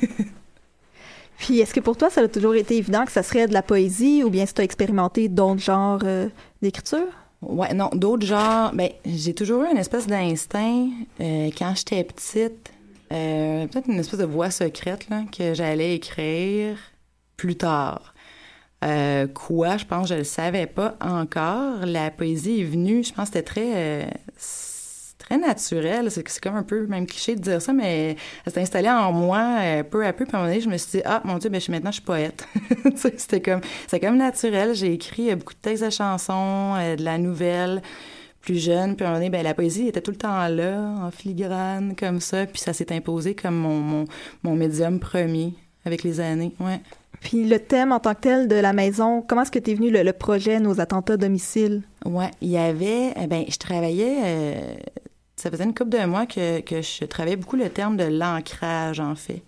Puis, 1.37 1.59
est-ce 1.59 1.73
que 1.73 1.79
pour 1.79 1.95
toi, 1.95 2.09
ça 2.09 2.21
a 2.21 2.27
toujours 2.27 2.55
été 2.55 2.77
évident 2.77 3.05
que 3.05 3.11
ça 3.11 3.21
serait 3.21 3.47
de 3.47 3.53
la 3.53 3.61
poésie 3.61 4.23
ou 4.23 4.29
bien 4.29 4.45
si 4.45 4.53
tu 4.53 4.61
as 4.61 4.63
expérimenté 4.63 5.29
d'autres 5.29 5.61
genres 5.61 6.01
euh, 6.03 6.27
d'écriture? 6.61 7.07
Ouais, 7.41 7.73
non, 7.73 7.89
d'autres 7.93 8.25
genres. 8.25 8.73
Ben, 8.73 8.89
j'ai 9.05 9.33
toujours 9.33 9.63
eu 9.63 9.71
une 9.71 9.77
espèce 9.77 10.07
d'instinct 10.07 10.89
euh, 11.21 11.49
quand 11.57 11.73
j'étais 11.75 12.03
petite, 12.03 12.71
euh, 13.13 13.67
peut-être 13.67 13.87
une 13.87 13.99
espèce 13.99 14.19
de 14.19 14.25
voix 14.25 14.49
secrète 14.49 15.09
là, 15.09 15.23
que 15.31 15.53
j'allais 15.53 15.95
écrire 15.95 16.77
plus 17.35 17.55
tard. 17.55 18.13
Euh, 18.83 19.27
quoi, 19.27 19.77
je 19.77 19.85
pense, 19.85 20.09
je 20.09 20.15
le 20.15 20.23
savais 20.23 20.67
pas 20.67 20.97
encore. 21.01 21.85
La 21.85 22.11
poésie 22.11 22.61
est 22.61 22.65
venue, 22.65 23.03
je 23.03 23.13
pense, 23.13 23.27
c'était 23.27 23.43
très, 23.43 24.07
très 25.27 25.37
naturel. 25.37 26.09
C'est 26.09 26.39
comme 26.39 26.55
un 26.55 26.63
peu 26.63 26.85
même 26.87 27.05
cliché 27.05 27.35
de 27.35 27.41
dire 27.41 27.61
ça, 27.61 27.73
mais 27.73 28.15
ça 28.45 28.51
s'est 28.51 28.61
installé 28.61 28.89
en 28.89 29.11
moi 29.11 29.57
euh, 29.59 29.83
peu 29.83 30.05
à 30.05 30.13
peu. 30.13 30.25
Puis 30.25 30.35
à 30.35 30.39
un 30.39 30.41
moment 30.41 30.51
donné, 30.51 30.61
je 30.61 30.69
me 30.69 30.77
suis 30.77 30.99
dit, 30.99 31.03
ah 31.05 31.21
mon 31.25 31.37
Dieu, 31.37 31.49
ben, 31.49 31.59
je 31.59 31.63
suis 31.63 31.71
maintenant 31.71 31.91
je 31.91 31.95
suis 31.95 32.03
poète. 32.03 32.47
C'était 32.95 33.41
comme, 33.41 33.61
c'est 33.87 33.99
comme 33.99 34.17
naturel. 34.17 34.73
J'ai 34.73 34.93
écrit 34.93 35.31
euh, 35.31 35.35
beaucoup 35.35 35.53
de 35.53 35.59
textes 35.59 35.83
de 35.83 35.89
chansons, 35.89 36.75
euh, 36.77 36.95
de 36.95 37.03
la 37.03 37.17
nouvelle 37.17 37.81
plus 38.41 38.57
jeune. 38.57 38.95
Puis 38.95 39.05
à 39.05 39.09
un 39.09 39.11
moment 39.11 39.19
donné, 39.19 39.29
ben, 39.29 39.43
la 39.43 39.53
poésie 39.53 39.87
était 39.87 40.01
tout 40.01 40.11
le 40.11 40.17
temps 40.17 40.47
là, 40.47 40.79
en 41.01 41.11
filigrane, 41.11 41.95
comme 41.95 42.21
ça. 42.21 42.45
Puis 42.45 42.61
ça 42.61 42.73
s'est 42.73 42.93
imposé 42.93 43.35
comme 43.35 43.55
mon, 43.55 43.79
mon, 43.79 44.05
mon 44.43 44.55
médium 44.55 44.99
premier 44.99 45.53
avec 45.85 46.03
les 46.03 46.19
années. 46.19 46.53
Ouais. 46.59 46.79
Puis 47.19 47.45
le 47.45 47.59
thème 47.59 47.91
en 47.91 47.99
tant 47.99 48.13
que 48.13 48.21
tel 48.21 48.47
de 48.47 48.55
la 48.55 48.73
maison, 48.73 49.21
comment 49.21 49.41
est-ce 49.41 49.51
que 49.51 49.59
t'es 49.59 49.73
venu 49.73 49.89
le, 49.89 50.03
le 50.03 50.13
projet 50.13 50.59
Nos 50.59 50.79
attentats 50.79 51.17
domicile? 51.17 51.81
Ouais, 52.05 52.31
il 52.41 52.49
y 52.49 52.57
avait, 52.57 53.13
eh 53.19 53.27
ben, 53.27 53.43
je 53.49 53.57
travaillais, 53.57 54.17
euh, 54.23 54.75
ça 55.37 55.51
faisait 55.51 55.63
une 55.63 55.73
couple 55.73 55.91
de 55.91 56.05
mois 56.05 56.25
que, 56.25 56.61
je 56.69 57.05
travaillais 57.05 57.35
beaucoup 57.35 57.55
le 57.55 57.69
terme 57.69 57.95
de 57.95 58.03
l'ancrage, 58.05 58.99
en 58.99 59.15
fait, 59.15 59.43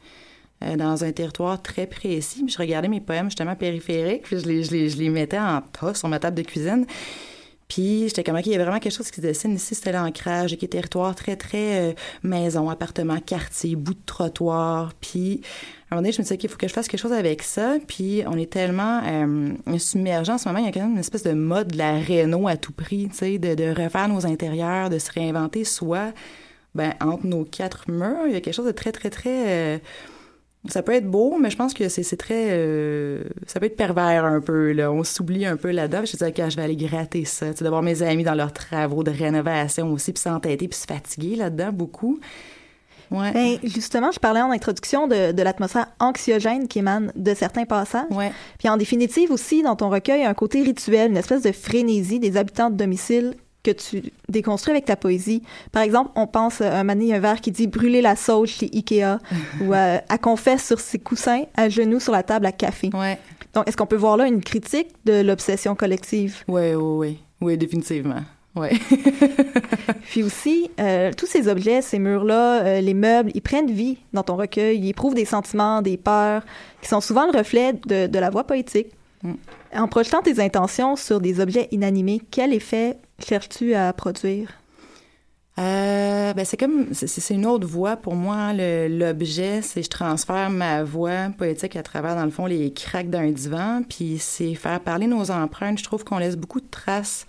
euh, 0.64 0.76
dans 0.76 1.04
un 1.04 1.12
territoire 1.12 1.62
très 1.62 1.88
précis. 1.88 2.46
Je 2.48 2.58
regardais 2.58 2.88
mes 2.88 3.02
poèmes, 3.02 3.26
justement, 3.26 3.56
périphériques, 3.56 4.24
puis 4.24 4.40
je 4.40 4.46
les, 4.46 4.64
je 4.64 4.72
les, 4.72 4.90
je 4.90 4.98
les 4.98 5.10
mettais 5.10 5.40
en 5.40 5.62
tas 5.62 5.96
sur 5.96 6.08
ma 6.08 6.20
table 6.20 6.38
de 6.38 6.44
cuisine. 6.44 6.86
Puis 7.70 8.08
j'étais 8.08 8.24
comme, 8.24 8.36
OK, 8.36 8.48
il 8.48 8.52
y 8.52 8.56
a 8.56 8.64
vraiment 8.64 8.80
quelque 8.80 8.96
chose 8.96 9.12
qui 9.12 9.18
se 9.18 9.22
dessine 9.22 9.54
ici, 9.54 9.76
c'était 9.76 9.92
l'ancrage, 9.92 10.58
qui 10.58 10.66
est 10.66 10.70
territoire 10.70 11.14
très, 11.14 11.36
très 11.36 11.92
euh, 11.92 11.94
maison, 12.24 12.68
appartement, 12.70 13.20
quartier, 13.20 13.76
bout 13.76 13.94
de 13.94 14.00
trottoir. 14.08 14.94
Puis 15.00 15.42
à 15.90 15.94
un 15.94 15.96
moment 15.96 16.02
donné, 16.02 16.12
je 16.12 16.18
me 16.18 16.24
disais, 16.24 16.34
OK, 16.36 16.44
il 16.44 16.50
faut 16.50 16.58
que 16.58 16.68
je 16.68 16.74
fasse 16.74 16.88
quelque 16.88 17.00
chose 17.00 17.14
avec 17.14 17.44
ça. 17.44 17.78
Puis 17.88 18.24
on 18.26 18.38
est 18.38 18.52
tellement 18.52 19.02
euh, 19.06 19.78
submergent 19.78 20.32
en 20.32 20.38
ce 20.40 20.50
moment, 20.50 20.60
il 20.60 20.66
y 20.66 20.68
a 20.68 20.72
quand 20.72 20.82
même 20.82 20.94
une 20.94 20.98
espèce 20.98 21.24
de 21.24 21.34
mode 21.34 21.74
de 21.74 21.78
la 21.78 22.00
réno 22.00 22.48
à 22.48 22.58
tout 22.58 22.74
prix, 22.74 23.08
tu 23.10 23.18
sais, 23.18 23.38
de, 23.38 23.54
de 23.54 23.70
refaire 23.70 24.10
nos 24.10 24.26
intérieurs, 24.26 24.90
de 24.90 24.98
se 24.98 25.12
réinventer 25.12 25.64
soi. 25.64 26.12
Ben, 26.76 26.94
entre 27.02 27.26
nos 27.26 27.46
quatre 27.46 27.90
murs, 27.90 28.28
il 28.28 28.34
y 28.34 28.36
a 28.36 28.42
quelque 28.42 28.54
chose 28.54 28.68
de 28.68 28.72
très, 28.72 28.92
très, 28.92 29.10
très... 29.10 29.48
euh, 29.48 29.78
ça 30.68 30.84
peut 30.84 30.94
être 30.94 31.10
beau, 31.10 31.38
mais 31.40 31.50
je 31.50 31.56
pense 31.56 31.74
que 31.74 31.88
c'est 31.88 32.18
très... 32.18 32.50
euh, 32.50 33.24
ça 33.48 33.60
peut 33.60 33.68
être 33.68 33.78
pervers 33.78 34.26
un 34.26 34.42
peu, 34.42 34.74
là. 34.74 34.92
On 34.92 35.04
s'oublie 35.06 35.46
un 35.46 35.56
peu 35.56 35.72
là-dedans. 35.72 36.02
Je 36.06 36.12
disais, 36.12 36.28
OK, 36.28 36.50
je 36.50 36.56
vais 36.58 36.64
aller 36.64 36.76
gratter 36.76 37.24
ça. 37.24 37.52
Tu 37.52 37.60
sais, 37.60 37.64
de 37.64 37.70
voir 37.70 37.82
mes 37.82 38.02
amis 38.02 38.24
dans 38.24 38.36
leurs 38.36 38.52
travaux 38.52 39.04
de 39.04 39.12
rénovation 39.12 39.92
aussi, 39.94 40.12
puis 40.12 40.22
s'entêter, 40.22 40.68
puis 40.68 40.78
se 40.78 40.86
fatiguer 40.86 41.38
là-dedans 41.38 41.72
beaucoup. 41.72 42.20
Ouais. 43.10 43.32
Ben, 43.32 43.58
justement, 43.64 44.12
je 44.12 44.20
parlais 44.20 44.42
en 44.42 44.52
introduction 44.52 45.08
de, 45.08 45.32
de 45.32 45.42
l'atmosphère 45.42 45.88
anxiogène 46.00 46.68
qui 46.68 46.80
émane 46.80 47.12
de 47.16 47.34
certains 47.34 47.66
passages. 47.66 48.06
Ouais. 48.12 48.32
Puis 48.60 48.70
en 48.70 48.78
définitive 48.78 49.32
aussi, 49.32 49.64
dans 49.64 49.76
ton 49.76 49.90
recueil, 49.90 50.24
un 50.26 50.34
côté 50.34 50.62
rituel, 50.62 51.12
une 51.12 51.18
espèce 51.18 51.42
de 51.42 51.52
frénésie 51.52 52.20
des 52.20 52.38
habitants 52.38 52.70
de 52.70 52.76
domicile 52.76 53.34
que 53.74 53.82
tu 53.82 54.12
déconstruis 54.28 54.72
avec 54.72 54.86
ta 54.86 54.96
poésie. 54.96 55.42
Par 55.72 55.82
exemple, 55.82 56.12
on 56.16 56.28
pense 56.28 56.62
à 56.62 56.78
un 56.78 56.84
mané, 56.84 57.14
un 57.14 57.20
vers 57.20 57.42
qui 57.42 57.52
dit 57.52 57.68
«brûler 57.68 58.02
la 58.02 58.16
sauge 58.16 58.50
chez 58.50 58.70
Ikea» 58.74 59.20
ou 59.62 59.74
euh, 59.74 59.98
à 60.08 60.18
confesse 60.18 60.66
sur 60.66 60.80
ses 60.80 61.00
coussins, 61.00 61.44
à 61.56 61.70
genoux 61.70 62.00
sur 62.00 62.14
la 62.14 62.24
table 62.24 62.46
à 62.46 62.52
café 62.52 62.90
Ouais.». 62.94 63.18
Donc, 63.54 63.68
est-ce 63.68 63.78
qu'on 63.78 63.88
peut 63.88 63.96
voir 63.96 64.18
là 64.18 64.28
une 64.28 64.42
critique 64.42 64.90
de 65.06 65.22
l'obsession 65.22 65.76
collective? 65.76 66.44
Oui, 66.48 66.74
oui, 66.76 66.76
oui. 66.76 67.20
Oui, 67.42 67.58
définitivement. 67.58 68.22
Ouais. 68.56 68.72
Puis 70.10 70.24
aussi, 70.24 70.70
euh, 70.80 71.12
tous 71.16 71.26
ces 71.26 71.48
objets, 71.48 71.82
ces 71.82 72.00
murs-là, 72.00 72.64
euh, 72.64 72.82
les 72.82 72.94
meubles, 72.94 73.32
ils 73.34 73.42
prennent 73.42 73.72
vie 73.72 73.98
dans 74.14 74.24
ton 74.24 74.36
recueil, 74.36 74.78
ils 74.80 74.90
éprouvent 74.90 75.14
des 75.14 75.26
sentiments, 75.26 75.82
des 75.82 75.98
peurs, 75.98 76.44
qui 76.82 76.90
sont 76.90 77.02
souvent 77.02 77.26
le 77.32 77.38
reflet 77.38 77.74
de, 77.88 78.08
de 78.08 78.20
la 78.20 78.30
voix 78.30 78.44
poétique. 78.44 78.88
En 79.76 79.88
projetant 79.88 80.22
tes 80.22 80.42
intentions 80.42 80.96
sur 80.96 81.20
des 81.20 81.40
objets 81.40 81.68
inanimés, 81.72 82.22
quel 82.32 82.54
effet 82.54 82.98
cherches-tu 83.20 83.74
à 83.74 83.92
produire? 83.94 84.54
Euh, 85.58 86.34
ben 86.34 86.46
c'est 86.46 86.56
comme 86.56 86.94
c'est- 86.94 87.34
une 87.34 87.46
autre 87.46 87.68
voie 87.68 87.98
pour 87.98 88.16
moi 88.16 88.36
hein, 88.36 88.54
l'objet 88.88 89.62
c'est 89.62 89.84
je 89.84 89.90
transfère 89.90 90.50
ma 90.50 90.86
voix 90.86 91.32
poétique 91.38 91.76
à 91.76 91.84
travers 91.84 92.16
dans 92.16 92.24
le 92.24 92.32
fond 92.32 92.46
les 92.46 92.72
craques 92.72 93.10
d'un 93.10 93.30
divan 93.30 93.82
puis 93.90 94.20
c'est 94.20 94.56
faire 94.56 94.80
parler 94.80 95.06
nos 95.06 95.32
empreintes 95.32 95.78
je 95.80 95.84
trouve 95.84 96.06
qu'on 96.06 96.18
laisse 96.18 96.38
beaucoup 96.38 96.62
de 96.62 96.68
traces 96.72 97.26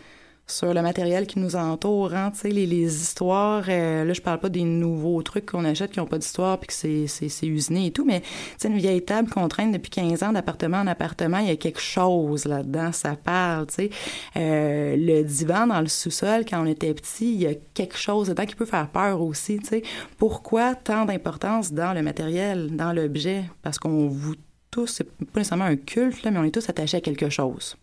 sur 0.50 0.74
le 0.74 0.82
matériel 0.82 1.26
qui 1.26 1.38
nous 1.38 1.56
entoure 1.56 2.14
hein, 2.14 2.30
tu 2.32 2.40
sais 2.40 2.48
les, 2.48 2.66
histoires 2.66 3.64
euh, 3.68 4.04
là 4.04 4.12
je 4.12 4.20
parle 4.20 4.40
pas 4.40 4.48
des 4.48 4.64
nouveaux 4.64 5.22
trucs 5.22 5.46
qu'on 5.46 5.64
achète 5.64 5.92
qui 5.92 6.00
ont 6.00 6.06
pas 6.06 6.18
d'histoire 6.18 6.58
puis 6.58 6.68
que 6.68 7.06
c'est 7.06 7.46
usiné 7.46 7.86
et 7.86 7.90
tout 7.90 8.04
mais 8.04 8.22
tu 8.60 8.66
une 8.66 8.76
vieille 8.76 9.04
table 9.04 9.30
qu'on 9.30 9.48
traîne 9.48 9.72
depuis 9.72 9.90
15 9.90 10.22
ans 10.22 10.32
d'appartement 10.32 10.78
en 10.78 10.86
appartement 10.86 11.38
il 11.38 11.48
y 11.48 11.50
a 11.50 11.56
quelque 11.56 11.80
chose 11.80 12.44
là-dedans 12.44 12.92
ça 12.92 13.16
parle 13.16 13.66
tu 13.66 13.90
euh, 14.36 14.96
le 14.96 15.22
divan 15.22 15.66
dans 15.66 15.80
le 15.80 15.88
sous-sol 15.88 16.44
quand 16.48 16.62
on 16.62 16.66
était 16.66 16.92
petit 16.94 17.32
il 17.32 17.40
y 17.42 17.46
a 17.46 17.54
quelque 17.74 17.96
chose 17.96 18.28
dedans 18.28 18.46
qui 18.46 18.54
peut 18.54 18.66
faire 18.66 18.88
peur 18.88 19.22
aussi 19.22 19.58
tu 19.58 19.82
pourquoi 20.18 20.74
tant 20.74 21.04
d'importance 21.04 21.72
dans 21.72 21.92
le 21.92 22.02
matériel 22.02 22.76
dans 22.76 22.92
l'objet? 22.92 23.44
Parce 23.62 23.78
qu'on 23.78 24.08
vous 24.08 24.34
tous 24.70 24.86
c'est 24.86 25.04
pas 25.04 25.40
nécessairement 25.40 25.64
un 25.64 25.76
culte 25.76 26.22
là 26.22 26.30
mais 26.30 26.38
on 26.38 26.44
est 26.44 26.54
tous 26.54 26.68
attachés 26.68 26.98
à 26.98 27.00
quelque 27.00 27.28
chose 27.28 27.76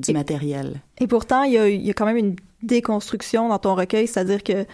du 0.00 0.10
Et- 0.10 0.14
matériel 0.14 0.80
Et 1.00 1.06
pourtant, 1.06 1.42
il 1.44 1.52
y, 1.52 1.58
a, 1.58 1.68
il 1.68 1.82
y 1.82 1.90
a 1.90 1.94
quand 1.94 2.06
même 2.06 2.16
une 2.16 2.36
déconstruction 2.62 3.48
dans 3.48 3.58
ton 3.58 3.74
recueil, 3.74 4.06
c'est-à-dire 4.06 4.42
que 4.42 4.66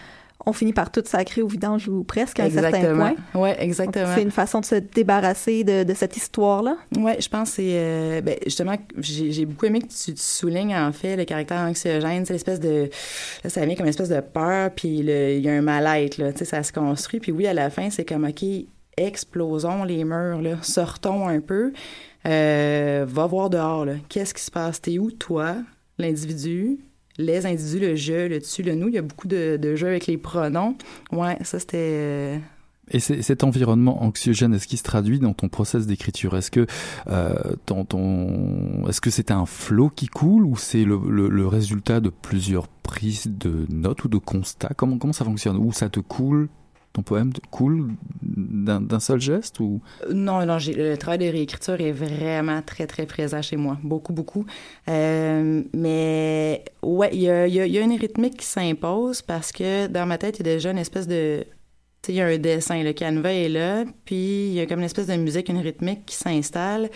on 0.45 0.53
finit 0.53 0.71
par 0.71 0.91
tout 0.91 1.01
sacrer 1.03 1.41
au 1.41 1.47
vidange 1.47 1.89
ou 1.89 2.03
presque 2.05 2.39
à 2.39 2.43
un 2.43 2.49
certain 2.49 2.95
point. 2.95 3.15
Donc, 3.33 3.55
exactement 3.59 4.05
C'est 4.15 4.21
une 4.21 4.31
façon 4.31 4.61
de 4.61 4.65
se 4.65 4.75
débarrasser 4.75 5.65
de, 5.65 5.83
de 5.83 5.93
cette 5.93 6.15
histoire-là. 6.15 6.77
Ouais, 6.97 7.17
je 7.19 7.27
pense 7.27 7.49
que 7.49 7.55
c'est 7.57 7.71
euh, 7.73 8.21
ben, 8.21 8.37
justement 8.45 8.75
j'ai 8.99 9.45
beaucoup 9.45 9.65
aimé 9.65 9.81
que 9.81 9.87
tu, 9.87 10.13
tu 10.13 10.21
soulignes 10.21 10.75
en 10.75 10.93
fait 10.93 11.17
le 11.17 11.25
caractère 11.25 11.57
anxiogène, 11.57 12.23
c'est 12.25 12.33
l'espèce 12.33 12.61
de 12.61 12.89
là, 13.43 13.49
ça 13.49 13.65
vient 13.65 13.75
comme 13.75 13.87
une 13.87 13.89
espèce 13.89 14.09
de 14.09 14.21
peur 14.21 14.69
puis 14.73 14.99
il 14.99 15.39
y 15.39 15.49
a 15.49 15.53
un 15.53 15.61
mal-être 15.61 16.17
là, 16.17 16.31
tu 16.31 16.39
sais 16.39 16.45
ça 16.45 16.63
se 16.63 16.71
construit 16.71 17.19
puis 17.19 17.31
oui 17.33 17.45
à 17.47 17.53
la 17.53 17.69
fin 17.69 17.89
c'est 17.89 18.05
comme 18.05 18.23
OK, 18.25 18.43
explosons 18.95 19.83
les 19.83 20.03
murs 20.03 20.41
là, 20.41 20.55
sortons 20.61 21.27
un 21.27 21.39
peu. 21.41 21.73
Euh, 22.27 23.05
va 23.07 23.25
voir 23.25 23.49
dehors 23.49 23.85
qu'est-ce 24.09 24.33
qui 24.33 24.43
se 24.43 24.51
passe? 24.51 24.81
T'es 24.81 24.99
où 24.99 25.11
toi, 25.11 25.55
l'individu? 25.97 26.79
Les 27.17 27.45
individus, 27.45 27.79
le 27.79 27.95
je, 27.95 28.27
le 28.27 28.41
tu, 28.41 28.61
le 28.61 28.75
nous, 28.75 28.89
il 28.89 28.93
y 28.93 28.97
a 28.97 29.01
beaucoup 29.01 29.27
de, 29.27 29.75
jeux 29.75 29.87
avec 29.87 30.07
les 30.07 30.17
pronoms. 30.17 30.75
Ouais, 31.11 31.37
ça 31.43 31.57
c'était 31.57 31.77
euh, 31.79 32.37
Et 32.91 32.99
cet 32.99 33.43
environnement 33.43 34.03
anxiogène, 34.03 34.53
est-ce 34.53 34.67
qu'il 34.67 34.77
se 34.77 34.83
traduit 34.83 35.19
dans 35.19 35.33
ton 35.33 35.49
process 35.49 35.87
d'écriture? 35.87 36.37
Est-ce 36.37 36.51
que 36.51 36.67
euh, 37.07 37.33
est-ce 38.87 39.01
que 39.01 39.09
c'est 39.09 39.31
un 39.31 39.47
flot 39.47 39.89
qui 39.89 40.07
coule 40.07 40.45
ou 40.45 40.57
c'est 40.57 40.83
le 40.83 41.47
résultat 41.47 42.01
de 42.01 42.09
plusieurs 42.09 42.67
prises 42.67 43.27
de 43.27 43.65
notes 43.69 44.03
ou 44.03 44.09
de 44.09 44.17
constats? 44.17 44.73
Comment 44.75 44.99
comment 44.99 45.13
ça 45.13 45.25
fonctionne? 45.25 45.57
Ou 45.57 45.71
ça 45.71 45.89
te 45.89 46.01
coule 46.01 46.49
ton 46.97 47.03
poème 47.03 47.31
coule 47.51 47.91
d'un 48.23 48.99
seul 48.99 49.21
geste 49.21 49.59
ou? 49.59 49.81
Non, 50.11 50.43
non, 50.45 50.57
le 50.57 50.95
travail 50.95 51.19
de 51.19 51.25
réécriture 51.25 51.79
est 51.79 51.91
vraiment 51.91 52.61
très, 52.63 52.87
très 52.87 53.05
présent 53.05 53.41
chez 53.41 53.55
moi. 53.55 53.77
Beaucoup, 53.83 54.13
beaucoup. 54.13 54.45
Euh, 54.89 55.61
mais 55.73 56.65
ouais, 56.81 57.09
il 57.13 57.21
y 57.21 57.29
a, 57.29 57.81
une 57.81 57.93
rythmique 57.93 58.37
qui 58.37 58.45
s'impose 58.45 59.21
parce 59.21 59.51
que 59.51 59.85
dans 59.87 60.07
ma 60.07 60.17
tête, 60.17 60.39
il 60.39 60.47
y 60.47 60.49
a 60.49 60.53
déjà 60.55 60.71
une 60.71 60.79
espèce 60.79 61.07
de... 61.07 61.45
Il 62.09 62.15
y 62.15 62.21
a 62.21 62.25
un 62.25 62.37
dessin, 62.37 62.81
le 62.83 62.93
canevas 62.93 63.33
est 63.33 63.49
là, 63.49 63.83
puis 64.05 64.47
il 64.47 64.53
y 64.53 64.61
a 64.61 64.65
comme 64.65 64.79
une 64.79 64.85
espèce 64.85 65.07
de 65.07 65.15
musique, 65.17 65.49
une 65.49 65.57
rythmique 65.57 66.05
qui 66.05 66.15
s'installe. 66.15 66.89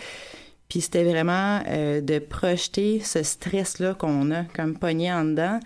Puis 0.68 0.80
c'était 0.80 1.04
vraiment 1.04 1.60
euh, 1.68 2.00
de 2.00 2.18
projeter 2.18 3.00
ce 3.00 3.22
stress-là 3.22 3.94
qu'on 3.94 4.30
a 4.30 4.44
comme 4.44 4.78
pogné 4.78 5.12
en 5.12 5.26
dedans 5.26 5.60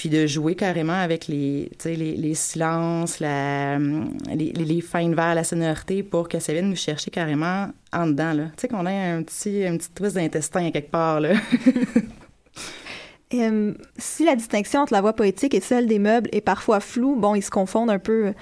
puis 0.00 0.08
de 0.08 0.26
jouer 0.26 0.54
carrément 0.54 0.94
avec 0.94 1.26
les, 1.26 1.70
les, 1.84 1.94
les 1.94 2.34
silences, 2.34 3.20
la, 3.20 3.78
les, 3.78 4.50
les, 4.50 4.64
les 4.64 4.80
fins 4.80 5.06
de 5.06 5.14
verre, 5.14 5.34
la 5.34 5.44
sonorité 5.44 6.02
pour 6.02 6.26
que 6.26 6.40
ça 6.40 6.54
vienne 6.54 6.70
nous 6.70 6.76
chercher 6.76 7.10
carrément 7.10 7.68
en 7.92 8.06
dedans. 8.06 8.32
Tu 8.56 8.62
sais, 8.62 8.68
qu'on 8.68 8.86
ait 8.86 9.10
un 9.10 9.22
petit, 9.22 9.62
un 9.66 9.76
petit 9.76 9.90
twist 9.90 10.14
d'intestin 10.14 10.70
quelque 10.70 10.90
part. 10.90 11.20
Euh, 13.34 13.74
si 13.98 14.24
la 14.24 14.36
distinction 14.36 14.80
entre 14.80 14.94
la 14.94 15.02
voix 15.02 15.12
poétique 15.12 15.52
et 15.52 15.60
celle 15.60 15.86
des 15.86 15.98
meubles 15.98 16.30
est 16.32 16.40
parfois 16.40 16.80
floue, 16.80 17.16
bon, 17.16 17.34
ils 17.34 17.42
se 17.42 17.50
confondent 17.50 17.90
un 17.90 17.98
peu 17.98 18.28
euh, 18.28 18.32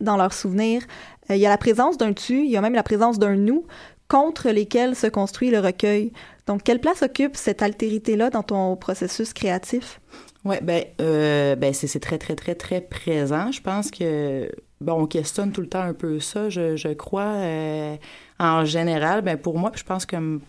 dans 0.00 0.16
leurs 0.16 0.32
souvenirs. 0.32 0.84
Euh, 1.28 1.34
il 1.34 1.40
y 1.40 1.46
a 1.46 1.48
la 1.48 1.58
présence 1.58 1.98
d'un 1.98 2.12
tu, 2.12 2.44
il 2.44 2.50
y 2.52 2.56
a 2.56 2.60
même 2.60 2.74
la 2.74 2.84
présence 2.84 3.18
d'un 3.18 3.34
nous 3.34 3.66
contre 4.06 4.50
lesquels 4.50 4.94
se 4.94 5.08
construit 5.08 5.50
le 5.50 5.58
recueil. 5.58 6.12
Donc, 6.46 6.62
quelle 6.62 6.78
place 6.78 7.02
occupe 7.02 7.34
cette 7.34 7.62
altérité-là 7.62 8.30
dans 8.30 8.44
ton 8.44 8.76
processus 8.76 9.32
créatif? 9.32 9.99
Oui, 10.44 10.56
ben, 10.62 10.84
euh, 11.00 11.54
ben 11.54 11.74
c'est, 11.74 12.00
très, 12.00 12.18
très, 12.18 12.34
très, 12.34 12.54
très 12.54 12.80
présent. 12.80 13.52
Je 13.52 13.60
pense 13.60 13.90
que, 13.90 14.50
bon, 14.80 15.02
on 15.02 15.06
questionne 15.06 15.52
tout 15.52 15.60
le 15.60 15.68
temps 15.68 15.82
un 15.82 15.92
peu 15.92 16.18
ça, 16.18 16.48
je, 16.48 16.76
je 16.76 16.88
crois. 16.88 17.34
Euh, 17.36 17.96
en 18.38 18.64
général, 18.64 19.22
ben, 19.22 19.36
pour 19.36 19.58
moi, 19.58 19.70
puis 19.70 19.80
je 19.80 19.84
pense 19.84 20.06
comme 20.06 20.40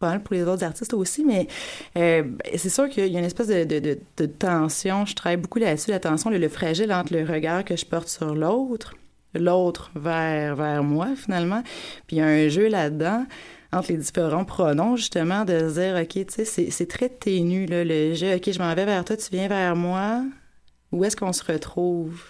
pas 0.00 0.10
mal 0.10 0.22
pour 0.22 0.34
les 0.34 0.42
autres 0.42 0.64
artistes 0.64 0.92
aussi, 0.94 1.24
mais 1.24 1.46
euh, 1.96 2.24
c'est 2.56 2.68
sûr 2.68 2.88
qu'il 2.88 3.06
y 3.06 3.16
a 3.16 3.18
une 3.20 3.24
espèce 3.24 3.48
de, 3.48 3.64
de, 3.64 4.26
tension. 4.26 5.06
Je 5.06 5.14
travaille 5.14 5.38
beaucoup 5.38 5.58
là-dessus, 5.58 5.90
la 5.90 6.00
tension, 6.00 6.28
le, 6.28 6.38
le 6.38 6.48
fragile 6.48 6.92
entre 6.92 7.14
le 7.14 7.24
regard 7.24 7.64
que 7.64 7.76
je 7.76 7.86
porte 7.86 8.08
sur 8.08 8.34
l'autre, 8.34 8.94
l'autre 9.32 9.90
vers, 9.94 10.56
vers 10.56 10.82
moi, 10.82 11.08
finalement. 11.16 11.62
Puis 12.06 12.16
il 12.16 12.18
y 12.18 12.22
a 12.22 12.26
un 12.26 12.48
jeu 12.48 12.68
là-dedans 12.68 13.24
entre 13.72 13.92
les 13.92 13.98
différents 13.98 14.44
pronoms, 14.44 14.96
justement, 14.96 15.44
de 15.44 15.70
dire, 15.72 15.96
OK, 16.00 16.26
tu 16.26 16.44
sais, 16.44 16.70
c'est, 16.70 16.86
très 16.86 17.08
ténu, 17.08 17.66
là, 17.66 17.84
le 17.84 18.14
jeu. 18.14 18.36
OK, 18.36 18.50
je 18.50 18.58
m'en 18.58 18.74
vais 18.74 18.84
vers 18.84 19.04
toi, 19.04 19.16
tu 19.16 19.28
viens 19.30 19.48
vers 19.48 19.76
moi. 19.76 20.22
Où 20.92 21.04
est-ce 21.04 21.16
qu'on 21.16 21.32
se 21.32 21.44
retrouve? 21.44 22.22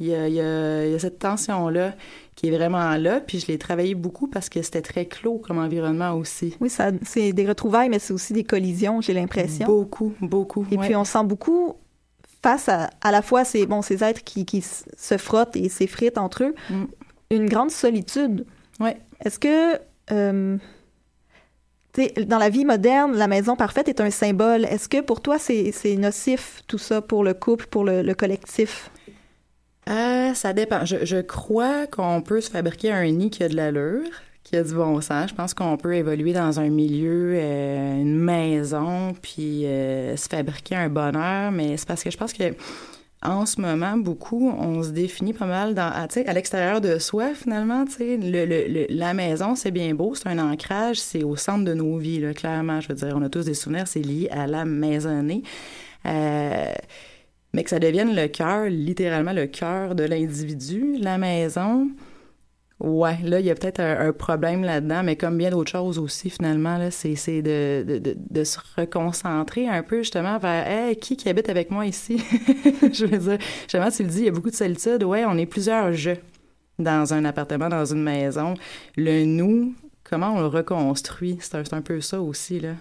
Il 0.00 0.08
y 0.08 0.14
a, 0.14 0.28
il 0.28 0.34
y 0.34 0.40
a, 0.40 0.86
il 0.86 0.92
y 0.92 0.94
a 0.94 0.98
cette 0.98 1.20
tension-là 1.20 1.94
qui 2.34 2.48
est 2.48 2.50
vraiment 2.50 2.96
là, 2.96 3.20
puis 3.20 3.38
je 3.38 3.46
l'ai 3.46 3.58
travaillé 3.58 3.94
beaucoup 3.94 4.26
parce 4.26 4.48
que 4.48 4.60
c'était 4.60 4.82
très 4.82 5.06
clos 5.06 5.38
comme 5.38 5.58
environnement 5.58 6.14
aussi. 6.14 6.56
Oui, 6.60 6.68
ça, 6.68 6.90
c'est 7.02 7.32
des 7.32 7.46
retrouvailles, 7.46 7.88
mais 7.88 8.00
c'est 8.00 8.12
aussi 8.12 8.32
des 8.32 8.42
collisions, 8.42 9.00
j'ai 9.00 9.14
l'impression. 9.14 9.66
Beaucoup, 9.66 10.12
beaucoup. 10.20 10.66
Et 10.72 10.76
ouais. 10.76 10.86
puis 10.86 10.96
on 10.96 11.04
sent 11.04 11.22
beaucoup 11.24 11.76
face 12.42 12.68
à 12.68 12.90
à 13.00 13.12
la 13.12 13.22
fois 13.22 13.44
ces, 13.44 13.66
bon, 13.66 13.82
ces 13.82 14.02
êtres 14.02 14.24
qui, 14.24 14.44
qui 14.44 14.62
se 14.62 15.16
frottent 15.16 15.56
et 15.56 15.68
s'effritent 15.68 16.18
entre 16.18 16.42
eux, 16.42 16.54
Mm. 16.70 16.84
une 17.30 17.48
grande 17.48 17.70
solitude. 17.70 18.44
Ouais. 18.80 18.96
Est-ce 19.24 19.38
que, 19.38 19.78
euh, 20.10 20.58
dans 22.26 22.38
la 22.38 22.48
vie 22.48 22.64
moderne, 22.64 23.16
la 23.16 23.28
maison 23.28 23.56
parfaite 23.56 23.88
est 23.88 24.00
un 24.00 24.10
symbole. 24.10 24.64
Est-ce 24.64 24.88
que 24.88 25.00
pour 25.00 25.20
toi, 25.20 25.38
c'est 25.38 25.96
nocif, 25.96 26.62
tout 26.66 26.78
ça, 26.78 27.00
pour 27.00 27.22
le 27.22 27.34
couple, 27.34 27.66
pour 27.66 27.84
le, 27.84 28.02
le 28.02 28.14
collectif? 28.14 28.90
Euh, 29.88 30.32
ça 30.34 30.52
dépend. 30.52 30.84
Je, 30.84 31.04
je 31.04 31.18
crois 31.18 31.86
qu'on 31.86 32.22
peut 32.22 32.40
se 32.40 32.50
fabriquer 32.50 32.90
un 32.90 33.08
nid 33.10 33.30
qui 33.30 33.44
a 33.44 33.48
de 33.48 33.54
l'allure, 33.56 34.08
qui 34.42 34.56
a 34.56 34.62
du 34.62 34.74
bon 34.74 35.00
sens. 35.00 35.30
Je 35.30 35.34
pense 35.34 35.54
qu'on 35.54 35.76
peut 35.76 35.94
évoluer 35.94 36.32
dans 36.32 36.58
un 36.58 36.68
milieu, 36.68 37.34
euh, 37.36 38.00
une 38.00 38.18
maison, 38.18 39.12
puis 39.20 39.66
euh, 39.66 40.16
se 40.16 40.28
fabriquer 40.28 40.76
un 40.76 40.88
bonheur. 40.88 41.52
Mais 41.52 41.76
c'est 41.76 41.86
parce 41.86 42.02
que 42.02 42.10
je 42.10 42.16
pense 42.16 42.32
que 42.32 42.54
en 43.24 43.46
ce 43.46 43.60
moment, 43.60 43.96
beaucoup, 43.96 44.50
on 44.50 44.82
se 44.82 44.90
définit 44.90 45.32
pas 45.32 45.46
mal 45.46 45.74
dans, 45.74 45.90
à, 45.90 46.06
sais, 46.10 46.26
à 46.26 46.32
l'extérieur 46.32 46.80
de 46.80 46.98
soi, 46.98 47.34
finalement. 47.34 47.84
Le, 47.98 48.44
le, 48.44 48.68
le- 48.68 48.86
la 48.90 49.14
maison, 49.14 49.54
c'est 49.54 49.70
bien 49.70 49.94
beau, 49.94 50.14
c'est 50.14 50.28
un 50.28 50.38
ancrage, 50.38 50.98
c'est 51.00 51.22
au 51.24 51.34
centre 51.36 51.64
de 51.64 51.74
nos 51.74 51.96
vies, 51.96 52.20
là, 52.20 52.34
clairement. 52.34 52.80
Je 52.80 52.88
veux 52.88 52.94
dire, 52.94 53.14
on 53.16 53.22
a 53.22 53.28
tous 53.28 53.46
des 53.46 53.54
souvenirs, 53.54 53.88
c'est 53.88 54.00
lié 54.02 54.28
à 54.30 54.46
la 54.46 54.64
maisonnée. 54.64 55.42
Euh, 56.06 56.72
mais 57.52 57.64
que 57.64 57.70
ça 57.70 57.78
devienne 57.78 58.14
le 58.14 58.26
cœur, 58.28 58.66
littéralement 58.66 59.32
le 59.32 59.46
cœur 59.46 59.94
de 59.94 60.04
l'individu, 60.04 60.96
la 61.00 61.18
maison. 61.18 61.88
Ouais, 62.84 63.16
là, 63.22 63.40
il 63.40 63.46
y 63.46 63.50
a 63.50 63.54
peut-être 63.54 63.80
un, 63.80 64.08
un 64.08 64.12
problème 64.12 64.62
là-dedans, 64.62 65.02
mais 65.02 65.16
comme 65.16 65.38
bien 65.38 65.48
d'autres 65.48 65.70
choses 65.70 65.98
aussi, 65.98 66.28
finalement, 66.28 66.76
là, 66.76 66.90
c'est, 66.90 67.14
c'est 67.14 67.40
de, 67.40 67.82
de, 67.82 67.98
de, 67.98 68.14
de 68.18 68.44
se 68.44 68.58
reconcentrer 68.76 69.66
un 69.66 69.82
peu, 69.82 69.98
justement, 69.98 70.36
vers 70.36 70.68
hey, 70.68 70.96
qui 70.96 71.16
qui 71.16 71.30
habite 71.30 71.48
avec 71.48 71.70
moi 71.70 71.86
ici? 71.86 72.22
Je 72.92 73.06
veux 73.06 73.16
dire, 73.16 73.38
justement, 73.62 73.90
tu 73.90 74.02
le 74.02 74.08
dis, 74.10 74.18
il 74.18 74.24
y 74.26 74.28
a 74.28 74.32
beaucoup 74.32 74.50
de 74.50 74.54
solitude. 74.54 75.02
Ouais, 75.02 75.24
on 75.24 75.38
est 75.38 75.46
plusieurs 75.46 75.94
je 75.94 76.10
dans 76.78 77.14
un 77.14 77.24
appartement, 77.24 77.70
dans 77.70 77.86
une 77.86 78.02
maison. 78.02 78.52
Le 78.98 79.24
nous, 79.24 79.74
comment 80.02 80.34
on 80.34 80.40
le 80.40 80.46
reconstruit? 80.48 81.38
C'est 81.40 81.54
un, 81.54 81.64
c'est 81.64 81.74
un 81.74 81.80
peu 81.80 82.02
ça 82.02 82.20
aussi, 82.20 82.60
là. 82.60 82.74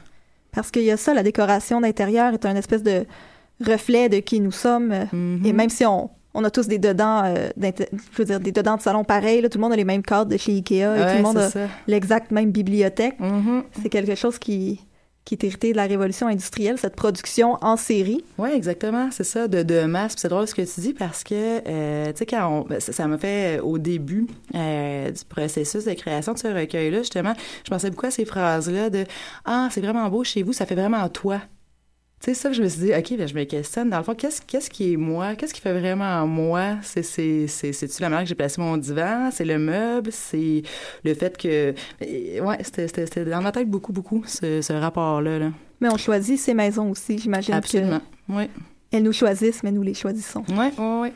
Parce 0.51 0.70
qu'il 0.70 0.84
y 0.84 0.91
a 0.91 0.97
ça, 0.97 1.14
la 1.14 1.24
décoration 1.24 1.80
d'intérieur 1.80 2.34
est 2.34 2.45
un 2.45 2.58
espèce 2.58 2.84
de 2.84 3.06
reflet 3.66 4.10
de 4.10 4.18
qui 4.18 4.41
nous 4.41 4.51
sommes. 4.51 5.08
Mhm. 5.14 5.45
Et 5.45 5.54
même 5.54 5.70
si 5.70 5.86
on, 5.86 6.10
on 6.34 6.43
a 6.43 6.49
tous 6.49 6.67
des 6.67 6.79
dedans, 6.79 7.23
euh, 7.25 7.49
je 7.61 8.17
veux 8.17 8.25
dire, 8.25 8.39
des 8.39 8.51
dedans 8.51 8.77
de 8.77 8.81
salon 8.81 9.03
pareils, 9.03 9.41
là, 9.41 9.49
tout 9.49 9.57
le 9.57 9.61
monde 9.61 9.73
a 9.73 9.75
les 9.75 9.86
mêmes 9.86 10.03
cadres 10.03 10.31
de 10.31 10.38
chez 10.38 10.53
Ikea 10.53 10.95
et 10.95 11.11
tout 11.11 11.17
le 11.17 11.21
monde 11.21 11.38
a 11.38 11.49
l'exacte 11.88 12.31
même 12.31 12.51
bibliothèque. 12.51 13.19
Mhm. 13.19 13.63
C'est 13.81 13.89
quelque 13.89 14.15
chose 14.15 14.39
qui, 14.39 14.81
qui 15.25 15.36
est 15.36 15.43
héritée 15.43 15.71
de 15.71 15.77
la 15.77 15.86
révolution 15.86 16.27
industrielle, 16.27 16.77
cette 16.77 16.95
production 16.95 17.57
en 17.61 17.77
série. 17.77 18.23
Oui, 18.38 18.49
exactement, 18.53 19.09
c'est 19.11 19.23
ça, 19.23 19.47
de, 19.47 19.63
de 19.63 19.84
masse. 19.86 20.15
C'est 20.17 20.27
drôle 20.27 20.47
ce 20.47 20.55
que 20.55 20.61
tu 20.63 20.81
dis 20.81 20.93
parce 20.93 21.23
que, 21.23 21.61
euh, 21.67 22.07
tu 22.07 22.17
sais, 22.17 22.25
quand 22.25 22.47
on, 22.47 22.67
ben, 22.67 22.79
ça 22.79 23.07
m'a 23.07 23.17
fait 23.17 23.59
au 23.59 23.77
début 23.77 24.27
euh, 24.55 25.11
du 25.11 25.25
processus 25.25 25.86
de 25.86 25.93
création 25.93 26.34
de 26.34 26.39
ce 26.39 26.47
recueil-là, 26.47 26.99
justement, 26.99 27.34
je 27.63 27.69
pensais 27.69 27.89
beaucoup 27.89 28.07
à 28.07 28.11
ces 28.11 28.25
phrases-là 28.25 28.89
de 28.89 29.05
«Ah, 29.45 29.69
c'est 29.71 29.81
vraiment 29.81 30.09
beau 30.09 30.23
chez 30.23 30.43
vous, 30.43 30.51
ça 30.51 30.65
fait 30.65 30.75
vraiment 30.75 31.07
toi». 31.09 31.39
Tu 32.24 32.30
sais, 32.30 32.36
ça, 32.36 32.53
je 32.53 32.61
me 32.61 32.69
suis 32.69 32.80
dit, 32.80 32.93
OK, 32.97 33.17
ben, 33.17 33.28
je 33.28 33.36
me 33.36 33.43
questionne. 33.43 33.89
Dans 33.89 33.97
le 33.97 34.03
fond, 34.03 34.15
qu'est-ce, 34.15 34.41
qu'est-ce 34.41 34.69
qui 34.69 34.93
est 34.93 34.95
moi? 34.95 35.36
Qu'est-ce 35.36 35.53
qui 35.53 35.59
fait 35.59 35.78
vraiment 35.78 36.26
moi? 36.26 36.78
C'est, 36.82 37.03
c'est, 37.03 37.47
c'est, 37.47 37.74
c'est-tu 37.74 38.01
la 38.01 38.07
manière 38.07 38.24
que 38.24 38.30
j'ai 38.30 38.36
placé 38.36 38.61
mon 38.61 38.78
divan? 38.78 39.30
C'est 39.30 39.43
le 39.43 39.59
meuble? 39.59 40.09
C'est 40.13 40.63
le 41.03 41.13
fait 41.15 41.36
que. 41.36 41.74
Ouais, 42.01 42.57
c'était, 42.63 42.88
c'était, 42.88 43.05
c'était 43.07 43.26
dans 43.26 43.41
ma 43.41 43.51
tête 43.51 43.69
beaucoup, 43.69 43.91
beaucoup, 43.91 44.24
ce, 44.26 44.61
ce 44.61 44.71
rapport-là. 44.71 45.38
Là. 45.38 45.51
Mais 45.82 45.89
on 45.91 45.97
choisit 45.97 46.39
ses 46.39 46.53
maisons 46.53 46.91
aussi, 46.91 47.19
j'imagine. 47.19 47.55
Absolument. 47.55 47.99
Que... 47.99 48.34
Oui. 48.34 48.43
Elles 48.93 49.03
nous 49.03 49.11
choisissent, 49.11 49.61
mais 49.63 49.71
nous 49.71 49.82
les 49.82 49.95
choisissons. 49.95 50.43
Oui, 50.47 50.67
oui, 50.78 50.86
oui. 51.01 51.09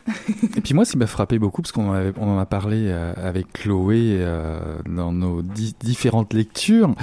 Et 0.58 0.62
puis 0.62 0.74
moi, 0.74 0.84
ce 0.84 0.92
qui 0.92 0.98
m'a 0.98 1.08
frappé 1.08 1.40
beaucoup, 1.40 1.62
parce 1.62 1.72
qu'on 1.72 1.90
on 2.18 2.28
en 2.28 2.40
a 2.40 2.46
parlé 2.46 2.88
euh, 2.88 3.14
avec 3.16 3.54
Chloé 3.54 4.18
euh, 4.20 4.60
dans 4.90 5.14
nos 5.14 5.42
di 5.42 5.74
différentes 5.80 6.34
lectures, 6.34 6.94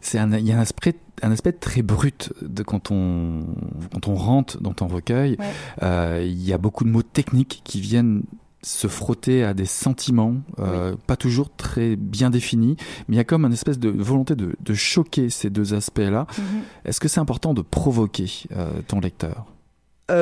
c'est 0.00 0.18
un, 0.18 0.32
il 0.32 0.46
y 0.46 0.52
a 0.52 0.56
un 0.56 0.60
aspect 0.60 0.94
un 1.22 1.30
aspect 1.32 1.52
très 1.52 1.82
brut 1.82 2.32
de 2.42 2.62
quand 2.62 2.90
on 2.90 3.44
quand 3.92 4.08
on 4.08 4.14
rentre 4.14 4.60
dans 4.60 4.72
ton 4.72 4.86
recueil. 4.86 5.36
Ouais. 5.38 5.46
Euh, 5.82 6.22
il 6.24 6.42
y 6.42 6.52
a 6.52 6.58
beaucoup 6.58 6.84
de 6.84 6.90
mots 6.90 7.02
techniques 7.02 7.60
qui 7.64 7.80
viennent 7.80 8.22
se 8.62 8.88
frotter 8.88 9.42
à 9.42 9.54
des 9.54 9.64
sentiments, 9.64 10.34
euh, 10.58 10.90
Oui. 10.92 10.98
pas 11.06 11.16
toujours 11.16 11.48
très 11.56 11.96
bien 11.96 12.28
définis, 12.28 12.76
mais 13.08 13.14
il 13.14 13.16
y 13.16 13.20
a 13.20 13.24
comme 13.24 13.46
une 13.46 13.54
espèce 13.54 13.78
de 13.78 13.88
volonté 13.88 14.34
de, 14.36 14.54
de 14.60 14.74
choquer 14.74 15.30
ces 15.30 15.48
deux 15.48 15.72
aspects-là. 15.72 16.26
Mhm. 16.36 16.44
Est-ce 16.84 17.00
que 17.00 17.08
c'est 17.08 17.20
important 17.20 17.54
de 17.54 17.62
provoquer 17.62 18.26
euh, 18.54 18.68
ton 18.86 19.00
lecteur? 19.00 19.46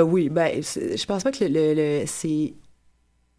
Oui, 0.07 0.29
ben, 0.29 0.63
je 0.63 1.05
pense 1.07 1.25
pas 1.25 1.33
que 1.33 1.43
le, 1.45 1.51
le- 1.51 1.75
le- 1.75 2.03
c'est 2.07 2.55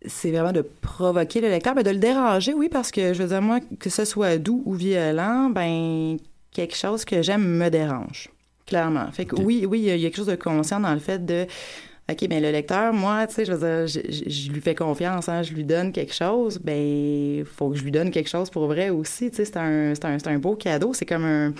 c'est 0.05 0.31
vraiment 0.31 0.51
de 0.53 0.61
provoquer 0.61 1.41
le 1.41 1.49
lecteur, 1.49 1.75
mais 1.75 1.83
de 1.83 1.91
le 1.91 1.97
déranger, 1.99 2.53
oui, 2.53 2.69
parce 2.71 2.89
que 2.89 3.13
je 3.13 3.21
veux 3.21 3.29
dire 3.29 3.41
moi 3.41 3.59
que 3.79 3.89
ce 3.89 4.03
soit 4.03 4.37
doux 4.37 4.63
ou 4.65 4.73
violent, 4.73 5.49
ben 5.49 6.17
quelque 6.59 6.75
chose 6.75 7.05
que 7.05 7.21
j'aime 7.21 7.45
me 7.45 7.69
dérange, 7.69 8.29
clairement. 8.65 9.11
Fait 9.11 9.25
que 9.25 9.35
oui, 9.35 9.65
oui, 9.67 9.79
il 9.79 9.85
y 9.85 9.91
a 9.91 9.97
quelque 9.97 10.17
chose 10.17 10.27
de 10.27 10.35
conscient 10.35 10.79
dans 10.79 10.93
le 10.93 10.99
fait 10.99 11.25
de 11.25 11.45
OK, 12.11 12.25
mais 12.27 12.39
le 12.41 12.49
lecteur, 12.51 12.91
moi, 12.91 13.27
tu 13.27 13.35
sais, 13.35 13.45
je 13.45 13.53
veux 13.53 13.59
dire, 13.59 13.87
je, 13.87 13.99
je- 14.11 14.29
je 14.29 14.51
lui 14.51 14.61
fais 14.61 14.73
confiance, 14.73 15.29
hein, 15.29 15.43
je 15.43 15.53
lui 15.53 15.63
donne 15.63 15.91
quelque 15.91 16.13
chose, 16.13 16.57
ben, 16.57 17.45
faut 17.45 17.69
que 17.69 17.77
je 17.77 17.83
lui 17.83 17.91
donne 17.91 18.09
quelque 18.09 18.29
chose 18.29 18.49
pour 18.49 18.65
vrai 18.65 18.89
aussi, 18.89 19.29
tu 19.29 19.37
sais, 19.37 19.45
c'est 19.45 19.57
un, 19.57 19.93
un, 20.03 20.17
un 20.25 20.39
beau 20.39 20.55
cadeau, 20.55 20.91
c'est 20.95 21.05
comme 21.05 21.23
un, 21.23 21.53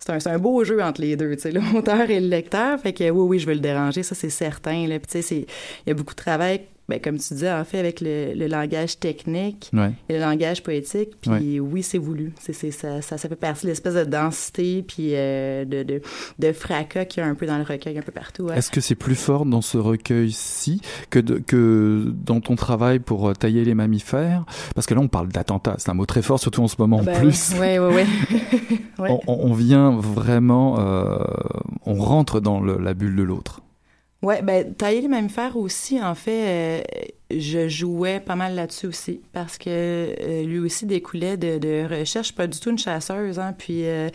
c'est 0.00 0.10
un, 0.10 0.32
un 0.34 0.38
beau 0.38 0.64
jeu 0.64 0.82
entre 0.82 1.00
les 1.00 1.14
deux, 1.16 1.36
tu 1.36 1.42
sais, 1.42 1.52
l'auteur 1.52 2.10
et 2.10 2.18
le 2.20 2.26
lecteur. 2.26 2.78
Fait 2.80 2.92
que 2.92 3.04
oui, 3.08 3.26
oui, 3.28 3.38
je 3.38 3.46
veux 3.46 3.54
le 3.54 3.60
déranger, 3.60 4.02
ça 4.02 4.14
c'est 4.16 4.30
certain. 4.30 4.86
Là. 4.88 4.98
Puis 4.98 5.06
tu 5.12 5.22
sais, 5.22 5.36
il 5.38 5.88
y 5.88 5.90
a 5.92 5.94
beaucoup 5.94 6.14
de 6.14 6.22
travail, 6.22 6.62
ben, 6.88 7.00
comme 7.00 7.16
tu 7.18 7.32
disais, 7.34 7.50
en 7.52 7.64
fait, 7.64 7.78
avec 7.78 8.00
le, 8.02 8.34
le 8.34 8.46
langage 8.46 8.98
technique 8.98 9.70
Ouais. 9.72 9.92
et 10.08 10.14
le 10.14 10.20
langage 10.20 10.62
poétique. 10.62 11.10
Puis 11.22 11.58
oui, 11.60 11.82
c'est 11.82 11.98
voulu. 11.98 12.32
C'est, 12.40 12.52
c'est, 12.52 12.70
ça, 12.70 13.00
ça, 13.00 13.16
ça 13.16 13.28
fait 13.28 13.36
partie 13.36 13.62
de 13.64 13.70
l'espèce 13.70 13.94
de 13.94 14.04
densité 14.04 14.82
puis 14.86 15.10
euh, 15.14 15.64
de, 15.64 15.82
de, 15.82 16.02
de 16.38 16.52
fracas 16.52 17.06
qu'il 17.06 17.22
y 17.22 17.26
a 17.26 17.28
un 17.28 17.34
peu 17.34 17.46
dans 17.46 17.56
le 17.56 17.64
recueil, 17.64 17.96
un 17.98 18.02
peu 18.02 18.12
partout. 18.12 18.44
ouais. 18.44 18.58
Est-ce 18.58 18.70
que 18.70 18.80
c'est 18.82 18.94
plus 18.94 19.14
fort 19.14 19.46
dans 19.46 19.62
ce 19.62 19.78
recueil-ci 19.78 20.80
que, 21.10 21.18
de- 21.18 21.38
que 21.38 22.12
dans 22.24 22.40
ton 22.40 22.54
travail 22.56 22.98
pour 22.98 23.28
euh, 23.28 23.32
tailler 23.32 23.64
les 23.64 23.74
mammifères? 23.74 24.44
Parce 24.74 24.86
que 24.86 24.94
là, 24.94 25.00
on 25.00 25.08
parle 25.08 25.28
d'attentat. 25.28 25.76
C'est 25.78 25.90
un 25.90 25.94
mot 25.94 26.06
très 26.06 26.22
fort, 26.22 26.38
surtout 26.38 26.62
en 26.62 26.68
ce 26.68 26.76
moment 26.78 26.98
en 26.98 27.02
Ben, 27.02 27.18
plus. 27.18 27.54
Oui, 27.60 27.78
oui, 27.78 28.02
oui. 28.98 29.08
On- 29.08 29.20
on 29.26 29.52
vient 29.54 29.90
vraiment, 29.98 30.78
euh, 30.78 31.18
on 31.86 31.94
rentre 31.94 32.40
dans 32.40 32.60
le- 32.60 32.78
la 32.78 32.94
bulle 32.94 33.16
de 33.16 33.22
l'autre. 33.22 33.60
Ouais, 34.24 34.40
ben 34.40 34.72
tailler 34.72 35.02
les 35.02 35.08
mammifères 35.08 35.54
aussi, 35.54 36.02
en 36.02 36.14
fait, 36.14 36.80
euh, 36.80 36.82
je 37.30 37.68
jouais 37.68 38.20
pas 38.20 38.36
mal 38.36 38.54
là-dessus 38.54 38.86
aussi 38.86 39.20
parce 39.34 39.58
que 39.58 39.68
euh, 39.68 40.42
lui 40.44 40.58
aussi 40.60 40.86
découlait 40.86 41.36
de, 41.36 41.58
de 41.58 41.82
recherche. 41.82 42.28
Je 42.28 42.32
suis 42.32 42.34
pas 42.34 42.46
du 42.46 42.58
tout 42.58 42.70
une 42.70 42.78
chasseuse, 42.78 43.38
hein. 43.38 43.54
Puis 43.56 43.84
euh, 43.84 44.08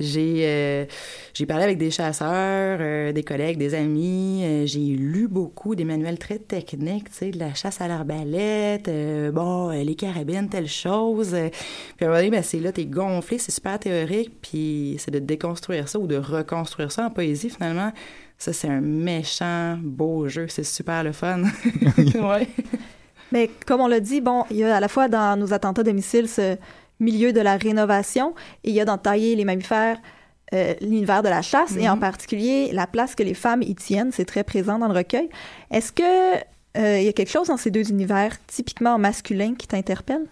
j'ai 0.00 0.40
euh, 0.46 0.84
j'ai 1.32 1.46
parlé 1.46 1.62
avec 1.62 1.78
des 1.78 1.92
chasseurs, 1.92 3.12
des 3.12 3.22
collègues, 3.22 3.56
des 3.56 3.74
amis. 3.74 4.66
j'ai 4.66 4.80
lu 4.80 5.28
beaucoup 5.28 5.76
des 5.76 5.84
manuels 5.84 6.18
très 6.18 6.40
techniques, 6.40 7.10
tu 7.10 7.16
sais, 7.16 7.30
de 7.30 7.38
la 7.38 7.54
chasse 7.54 7.80
à 7.80 7.86
l'arbalète, 7.86 8.90
bon, 9.32 9.70
les 9.70 9.94
carabines, 9.94 10.48
telle 10.48 10.68
chose. 10.68 11.36
puis 11.96 12.04
à 12.04 12.06
un 12.06 12.08
moment 12.08 12.16
donné, 12.16 12.30
ben 12.30 12.42
c'est 12.42 12.58
là, 12.58 12.72
t'es 12.72 12.86
gonflé, 12.86 13.38
c'est 13.38 13.52
super 13.52 13.78
théorique, 13.78 14.32
puis 14.42 14.96
c'est 14.98 15.12
de 15.12 15.20
déconstruire 15.20 15.88
ça 15.88 16.00
ou 16.00 16.08
de 16.08 16.16
reconstruire 16.16 16.90
ça 16.90 17.06
en 17.06 17.10
poésie 17.10 17.48
finalement. 17.48 17.92
Ça, 18.42 18.52
c'est 18.52 18.66
un 18.66 18.80
méchant 18.80 19.78
beau 19.80 20.28
jeu. 20.28 20.46
C'est 20.48 20.64
super 20.64 21.04
le 21.04 21.12
fun. 21.12 21.42
ouais. 21.96 22.48
Mais 23.30 23.48
comme 23.66 23.80
on 23.80 23.86
l'a 23.86 24.00
dit, 24.00 24.20
bon, 24.20 24.44
il 24.50 24.56
y 24.56 24.64
a 24.64 24.76
à 24.76 24.80
la 24.80 24.88
fois 24.88 25.06
dans 25.06 25.38
nos 25.38 25.52
attentats 25.52 25.84
de 25.84 25.92
missiles 25.92 26.28
ce 26.28 26.56
milieu 26.98 27.32
de 27.32 27.40
la 27.40 27.56
rénovation 27.56 28.34
et 28.64 28.70
il 28.70 28.74
y 28.74 28.80
a 28.80 28.84
dans 28.84 28.98
Tailler 28.98 29.36
les 29.36 29.44
mammifères 29.44 29.98
euh, 30.54 30.74
l'univers 30.80 31.22
de 31.22 31.28
la 31.28 31.40
chasse 31.40 31.76
et 31.76 31.88
en 31.88 31.94
Mhm. 31.94 32.00
particulier 32.00 32.70
la 32.72 32.88
place 32.88 33.14
que 33.14 33.22
les 33.22 33.34
femmes 33.34 33.62
y 33.62 33.76
tiennent. 33.76 34.10
C'est 34.10 34.24
très 34.24 34.42
présent 34.42 34.76
dans 34.80 34.88
le 34.88 34.94
recueil. 34.94 35.28
Est-ce 35.70 35.92
que 35.92 36.02
euh, 36.76 36.98
il 36.98 37.04
y 37.04 37.08
a 37.08 37.12
quelque 37.12 37.30
chose 37.30 37.46
dans 37.46 37.56
ces 37.56 37.70
deux 37.70 37.88
univers 37.90 38.32
typiquement 38.48 38.98
masculins 38.98 39.54
qui 39.54 39.68
t'interpelle? 39.68 40.26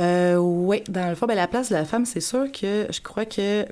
Euh, 0.00 0.36
oui, 0.36 0.82
dans 0.88 1.08
le 1.08 1.14
fond, 1.14 1.26
ben, 1.26 1.36
la 1.36 1.46
place 1.46 1.68
de 1.68 1.74
la 1.74 1.84
femme, 1.84 2.04
c'est 2.06 2.20
sûr 2.20 2.50
que 2.50 2.86
je 2.90 3.00
crois 3.00 3.24
que 3.24 3.64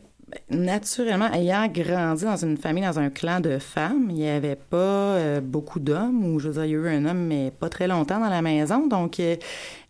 naturellement, 0.51 1.33
ayant 1.33 1.69
grandi 1.69 2.25
dans 2.25 2.37
une 2.37 2.57
famille, 2.57 2.85
dans 2.85 2.99
un 2.99 3.11
clan 3.11 3.41
de 3.41 3.59
femmes, 3.59 4.07
il 4.11 4.17
n'y 4.17 4.29
avait 4.29 4.57
pas 4.57 4.77
euh, 4.77 5.41
beaucoup 5.41 5.79
d'hommes, 5.79 6.25
ou 6.25 6.39
je 6.39 6.49
veux 6.49 6.55
dire, 6.55 6.65
il 6.65 6.71
y 6.71 6.75
a 6.75 6.79
eu 6.79 6.89
un 6.89 7.05
homme, 7.05 7.27
mais 7.27 7.53
pas 7.53 7.69
très 7.69 7.87
longtemps 7.87 8.19
dans 8.19 8.29
la 8.29 8.43
maison. 8.43 8.87
Donc, 8.87 9.21
euh, 9.21 9.37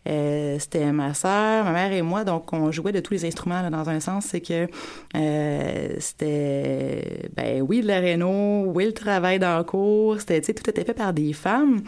euh, 0.07 0.57
c'était 0.59 0.91
ma 0.93 1.13
sœur, 1.13 1.65
ma 1.65 1.71
mère 1.73 1.91
et 1.91 2.01
moi, 2.01 2.23
donc 2.23 2.53
on 2.53 2.71
jouait 2.71 2.93
de 2.93 2.99
tous 2.99 3.13
les 3.13 3.25
instruments 3.25 3.69
dans 3.69 3.89
un 3.89 3.99
sens, 3.99 4.25
c'est 4.25 4.39
que 4.39 4.67
euh, 5.15 5.89
c'était, 5.99 7.29
ben 7.35 7.61
oui, 7.61 7.81
le 7.81 7.93
réno, 7.93 8.71
oui, 8.73 8.85
le 8.85 8.93
travail 8.93 9.37
dans 9.37 9.57
le 9.57 9.63
cours, 9.63 10.19
c'était, 10.19 10.39
tu 10.39 10.47
sais, 10.47 10.53
tout 10.53 10.69
était 10.69 10.85
fait 10.85 10.93
par 10.93 11.13
des 11.13 11.33
femmes, 11.33 11.81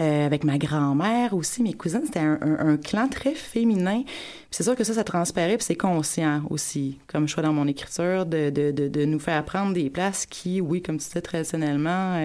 euh, 0.00 0.26
avec 0.26 0.44
ma 0.44 0.58
grand-mère 0.58 1.32
aussi, 1.34 1.62
mes 1.62 1.72
cousines, 1.72 2.02
c'était 2.04 2.20
un, 2.20 2.76
clan 2.76 3.08
très 3.08 3.34
féminin. 3.34 4.02
C'est 4.50 4.64
sûr 4.64 4.76
que 4.76 4.84
ça, 4.84 4.92
ça 4.92 5.04
transparaît, 5.04 5.56
puis 5.56 5.64
c'est 5.64 5.76
conscient 5.76 6.42
aussi, 6.50 6.98
comme 7.06 7.26
je 7.26 7.34
vois 7.34 7.42
dans 7.42 7.54
mon 7.54 7.66
écriture, 7.66 8.26
de, 8.26 8.50
de, 8.50 8.70
de, 8.70 8.88
de 8.88 9.04
nous 9.06 9.18
faire 9.18 9.42
prendre 9.46 9.72
des 9.72 9.88
places 9.88 10.26
qui, 10.26 10.60
oui, 10.60 10.82
comme 10.82 10.98
tu 10.98 11.06
disais, 11.06 11.22
traditionnellement, 11.22 12.20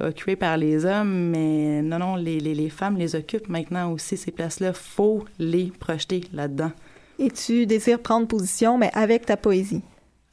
occupées 0.00 0.36
par 0.36 0.56
les 0.56 0.84
hommes, 0.84 1.30
mais 1.30 1.82
non, 1.82 1.98
non, 1.98 2.14
les, 2.14 2.38
les, 2.38 2.54
les 2.54 2.70
femmes 2.70 2.96
les 2.96 3.16
occupent 3.16 3.48
maintenant 3.48 3.90
aussi, 3.90 4.16
ces 4.16 4.30
places-là. 4.30 4.74
Faut 4.76 5.24
les 5.38 5.72
projeter 5.78 6.22
là-dedans. 6.32 6.72
Et 7.18 7.30
tu 7.30 7.66
désires 7.66 8.00
prendre 8.00 8.26
position, 8.26 8.78
mais 8.78 8.90
avec 8.94 9.26
ta 9.26 9.36
poésie? 9.36 9.82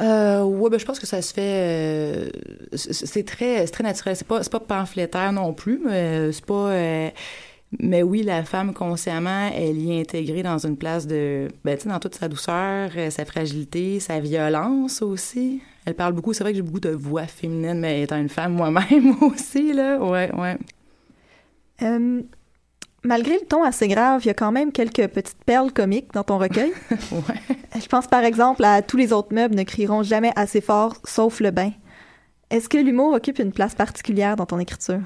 Euh, 0.01 0.43
ouais, 0.43 0.69
ben, 0.69 0.79
je 0.79 0.85
pense 0.85 0.99
que 0.99 1.05
ça 1.07 1.21
se 1.21 1.33
fait. 1.33 1.41
euh, 1.41 2.29
c'est 2.73 3.25
très, 3.25 3.65
c'est 3.65 3.71
très 3.71 3.83
naturel. 3.83 4.15
C'est 4.15 4.27
pas, 4.27 4.43
c'est 4.43 4.51
pas 4.51 4.59
pamphlétaire 4.59 5.31
non 5.31 5.53
plus, 5.53 5.79
mais 5.85 6.31
c'est 6.31 6.45
pas. 6.45 6.71
euh, 6.71 7.09
mais 7.79 8.03
oui, 8.03 8.21
la 8.21 8.43
femme 8.43 8.73
consciemment, 8.73 9.49
elle 9.55 9.77
y 9.77 9.93
est 9.93 10.01
intégrée 10.01 10.43
dans 10.43 10.59
une 10.59 10.77
place 10.77 11.07
de, 11.07 11.47
ben 11.63 11.75
tu 11.75 11.83
sais, 11.83 11.89
dans 11.89 11.99
toute 11.99 12.15
sa 12.15 12.27
douceur, 12.27 12.91
euh, 12.95 13.09
sa 13.09 13.25
fragilité, 13.25 13.99
sa 13.99 14.19
violence 14.19 15.01
aussi. 15.01 15.61
Elle 15.85 15.95
parle 15.95 16.13
beaucoup. 16.13 16.33
C'est 16.33 16.43
vrai 16.43 16.51
que 16.51 16.57
j'ai 16.57 16.61
beaucoup 16.61 16.79
de 16.79 16.89
voix 16.91 17.25
féminines, 17.25 17.79
mais 17.79 18.03
étant 18.03 18.17
une 18.17 18.29
femme 18.29 18.53
moi-même 18.53 19.15
aussi 19.21 19.73
là, 19.73 19.97
ouais, 19.99 20.31
ouais. 20.35 20.57
Euh, 21.81 22.21
malgré 23.03 23.33
le 23.33 23.45
ton 23.45 23.63
assez 23.63 23.87
grave, 23.87 24.21
il 24.23 24.27
y 24.27 24.31
a 24.31 24.33
quand 24.33 24.51
même 24.51 24.71
quelques 24.71 25.07
petites 25.07 25.43
perles 25.45 25.71
comiques 25.71 26.13
dans 26.13 26.23
ton 26.23 26.37
recueil. 26.37 26.71
ouais. 27.11 27.79
Je 27.79 27.87
pense 27.87 28.07
par 28.07 28.23
exemple 28.23 28.63
à 28.63 28.81
Tous 28.81 28.97
les 28.97 29.13
autres 29.13 29.33
meubles 29.33 29.55
ne 29.55 29.63
crieront 29.63 30.03
jamais 30.03 30.31
assez 30.35 30.61
fort, 30.61 30.97
sauf 31.03 31.39
le 31.39 31.51
bain. 31.51 31.71
Est-ce 32.49 32.69
que 32.69 32.77
l'humour 32.77 33.13
occupe 33.13 33.39
une 33.39 33.51
place 33.51 33.75
particulière 33.75 34.35
dans 34.35 34.45
ton 34.45 34.59
écriture? 34.59 35.01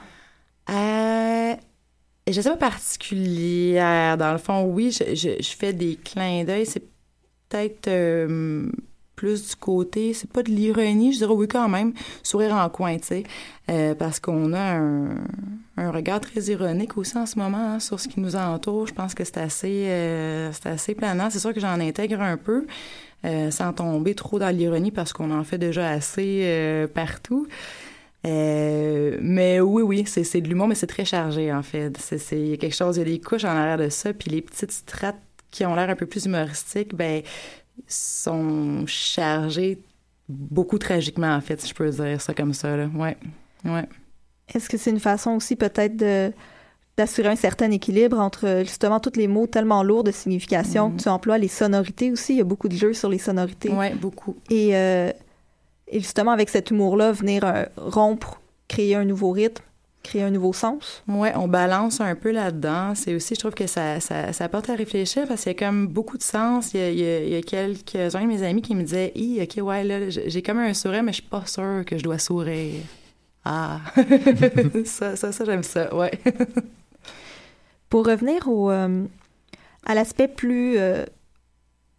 Euh, 0.70 1.54
je 2.30 2.42
sais 2.42 2.50
pas 2.50 2.58
particulière. 2.58 4.18
Dans 4.18 4.34
le 4.34 4.38
fond, 4.38 4.64
oui, 4.64 4.92
je, 4.92 5.16
je, 5.16 5.42
je 5.42 5.56
fais 5.56 5.72
des 5.72 5.96
clins 5.96 6.44
d'œil. 6.44 6.66
C'est 6.66 6.84
peut-être 7.48 7.88
euh, 7.88 8.70
plus 9.18 9.50
du 9.50 9.56
côté, 9.56 10.14
c'est 10.14 10.32
pas 10.32 10.44
de 10.44 10.52
l'ironie, 10.52 11.12
je 11.12 11.18
dirais 11.18 11.34
oui 11.34 11.48
quand 11.48 11.68
même, 11.68 11.92
sourire 12.24 12.54
en 12.54 12.70
coin, 12.70 12.98
tu 12.98 13.08
sais, 13.08 13.24
euh, 13.70 13.96
parce 13.96 14.20
qu'on 14.20 14.54
a 14.54 14.78
un, 14.78 15.92
regard 15.92 16.22
très 16.22 16.40
ironique 16.44 16.98
aussi 16.98 17.18
en 17.18 17.26
ce 17.26 17.38
moment 17.38 17.74
hein, 17.74 17.80
sur 17.80 18.00
ce 18.00 18.08
qui 18.08 18.20
nous 18.20 18.36
entoure. 18.36 18.86
Je 18.88 18.94
pense 18.94 19.16
que 19.16 19.24
c'est 19.24 19.40
assez, 19.40 19.88
euh, 19.88 20.52
c'est 20.54 20.70
assez 20.70 20.96
planant. 20.96 21.30
C'est 21.30 21.40
sûr 21.40 21.54
que 21.54 21.60
j'en 21.60 21.80
intègre 21.80 22.22
un 22.22 22.38
peu. 22.38 22.66
Euh, 23.26 23.50
sans 23.50 23.74
tomber 23.74 24.14
trop 24.14 24.38
dans 24.38 24.56
l'ironie 24.56 24.92
parce 24.92 25.12
qu'on 25.12 25.32
en 25.32 25.44
fait 25.44 25.58
déjà 25.58 25.90
assez 25.90 26.88
partout. 26.94 27.48
Mais 28.24 29.60
oui, 29.60 29.82
oui, 29.82 30.04
c'est, 30.06 30.42
de 30.42 30.48
l'humour, 30.48 30.68
mais 30.68 30.76
c'est 30.76 30.88
très 30.88 31.06
chargé, 31.06 31.52
en 31.52 31.64
fait. 31.64 31.98
Il 32.32 32.48
y 32.50 32.54
a 32.54 32.58
quelque 32.58 32.76
chose, 32.76 32.98
il 32.98 33.00
y 33.00 33.02
a 33.02 33.06
des 33.06 33.20
couches 33.20 33.46
en 33.46 33.56
arrière 33.56 33.78
de 33.80 33.90
ça, 33.90 34.14
puis 34.14 34.30
les 34.30 34.42
petites 34.42 34.72
strates 34.72 35.18
qui 35.50 35.66
ont 35.66 35.76
l'air 35.76 35.90
un 35.90 35.96
peu 35.96 36.06
plus 36.06 36.26
humoristiques, 36.26 36.94
ben, 36.94 37.24
sont 37.88 38.84
chargées 38.88 39.78
beaucoup 40.30 40.78
tragiquement, 40.78 41.34
en 41.36 41.42
fait, 41.42 41.62
si 41.62 41.70
je 41.70 41.74
peux 41.74 41.90
dire 41.90 42.22
ça 42.22 42.34
comme 42.34 42.54
ça. 42.54 42.76
Là. 42.76 42.88
Ouais. 42.96 43.18
Ouais. 43.66 43.88
Est-ce 44.54 44.70
que 44.70 44.78
c'est 44.78 44.92
une 44.92 45.00
façon 45.00 45.32
aussi 45.32 45.56
peut-être 45.56 45.96
de 45.98 46.32
d'assurer 46.98 47.28
un 47.30 47.36
certain 47.36 47.70
équilibre 47.70 48.20
entre 48.20 48.64
justement 48.64 49.00
tous 49.00 49.18
les 49.18 49.28
mots 49.28 49.46
tellement 49.46 49.84
lourds 49.84 50.04
de 50.04 50.10
signification 50.12 50.90
Mhm. 50.90 50.98
que 50.98 51.04
tu 51.04 51.10
emploies, 51.10 51.38
les 51.38 51.48
sonorités 51.48 52.12
aussi? 52.12 52.34
Il 52.34 52.38
y 52.38 52.42
a 52.42 52.44
beaucoup 52.44 52.68
de 52.68 52.76
jeux 52.76 52.94
sur 52.94 53.08
les 53.08 53.20
sonorités. 53.20 53.70
Ouais, 53.70 53.94
beaucoup. 53.94 54.36
Et, 54.50 54.76
euh, 54.76 55.12
et 55.88 56.00
justement, 56.00 56.32
avec 56.32 56.50
cet 56.50 56.72
humour-là, 56.72 57.12
venir 57.12 57.44
euh, 57.46 57.66
rompre, 57.78 58.42
créer 58.68 58.96
un 58.96 59.06
nouveau 59.06 59.30
rythme, 59.32 59.62
créer 60.04 60.24
un 60.24 60.32
nouveau 60.32 60.54
sens? 60.54 61.04
Ouais, 61.08 61.34
on 61.36 61.48
balance 61.48 62.02
un 62.02 62.16
peu 62.16 62.32
là-dedans. 62.32 62.96
C'est 62.96 63.14
aussi, 63.16 63.36
je 63.36 63.40
trouve 63.40 63.54
que 63.54 63.68
ça, 63.68 64.00
ça, 64.00 64.34
ça 64.34 64.50
porte 64.50 64.70
à 64.70 64.76
réfléchir 64.76 65.28
parce 65.28 65.44
qu'il 65.44 65.52
y 65.52 65.56
a 65.56 65.60
comme 65.60 65.88
beaucoup 65.88 66.18
de 66.18 66.24
sens. 66.24 66.74
Il 66.74 66.80
y 66.80 66.84
a, 66.84 66.90
il 66.92 67.00
y 67.00 67.06
a, 67.06 67.24
il 67.24 67.30
y 67.30 67.36
a 67.36 67.42
quelques-uns 67.42 68.22
de 68.22 68.28
mes 68.28 68.44
amis 68.44 68.62
qui 68.62 68.76
me 68.76 68.84
disaient 68.84 69.12
Hi, 69.16 69.42
OK, 69.42 69.64
ouais, 69.64 69.84
là, 69.84 70.10
j'ai 70.10 70.42
comme 70.42 70.60
un 70.60 70.74
sourire, 70.74 71.04
mais 71.04 71.12
je 71.12 71.22
suis 71.22 71.30
pas 71.30 71.46
sûre 71.46 71.84
que 71.86 71.98
je 71.98 72.04
dois 72.04 72.20
sourire. 72.20 72.82
Ah, 73.46 73.80
ça, 74.86 75.16
ça, 75.16 75.32
ça 75.32 75.46
j'aime 75.46 75.64
ça, 75.64 75.94
ouais. 75.96 76.12
Pour 77.90 78.06
revenir 78.06 78.48
au, 78.50 78.70
euh, 78.70 79.06
à 79.86 79.96
l'aspect 79.96 80.28
plus, 80.28 80.78
euh, 80.78 81.06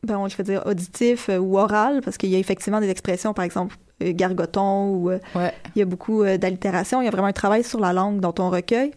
ben, 0.04 0.26
je 0.28 0.36
vais 0.36 0.44
dire, 0.44 0.62
auditif 0.66 1.28
euh, 1.28 1.38
ou 1.38 1.58
oral, 1.58 2.00
parce 2.04 2.16
qu'il 2.16 2.30
y 2.30 2.36
a 2.36 2.38
effectivement 2.38 2.80
des 2.80 2.88
expressions, 2.90 3.34
par 3.34 3.44
exemple, 3.44 3.76
euh, 4.02 4.12
gargoton, 4.12 4.94
ou 4.94 5.10
euh, 5.10 5.18
Ouais. 5.34 5.52
il 5.74 5.78
y 5.80 5.82
a 5.82 5.84
beaucoup 5.84 6.24
d'allitération. 6.24 7.02
Il 7.02 7.04
y 7.04 7.08
a 7.08 7.10
vraiment 7.10 7.26
un 7.28 7.32
travail 7.32 7.64
sur 7.64 7.80
la 7.80 7.92
langue 7.92 8.20
dans 8.20 8.32
ton 8.32 8.48
recueil. 8.50 8.92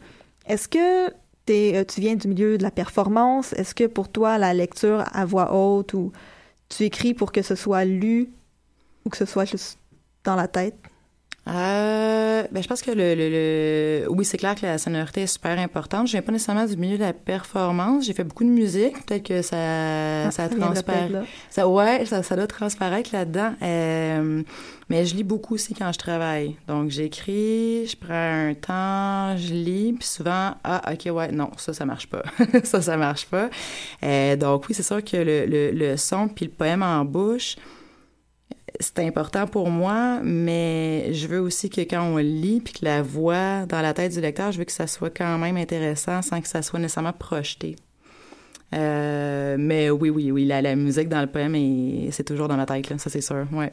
Est-ce 0.47 0.68
que 0.68 1.10
tu 1.47 1.99
viens 2.02 2.16
du 2.16 2.28
milieu 2.28 2.58
de 2.58 2.64
la 2.64 2.72
performance? 2.72 3.52
Est-ce 3.54 3.76
que 3.76 3.86
pour 3.86 4.10
toi, 4.10 4.38
la 4.38 4.54
lecture 4.54 5.04
à 5.12 5.26
voix 5.26 5.54
haute 5.54 5.93
ou 5.93 6.12
tu 6.70 6.84
écris 6.84 7.14
pour 7.14 7.32
que 7.32 7.41
ce 7.41 7.56
soit 7.56 7.84
lu 7.84 8.30
ou 9.04 9.10
que 9.10 9.18
ce 9.18 9.26
soit 9.26 9.43
juste 9.45 9.78
dans 10.24 10.36
la 10.36 10.47
tête? 10.47 10.76
Euh, 11.48 12.44
ben, 12.52 12.62
je 12.62 12.68
pense 12.68 12.84
que 12.84 12.92
le, 12.92 13.16
le, 13.16 13.30
le- 14.04 14.12
oui, 14.12 14.24
c'est 14.26 14.38
clair 14.38 14.54
que 14.54 14.64
la 14.66 14.78
sonorité 14.78 15.22
est 15.22 15.28
super 15.28 15.58
importante. 15.58 16.06
Je 16.08 16.12
viens 16.12 16.22
pas 16.22 16.32
nécessairement 16.32 16.66
du 16.66 16.78
milieu 16.78 16.98
de 16.98 17.04
la 17.04 17.14
performance. 17.14 18.06
J'ai 18.06 18.14
fait 18.14 18.24
beaucoup 18.24 18.44
de 18.44 18.50
musique. 18.50 18.94
Peut-être 19.06 19.24
que 19.28 19.42
ça, 19.42 19.58
Ah, 20.28 20.32
ça, 20.32 20.50
transparaît. 20.50 21.10
Ça, 21.50 21.68
ouais, 21.68 22.06
ça, 22.06 22.22
ça 22.22 22.36
doit 22.36 22.46
transparaître 22.48 23.10
là-dedans. 23.12 23.54
Euh, 23.64 24.44
mais 24.88 25.06
je 25.06 25.16
lis 25.16 25.24
beaucoup 25.24 25.56
aussi 25.56 25.74
quand 25.74 25.92
je 25.92 25.98
travaille. 25.98 26.58
Donc, 26.68 26.92
j'écris, 26.92 27.88
je 27.88 27.96
prends 27.98 28.14
un 28.50 28.54
temps, 28.54 29.36
je 29.36 29.54
lis, 29.54 29.94
puis 29.94 30.08
souvent, 30.08 30.54
ah, 30.64 30.82
OK, 30.94 31.12
ouais, 31.12 31.32
non, 31.32 31.50
ça, 31.58 31.74
ça 31.74 31.86
marche 31.86 32.08
pas. 32.08 32.22
ça, 32.64 32.82
ça 32.82 32.98
marche 32.98 33.26
pas. 33.26 33.50
Euh, 34.04 34.36
donc, 34.36 34.66
oui, 34.70 34.76
c'est 34.76 34.84
sûr 34.84 35.04
que 35.04 35.18
le, 35.18 35.46
le, 35.48 35.72
le 35.72 35.98
son 35.98 36.28
puis 36.28 36.46
le 36.46 36.52
poème 36.52 36.84
en 36.84 37.04
bouche, 37.04 37.56
c'est 38.80 38.99
important 38.99 39.47
pour 39.47 39.69
moi, 39.69 40.19
mais 40.24 41.13
je 41.13 41.28
veux 41.28 41.39
aussi 41.39 41.69
que 41.69 41.82
quand 41.82 42.03
on 42.03 42.17
lit, 42.17 42.61
puis 42.63 42.74
que 42.74 42.86
la 42.86 43.01
voix 43.01 43.65
dans 43.67 43.82
la 43.82 43.93
tête 43.93 44.13
du 44.13 44.22
lecteur, 44.22 44.51
je 44.51 44.57
veux 44.59 44.65
que 44.65 44.72
ça 44.72 44.88
soit 44.88 45.09
quand 45.09 45.38
même 45.38 45.57
intéressant 45.57 46.22
sans 46.22 46.41
que 46.41 46.47
ça 46.47 46.61
soit 46.61 46.80
nécessairement 46.80 47.13
projeté. 47.13 47.76
Euh, 48.74 49.57
mais 49.59 49.89
oui, 49.89 50.09
oui, 50.09 50.32
oui, 50.32 50.45
la, 50.45 50.61
la 50.61 50.76
musique 50.76 51.09
dans 51.09 51.22
le 51.22 51.28
poème, 51.28 51.55
est- 51.55 52.09
c'est 52.11 52.24
toujours 52.24 52.47
dans 52.47 52.55
ma 52.55 52.65
tête, 52.65 52.89
là, 52.89 52.97
ça 52.97 53.09
c'est 53.09 53.22
sûr, 53.22 53.45
ouais. 53.51 53.72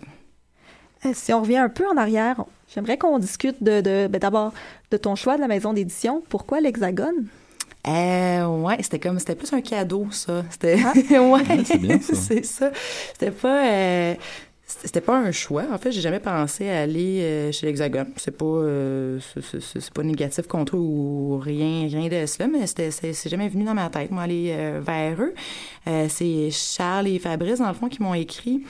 Euh, 1.07 1.11
Si 1.15 1.33
on 1.33 1.41
revient 1.43 1.59
un 1.59 1.69
peu 1.69 1.85
en 1.87 1.97
arrière, 1.97 2.45
j'aimerais 2.75 2.99
qu'on 2.99 3.19
discute 3.21 3.63
de, 3.63 3.81
de 3.81 4.09
ben, 4.09 4.19
d'abord 4.19 4.53
de 4.91 4.97
ton 4.97 5.15
choix 5.15 5.37
de 5.37 5.41
la 5.41 5.47
maison 5.49 5.73
d'édition. 5.73 6.23
Pourquoi 6.29 6.61
l'Hexagone? 6.61 7.27
Euh, 7.87 8.45
ouais, 8.47 8.77
c'était 8.81 8.99
comme, 8.99 9.21
c'était 9.21 9.37
plus 9.37 9.53
un 9.53 9.61
cadeau, 9.61 10.09
ça. 10.11 10.45
C'était, 10.51 10.79
Ah. 10.85 10.93
ouais, 11.21 11.65
ça. 11.65 12.15
c'est 12.15 12.45
ça. 12.45 12.73
C'était 13.13 13.31
pas, 13.31 13.65
euh, 13.65 14.15
c'était 14.71 15.01
pas 15.01 15.17
un 15.19 15.33
choix. 15.33 15.65
En 15.73 15.79
fait, 15.79 15.91
j'ai 15.93 16.03
jamais 16.03 16.21
pensé 16.21 16.69
à 16.69 16.83
aller 16.83 17.21
euh, 17.23 17.53
chez 17.53 17.67
l'Hexagone. 17.67 18.09
C'est 18.17 18.37
pas, 18.37 18.45
euh, 18.45 19.19
c'est- 19.41 19.91
pas 19.93 20.03
négatif 20.03 20.47
contre 20.47 20.77
eux 20.77 20.81
ou 20.81 21.39
rien, 21.39 21.89
rien 21.89 22.09
de 22.09 22.27
cela, 22.27 22.49
mais 22.49 22.67
c'était, 22.67 22.91
c'est 22.91 23.29
jamais 23.31 23.49
venu 23.49 23.65
dans 23.65 23.75
ma 23.75 23.89
tête, 23.89 24.11
moi, 24.11 24.25
aller 24.25 24.51
euh, 24.53 24.81
vers 24.85 25.21
eux. 25.23 25.33
Euh, 25.87 26.07
c'est 26.11 26.51
Charles 26.51 27.09
et 27.09 27.19
Fabrice, 27.19 27.61
dans 27.61 27.69
le 27.69 27.75
fond, 27.75 27.89
qui 27.89 28.03
m'ont 28.03 28.15
écrit 28.15 28.63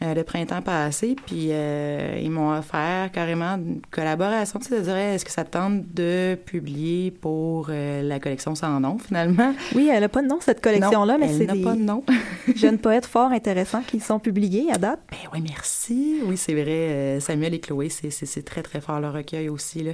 le 0.00 0.22
printemps 0.22 0.60
passé, 0.62 1.16
puis 1.26 1.48
euh, 1.50 2.18
ils 2.20 2.30
m'ont 2.30 2.56
offert 2.56 3.10
carrément 3.12 3.54
une 3.54 3.80
collaboration. 3.90 4.58
Tu 4.58 4.68
sais, 4.68 4.74
Hey, 4.94 5.14
est-ce 5.14 5.24
que 5.24 5.30
ça 5.30 5.44
te 5.44 5.50
tente 5.52 5.82
de 5.94 6.36
publier 6.46 7.10
pour 7.10 7.68
euh, 7.70 8.02
la 8.02 8.20
collection 8.20 8.54
sans 8.54 8.78
nom, 8.80 8.98
finalement? 8.98 9.54
Oui, 9.74 9.88
elle 9.92 10.00
n'a 10.00 10.08
pas 10.08 10.22
de 10.22 10.26
nom, 10.26 10.38
cette 10.40 10.60
collection-là, 10.60 11.16
mais 11.18 11.26
elle 11.30 11.36
c'est 11.38 11.46
n'a 11.46 11.54
des 11.54 11.62
pas 11.62 11.74
de 11.74 11.80
nom. 11.80 12.02
jeunes 12.56 12.78
poètes 12.78 13.06
fort 13.06 13.30
intéressants 13.30 13.82
qui 13.86 14.00
sont 14.00 14.18
publiés 14.18 14.66
à 14.72 14.78
date. 14.78 15.00
Ben 15.10 15.16
oui, 15.32 15.42
merci. 15.46 16.20
Oui, 16.24 16.36
c'est 16.36 16.54
vrai. 16.54 16.64
euh, 16.68 17.20
Samuel 17.20 17.54
et 17.54 17.60
Chloé, 17.60 17.88
c'est, 17.88 18.44
très, 18.44 18.62
très 18.62 18.80
fort 18.80 19.00
leur 19.00 19.12
recueil 19.14 19.48
aussi. 19.48 19.82
Là. 19.82 19.92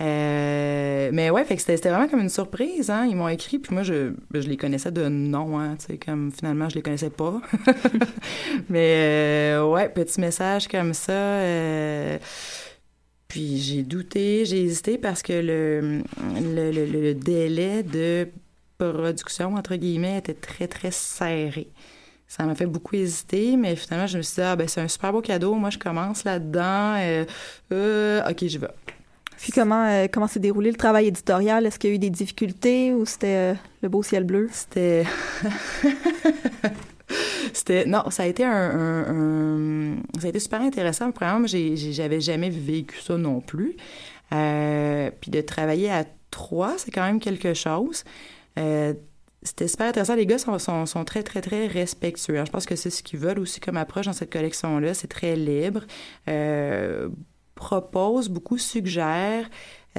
Euh, 0.00 1.10
mais 1.12 1.30
ouais, 1.30 1.44
fait 1.44 1.56
que 1.56 1.62
c'était, 1.62 1.90
vraiment 1.90 2.08
comme 2.08 2.20
une 2.20 2.28
surprise. 2.28 2.90
Hein. 2.90 3.06
Ils 3.08 3.16
m'ont 3.16 3.28
écrit, 3.28 3.58
puis 3.58 3.74
moi, 3.74 3.82
je, 3.82 4.12
ben, 4.30 4.42
je 4.42 4.48
les 4.48 4.56
connaissais 4.56 4.90
de 4.90 5.08
nom. 5.08 5.58
Hein, 5.58 5.76
tu 5.78 5.86
sais, 5.86 5.98
comme 5.98 6.32
finalement, 6.32 6.68
je 6.68 6.74
les 6.74 6.82
connaissais 6.82 7.10
pas. 7.10 7.40
mais 8.68 9.41
euh, 9.50 9.64
ouais, 9.66 9.88
petit 9.88 10.20
message 10.20 10.68
comme 10.68 10.94
ça. 10.94 11.12
euh, 11.12 12.18
puis 13.28 13.58
j'ai 13.58 13.82
douté, 13.82 14.44
j'ai 14.44 14.62
hésité 14.62 14.98
parce 14.98 15.22
que 15.22 15.32
le, 15.32 16.02
le, 16.54 16.70
le, 16.70 16.84
le 16.84 17.14
délai 17.14 17.82
de 17.82 18.28
production, 18.78 19.54
entre 19.54 19.76
guillemets, 19.76 20.18
était 20.18 20.34
très, 20.34 20.68
très 20.68 20.90
serré. 20.90 21.68
Ça 22.28 22.44
m'a 22.44 22.54
fait 22.54 22.66
beaucoup 22.66 22.96
hésiter, 22.96 23.56
mais 23.56 23.76
finalement, 23.76 24.06
je 24.06 24.16
me 24.18 24.22
suis 24.22 24.36
dit, 24.36 24.40
ah, 24.42 24.56
ben, 24.56 24.66
c'est 24.66 24.80
un 24.80 24.88
super 24.88 25.12
beau 25.12 25.20
cadeau. 25.20 25.54
Moi, 25.54 25.70
je 25.70 25.78
commence 25.78 26.24
là-dedans. 26.24 26.96
euh, 27.72 28.30
OK, 28.30 28.46
je 28.46 28.58
vais. 28.58 28.68
Puis 29.38 29.50
comment 29.52 29.86
euh, 29.86 30.06
comment 30.12 30.28
s'est 30.28 30.38
déroulé 30.40 30.70
le 30.70 30.76
travail 30.76 31.08
éditorial? 31.08 31.66
Est-ce 31.66 31.78
qu'il 31.78 31.90
y 31.90 31.92
a 31.92 31.96
eu 31.96 31.98
des 31.98 32.10
difficultés 32.10 32.94
ou 32.94 33.04
c'était 33.04 33.52
euh, 33.52 33.54
le 33.82 33.88
beau 33.88 34.02
ciel 34.02 34.24
bleu? 34.24 34.48
C'était. 34.52 35.04
C'était 37.52 37.84
non, 37.86 38.10
ça 38.10 38.24
a 38.24 38.26
été 38.26 38.44
un, 38.44 39.96
ça 40.18 40.26
a 40.26 40.28
été 40.28 40.40
super 40.40 40.60
intéressant. 40.60 41.10
Premièrement, 41.12 41.46
j'avais 41.46 42.20
jamais 42.20 42.50
vécu 42.50 43.00
ça 43.00 43.16
non 43.16 43.40
plus. 43.40 43.76
Euh, 44.32 45.10
puis 45.20 45.30
de 45.30 45.40
travailler 45.40 45.90
à 45.90 46.04
trois, 46.30 46.74
c'est 46.78 46.90
quand 46.90 47.04
même 47.04 47.20
quelque 47.20 47.54
chose. 47.54 48.04
Euh, 48.58 48.94
c'était 49.42 49.68
super 49.68 49.88
intéressant. 49.88 50.14
Les 50.14 50.26
gars 50.26 50.38
sont, 50.38 50.58
sont, 50.58 50.86
sont 50.86 51.04
très, 51.04 51.22
très, 51.22 51.40
très 51.40 51.66
respectueux. 51.66 52.34
Alors, 52.34 52.46
je 52.46 52.52
pense 52.52 52.66
que 52.66 52.76
c'est 52.76 52.90
ce 52.90 53.02
qu'ils 53.02 53.18
veulent 53.18 53.40
aussi 53.40 53.60
comme 53.60 53.76
approche 53.76 54.06
dans 54.06 54.12
cette 54.12 54.32
collection-là. 54.32 54.94
C'est 54.94 55.08
très 55.08 55.36
libre. 55.36 55.82
Euh, 56.28 57.08
propose, 57.54 58.28
beaucoup 58.28 58.58
suggèrent. 58.58 59.48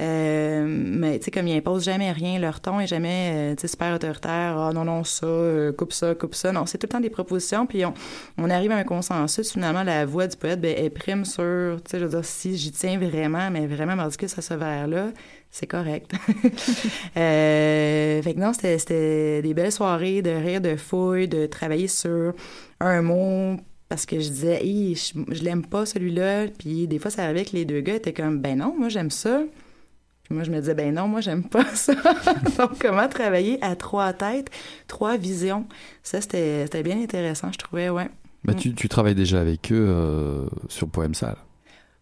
Euh, 0.00 0.64
mais 0.66 1.18
tu 1.20 1.26
sais, 1.26 1.30
comme 1.30 1.46
ils 1.46 1.56
imposent 1.56 1.84
jamais 1.84 2.10
rien, 2.10 2.40
leur 2.40 2.60
ton 2.60 2.80
est 2.80 2.86
jamais 2.88 3.52
euh, 3.52 3.54
sais, 3.56 3.68
super 3.68 3.94
autoritaire. 3.94 4.58
Ah 4.58 4.72
non, 4.74 4.84
non, 4.84 5.04
ça, 5.04 5.26
euh, 5.26 5.72
coupe 5.72 5.92
ça, 5.92 6.14
coupe 6.14 6.34
ça. 6.34 6.50
Non, 6.50 6.66
c'est 6.66 6.78
tout 6.78 6.86
le 6.86 6.92
temps 6.92 7.00
des 7.00 7.10
propositions. 7.10 7.66
Puis 7.66 7.84
on, 7.84 8.50
arrive 8.50 8.72
à 8.72 8.76
un 8.76 8.84
consensus. 8.84 9.52
Finalement, 9.52 9.84
la 9.84 10.04
voix 10.04 10.26
du 10.26 10.36
poète, 10.36 10.60
ben, 10.60 10.74
elle 10.76 10.90
prime 10.90 11.24
sur, 11.24 11.80
tu 11.84 11.90
sais, 11.90 11.98
je 12.00 12.04
veux 12.04 12.10
dire, 12.10 12.24
si 12.24 12.56
j'y 12.56 12.72
tiens 12.72 12.98
vraiment, 12.98 13.50
mais 13.50 13.66
vraiment 13.66 13.94
mordicus 13.94 14.36
à 14.36 14.42
ce 14.42 14.54
verre-là, 14.54 15.10
c'est 15.50 15.68
correct. 15.68 16.10
euh, 17.16 18.20
fait 18.20 18.34
que 18.34 18.40
non, 18.40 18.52
c'était, 18.52 19.42
des 19.42 19.54
belles 19.54 19.70
soirées 19.70 20.22
de 20.22 20.30
rire, 20.30 20.60
de 20.60 20.74
fouilles, 20.74 21.28
de 21.28 21.46
travailler 21.46 21.86
sur 21.86 22.32
un 22.80 23.02
mot 23.02 23.56
parce 23.88 24.06
que 24.06 24.18
je 24.18 24.28
disais, 24.28 24.60
Hi, 24.64 24.96
je, 24.96 25.12
je 25.32 25.42
l'aime 25.44 25.64
pas 25.64 25.86
celui-là. 25.86 26.48
Puis 26.58 26.88
des 26.88 26.98
fois, 26.98 27.12
ça 27.12 27.22
arrivait 27.22 27.44
que 27.44 27.52
les 27.52 27.64
deux 27.64 27.80
gars 27.80 27.94
étaient 27.94 28.12
comme, 28.12 28.40
ben 28.40 28.58
non, 28.58 28.74
moi 28.76 28.88
j'aime 28.88 29.10
ça. 29.10 29.42
Puis 30.34 30.36
moi, 30.36 30.42
je 30.44 30.50
me 30.50 30.58
disais, 30.58 30.74
ben 30.74 30.92
non, 30.92 31.06
moi, 31.06 31.20
j'aime 31.20 31.44
pas 31.44 31.64
ça. 31.74 31.94
Donc, 32.58 32.70
comment 32.80 33.06
travailler 33.08 33.58
à 33.62 33.76
trois 33.76 34.12
têtes, 34.12 34.50
trois 34.88 35.16
visions? 35.16 35.64
Ça, 36.02 36.20
c'était 36.20 36.82
bien 36.82 37.00
intéressant, 37.00 37.52
je 37.52 37.58
trouvais, 37.58 37.88
ouais. 37.88 38.10
Bah, 38.44 38.52
tu, 38.54 38.74
tu 38.74 38.88
travailles 38.88 39.14
déjà 39.14 39.40
avec 39.40 39.70
eux 39.72 39.86
euh, 39.88 40.46
sur 40.68 40.88
Poème 40.88 41.14
Sale. 41.14 41.36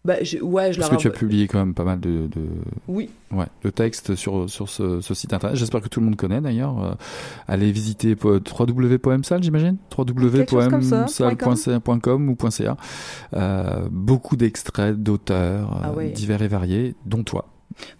Ben, 0.03 0.17
je- 0.21 0.39
ouais, 0.39 0.73
je 0.73 0.79
Parce 0.79 0.91
leur 0.91 0.97
que 0.97 1.01
tu 1.03 1.07
as 1.07 1.11
publié 1.11 1.47
quand 1.47 1.59
même 1.59 1.73
pas 1.73 1.85
mal 1.85 1.97
de, 2.01 2.27
de, 2.27 2.41
Oui. 2.89 3.09
ouais, 3.31 3.45
de 3.63 3.69
textes 3.69 4.15
sur, 4.15 4.49
sur 4.49 4.67
ce, 4.67 4.99
ce 4.99 5.13
site 5.13 5.31
internet. 5.31 5.57
J'espère 5.57 5.79
que 5.79 5.87
tout 5.87 6.01
le 6.01 6.07
monde 6.07 6.17
connaît 6.17 6.41
d'ailleurs. 6.41 6.83
Euh, 6.83 6.91
allez 7.47 7.71
visiter 7.71 8.17
po- 8.17 8.39
www.poemsal, 8.39 9.41
j'imagine? 9.41 9.77
www.poemsal.com 9.97 12.29
ou 12.29 12.35
.ca. 12.49 12.75
Euh, 13.33 13.87
beaucoup 13.91 14.35
d'extraits 14.35 14.97
d'auteurs 15.01 15.79
Ah 15.83 15.89
euh, 15.89 15.93
oui. 15.95 16.11
divers 16.11 16.41
et 16.41 16.49
variés, 16.49 16.95
dont 17.05 17.23
toi. 17.23 17.47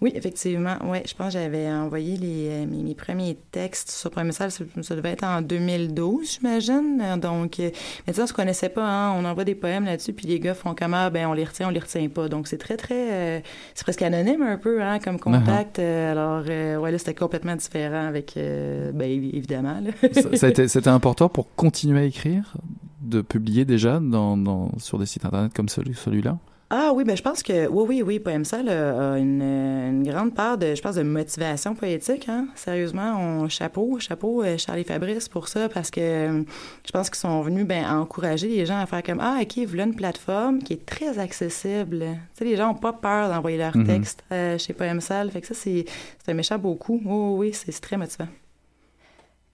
Oui, 0.02 0.12
effectivement. 0.16 0.76
Ouais, 0.90 1.04
je 1.08 1.14
pense 1.14 1.34
que 1.34 1.40
j'avais 1.40 1.70
envoyé 1.72 2.18
les, 2.18 2.50
euh, 2.50 2.66
mes, 2.66 2.84
mes 2.84 2.96
premiers 2.96 3.38
textes 3.52 3.92
sur 3.92 4.10
Premier 4.12 4.32
Salle, 4.32 4.52
ça, 4.52 4.64
ça 4.82 4.96
devait 4.96 5.12
être 5.12 5.24
en 5.24 5.42
2012, 5.42 6.34
j'imagine. 6.40 7.00
Euh, 7.02 7.18
Donc, 7.18 7.60
euh, 7.60 7.70
mais 8.08 8.14
sais, 8.14 8.22
on 8.22 8.28
se 8.28 8.34
connaissait 8.34 8.70
pas, 8.70 8.86
hein. 8.88 9.14
On 9.18 9.26
envoie 9.26 9.44
des 9.44 9.56
poèmes 9.56 9.86
là-dessus, 9.86 10.14
puis 10.14 10.28
les 10.28 10.40
gars 10.40 10.54
font 10.54 10.76
comment? 10.78 10.98
Ah, 11.06 11.10
Ben, 11.10 11.28
on 11.28 11.34
les 11.34 11.44
retient, 11.44 11.68
on 11.68 11.72
les 11.72 11.80
retient 11.80 12.08
pas. 12.10 12.28
Donc, 12.30 12.48
c'est 12.48 12.58
très, 12.58 12.78
très, 12.78 13.12
euh, 13.12 13.40
c'est 13.76 13.84
presque 13.84 14.02
anonyme 14.02 14.42
un 14.42 14.58
peu, 14.58 14.82
hein, 14.82 15.00
comme 15.00 15.20
contact. 15.20 15.80
Euh, 15.80 16.12
alors, 16.12 16.44
euh, 16.50 16.78
ouais, 16.78 16.92
là, 16.92 16.98
c'était 16.98 17.14
complètement 17.14 17.56
différent 17.56 18.08
avec, 18.08 18.36
euh, 18.38 18.92
ben, 18.92 19.10
évi- 19.10 19.36
évidemment, 19.36 19.82
ça, 20.14 20.36
ça 20.38 20.68
c'était 20.68 20.88
important 20.90 21.30
pour 21.30 21.54
continuer 21.56 22.00
à 22.02 22.04
écrire 22.04 22.54
de 23.02 23.22
publier 23.22 23.66
déjà 23.66 24.00
dans, 24.00 24.38
dans, 24.38 24.72
sur 24.78 24.98
des 24.98 25.06
sites 25.06 25.26
internet 25.26 25.52
comme 25.54 25.70
celui, 25.70 25.94
celui-là? 25.94 26.38
Ah 26.76 26.92
oui, 26.92 27.04
ben 27.04 27.16
je 27.16 27.22
pense 27.22 27.44
que 27.44 27.68
oui, 27.68 27.86
oui, 27.88 28.02
oui, 28.02 28.20
Poème 28.20 28.46
Sale 28.46 28.68
a 28.68 29.20
une, 29.20 29.44
une, 29.44 30.04
grande 30.04 30.34
part 30.34 30.58
de, 30.58 30.74
je 30.74 30.82
pense, 30.82 30.96
de 30.96 31.04
motivation 31.04 31.76
poétique. 31.76 32.28
Hein? 32.28 32.48
Sérieusement, 32.56 33.16
on 33.20 33.48
chapeau, 33.48 34.00
chapeau 34.00 34.42
euh, 34.42 34.58
Charlie 34.58 34.84
Fabrice 34.84 35.30
pour 35.30 35.48
ça 35.50 35.70
parce 35.70 35.92
que 35.92 36.44
je 36.84 36.92
pense 36.92 37.12
qu'ils 37.12 37.20
sont 37.20 37.42
venus 37.42 37.68
ben, 37.68 37.86
encourager 37.86 38.48
les 38.48 38.66
gens 38.66 38.80
à 38.80 38.88
faire 38.88 39.04
comme 39.04 39.20
ah 39.22 39.38
ok, 39.44 39.60
voilà 39.68 39.84
une 39.84 39.94
plateforme 39.94 40.64
qui 40.64 40.74
est 40.74 40.84
très 40.84 41.20
accessible. 41.20 42.00
Tu 42.00 42.40
sais, 42.40 42.46
les 42.46 42.56
gens 42.56 42.70
n'ont 42.70 42.80
pas 42.80 42.94
peur 42.94 43.30
d'envoyer 43.30 43.60
leur 43.60 43.78
mm-hmm. 43.78 43.86
texte 43.86 44.24
euh, 44.32 44.58
chez 44.58 44.74
Poème 44.74 45.00
Sale, 45.00 45.30
fait 45.30 45.42
que 45.42 45.48
ça 45.48 45.54
c'est 45.54 45.86
un 46.28 46.34
méchant 46.34 46.58
beaucoup. 46.58 47.00
Oh, 47.06 47.36
oui, 47.38 47.54
c'est 47.54 47.72
très 47.80 47.98
motivant. 47.98 48.30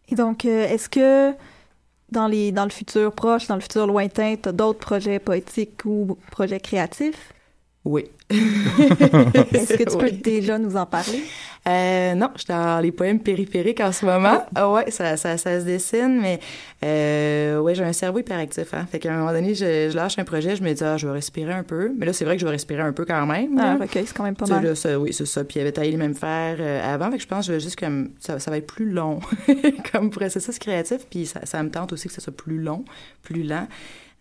Et 0.08 0.16
donc, 0.16 0.46
euh, 0.46 0.70
est-ce 0.70 0.88
que 0.88 1.34
dans, 2.12 2.28
les, 2.28 2.52
dans 2.52 2.64
le 2.64 2.70
futur 2.70 3.12
proche, 3.14 3.48
dans 3.48 3.56
le 3.56 3.62
futur 3.62 3.88
lointain, 3.88 4.36
tu 4.42 4.50
as 4.50 4.52
d'autres 4.52 4.80
projets 4.80 5.20
poétiques 5.20 5.86
ou 5.86 6.18
projets 6.32 6.60
créatifs? 6.60 7.34
Oui. 7.86 8.06
Est-ce 9.54 9.74
que 9.76 9.90
tu 9.90 9.98
peux 9.98 10.12
déjà 10.12 10.60
nous 10.60 10.76
en 10.76 10.86
parler? 10.86 11.24
Euh, 11.68 12.14
non, 12.14 12.30
je 12.36 12.42
suis 12.42 12.48
dans 12.48 12.80
les 12.80 12.92
poèmes 12.92 13.20
périphériques 13.20 13.82
en 13.82 13.92
ce 13.92 14.06
moment. 14.06 14.46
Ah, 14.46 14.50
ah 14.56 14.72
ouais, 14.72 14.92
ça, 14.92 15.18
ça, 15.18 15.38
ça, 15.38 15.60
se 15.60 15.66
dessine, 15.66 16.20
mais 16.22 16.40
euh, 16.84 17.60
ouais, 17.60 17.76
j'ai 17.76 17.84
un 17.84 17.94
cerveau 17.94 18.20
hyperactif. 18.20 18.74
Hein. 18.74 18.86
Fait 18.90 19.00
qu'à 19.00 19.14
un 19.14 19.18
moment 19.18 19.32
donné, 19.32 19.56
je, 19.56 19.90
je, 19.92 19.96
lâche 19.96 20.18
un 20.20 20.24
projet, 20.24 20.56
je 20.56 20.64
me 20.64 20.72
dis, 20.72 20.84
ah, 20.84 20.98
je 20.98 21.08
vais 21.08 21.14
respirer 21.14 21.54
un 21.54 21.64
peu. 21.64 21.92
Mais 21.98 22.06
là, 22.06 22.14
c'est 22.14 22.24
vrai 22.24 22.36
que 22.36 22.42
je 22.42 22.46
vais 22.46 22.52
respirer 22.52 22.82
un 22.82 22.94
peu 22.94 23.04
quand 23.04 23.26
même. 23.26 23.60
Ah, 23.60 23.78
ok, 23.82 23.90
c'est 23.92 24.14
quand 24.14 24.24
même 24.24 24.36
pas 24.36 24.46
mal. 24.46 24.64
Là, 24.64 24.76
ça, 24.76 25.00
oui, 25.00 25.12
c'est 25.12 25.26
ça. 25.26 25.44
Puis 25.44 25.58
il 25.58 25.62
avait 25.62 25.72
taillé 25.72 25.92
les 25.92 25.98
mêmes 25.98 26.16
fers 26.16 26.58
euh, 26.60 26.94
avant. 26.94 27.12
Fait 27.12 27.18
que 27.18 27.24
je 27.24 27.28
pense 27.28 27.46
que 27.46 27.52
je 27.52 27.58
vais 27.58 27.60
juste 27.60 27.80
comme, 27.80 28.12
ça, 28.20 28.40
ça 28.40 28.52
va 28.52 28.58
être 28.58 28.68
plus 28.68 28.90
long 28.90 29.20
comme 29.92 30.12
processus 30.12 30.60
créatif. 30.60 31.08
Puis 31.10 31.26
ça, 31.26 31.46
ça 31.46 31.62
me 31.62 31.70
tente 31.70 31.94
aussi 31.94 32.08
que 32.08 32.14
ça 32.14 32.22
soit 32.22 32.36
plus 32.36 32.60
long, 32.60 32.86
plus 33.24 33.44
lent. 33.44 33.68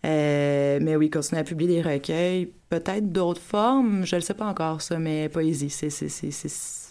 Euh, 0.05 0.79
mais 0.81 0.95
oui, 0.95 1.09
continuer 1.09 1.41
à 1.41 1.43
publier 1.43 1.81
des 1.81 1.89
recueils, 1.89 2.49
peut-être 2.69 3.11
d'autres 3.11 3.41
formes, 3.41 4.05
je 4.05 4.15
ne 4.15 4.21
le 4.21 4.25
sais 4.25 4.33
pas 4.33 4.45
encore 4.45 4.81
ça, 4.81 4.97
mais 4.97 5.27
poésie, 5.29 5.69
c'est 5.69 5.89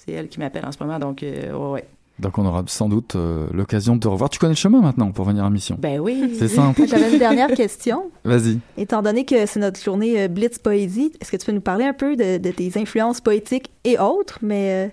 elle 0.09 0.29
qui 0.29 0.39
m'appelle 0.41 0.67
en 0.67 0.73
ce 0.73 0.83
moment, 0.83 0.99
donc 0.99 1.23
euh, 1.23 1.53
ouais. 1.73 1.85
Donc 2.19 2.37
on 2.37 2.45
aura 2.45 2.65
sans 2.67 2.89
doute 2.89 3.15
euh, 3.15 3.47
l'occasion 3.53 3.95
de 3.95 4.01
te 4.01 4.09
revoir. 4.09 4.29
Tu 4.29 4.41
connais 4.41 4.55
le 4.55 4.57
chemin 4.57 4.81
maintenant 4.81 5.13
pour 5.13 5.25
venir 5.25 5.45
à 5.45 5.51
mission. 5.51 5.77
Ben 5.79 6.01
oui. 6.01 6.35
C'est 6.37 6.49
simple. 6.49 6.83
J'avais 6.89 7.13
une 7.13 7.19
dernière 7.21 7.53
question. 7.53 8.11
Vas-y. 8.25 8.59
Étant 8.77 9.03
donné 9.03 9.25
que 9.25 9.47
c'est 9.47 9.61
notre 9.61 9.81
journée 9.81 10.27
Blitz 10.27 10.59
Poésie, 10.59 11.13
est-ce 11.21 11.31
que 11.31 11.37
tu 11.37 11.47
peux 11.47 11.53
nous 11.53 11.61
parler 11.61 11.85
un 11.85 11.93
peu 11.93 12.17
de, 12.17 12.39
de 12.39 12.51
tes 12.51 12.77
influences 12.77 13.21
poétiques 13.21 13.71
et 13.85 14.01
autres, 14.01 14.41
mais 14.43 14.93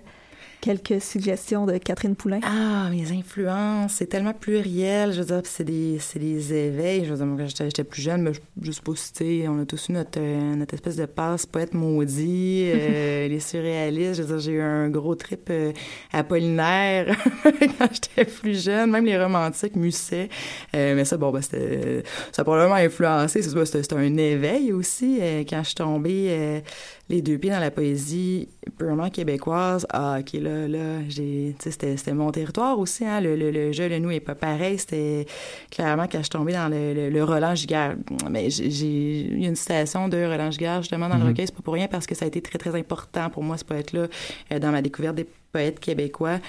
quelques 0.66 1.00
suggestions 1.00 1.64
de 1.64 1.78
Catherine 1.78 2.16
Poulain? 2.16 2.40
Ah, 2.42 2.88
mes 2.90 3.12
influences, 3.12 3.92
c'est 3.92 4.06
tellement 4.06 4.32
pluriel. 4.32 5.12
Je 5.12 5.20
veux 5.20 5.26
dire, 5.26 5.40
c'est 5.44 5.62
des, 5.62 6.00
des 6.16 6.54
éveils. 6.54 7.04
Je 7.04 7.14
veux 7.14 7.24
dire, 7.24 7.46
quand 7.56 7.64
j'étais 7.64 7.84
plus 7.84 8.02
jeune, 8.02 8.22
mais 8.22 8.32
je, 8.60 8.72
sais 8.72 8.80
pas 8.82 8.92
si, 8.96 9.44
on 9.48 9.60
a 9.60 9.64
tous 9.64 9.88
eu 9.88 9.92
notre, 9.92 10.18
euh, 10.18 10.56
notre 10.56 10.74
espèce 10.74 10.96
de 10.96 11.06
passe 11.06 11.46
poète 11.46 11.72
maudit, 11.72 12.64
euh, 12.74 13.28
les 13.28 13.38
surréalistes. 13.38 14.14
Je 14.14 14.22
veux 14.22 14.28
dire, 14.28 14.38
j'ai 14.40 14.52
eu 14.52 14.60
un 14.60 14.88
gros 14.88 15.14
trip 15.14 15.46
euh, 15.50 15.72
apollinaire 16.12 17.16
quand 17.44 17.88
j'étais 17.92 18.24
plus 18.24 18.60
jeune. 18.60 18.90
Même 18.90 19.04
les 19.04 19.22
romantiques, 19.22 19.76
Musset. 19.76 20.28
mais 20.74 21.04
ça, 21.04 21.16
bon, 21.16 21.30
ben, 21.30 21.42
c'était, 21.42 22.02
ça 22.32 22.42
a 22.42 22.44
probablement 22.44 22.74
influencé. 22.74 23.40
C'était 23.40 23.94
un 23.94 24.16
éveil 24.16 24.72
aussi 24.72 25.20
quand 25.48 25.60
je 25.60 25.66
suis 25.66 25.74
tombée 25.76 26.62
les 27.08 27.22
deux 27.22 27.38
pieds 27.38 27.50
dans 27.50 27.60
la 27.60 27.70
poésie 27.70 28.48
purement 28.78 29.10
québécoise. 29.10 29.86
Ah, 29.90 30.18
OK, 30.20 30.32
là, 30.34 30.66
là, 30.66 31.00
j'ai, 31.08 31.54
c'était, 31.58 31.96
c'était 31.96 32.14
mon 32.14 32.32
territoire 32.32 32.78
aussi, 32.78 33.04
hein, 33.04 33.20
le, 33.20 33.36
le, 33.36 33.50
le 33.50 33.72
jeu, 33.72 33.88
le 33.88 33.98
nous 33.98 34.10
est 34.10 34.20
pas 34.20 34.34
pareil. 34.34 34.78
C'était 34.78 35.26
clairement 35.70 36.06
quand 36.10 36.18
je 36.18 36.24
suis 36.24 36.30
tombée 36.30 36.52
dans 36.52 36.68
le, 36.68 37.10
le, 37.10 37.24
Roland 37.24 37.54
Giguère. 37.54 37.96
Mais 38.30 38.50
j'ai, 38.50 39.28
a 39.32 39.46
une 39.46 39.56
citation 39.56 40.08
de 40.08 40.16
Roland 40.16 40.50
Giguère, 40.50 40.82
justement, 40.82 41.08
dans 41.08 41.16
le 41.16 41.24
mm-hmm. 41.24 41.28
recueil, 41.28 41.46
c'est 41.46 41.54
pas 41.54 41.62
pour 41.62 41.74
rien, 41.74 41.86
parce 41.88 42.06
que 42.06 42.14
ça 42.14 42.24
a 42.24 42.28
été 42.28 42.40
très, 42.40 42.58
très 42.58 42.76
important 42.76 43.30
pour 43.30 43.44
moi, 43.44 43.56
ce 43.56 43.64
poète-là, 43.64 44.06
euh, 44.52 44.58
dans 44.58 44.72
ma 44.72 44.82
découverte 44.82 45.14
des 45.14 45.26
poètes 45.52 45.78
québécois. 45.78 46.40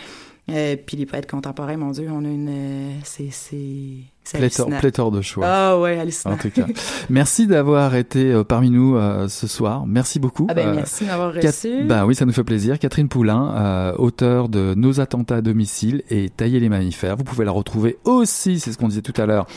Euh, 0.50 0.76
puis 0.78 0.98
les 0.98 1.06
poètes 1.06 1.30
contemporains, 1.30 1.78
mon 1.78 1.92
Dieu, 1.92 2.08
on 2.10 2.24
a 2.24 2.28
une... 2.28 2.50
Euh, 2.50 3.00
c'est, 3.04 3.30
c'est 3.32 3.98
Pléthore, 4.34 4.70
pléthore, 4.80 5.12
de 5.12 5.22
choix. 5.22 5.46
Ah 5.48 5.80
ouais, 5.80 6.00
hallucinant. 6.00 6.36
En 6.36 6.38
tout 6.38 6.50
cas. 6.50 6.66
merci 7.10 7.48
d'avoir 7.48 7.96
été 7.96 8.32
euh, 8.32 8.44
parmi 8.44 8.70
nous 8.70 8.96
euh, 8.96 9.28
ce 9.28 9.48
soir. 9.48 9.86
Merci 9.88 10.20
beaucoup. 10.20 10.48
Ah 10.50 10.54
ben, 10.54 10.74
merci 10.74 11.06
d'avoir 11.06 11.34
reçu. 11.34 11.84
Bah 11.84 12.06
oui, 12.06 12.16
ça 12.16 12.26
nous 12.26 12.34
fait 12.34 12.44
plaisir. 12.44 12.80
Catherine 12.80 13.08
Poulain, 13.08 13.54
euh, 13.56 13.94
auteure 13.98 14.50
de 14.50 14.74
Nos 14.76 15.00
attentats 15.00 15.38
à 15.38 15.42
domicile 15.42 16.04
et 16.10 16.30
Tailler 16.30 16.60
les 16.60 16.70
mammifères. 16.70 17.16
Vous 17.16 17.24
pouvez 17.24 17.46
la 17.46 17.52
retrouver 17.52 17.98
aussi, 18.04 18.60
c'est 18.60 18.72
ce 18.72 18.78
qu'on 18.78 18.88
disait 18.88 19.02
tout 19.02 19.20
à 19.20 19.26
l'heure, 19.26 19.48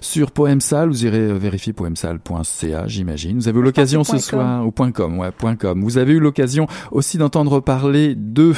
sur 0.00 0.30
Poemsal. 0.30 0.88
Vous 0.88 1.04
irez 1.04 1.32
vérifier 1.32 1.72
poemsal.ca, 1.72 2.86
j'imagine. 2.86 3.38
Vous 3.38 3.48
avez 3.48 3.58
eu 3.58 3.62
l'occasion 3.62 4.04
ce 4.04 4.18
soir, 4.18 4.66
ou 4.66 4.70
.com, 4.70 5.18
ouais, 5.18 5.56
.com. 5.56 5.82
Vous 5.82 5.98
avez 5.98 6.12
eu 6.14 6.20
l'occasion 6.20 6.66
aussi 6.90 7.18
d'entendre 7.18 7.60
parler 7.60 8.14
de 8.16 8.52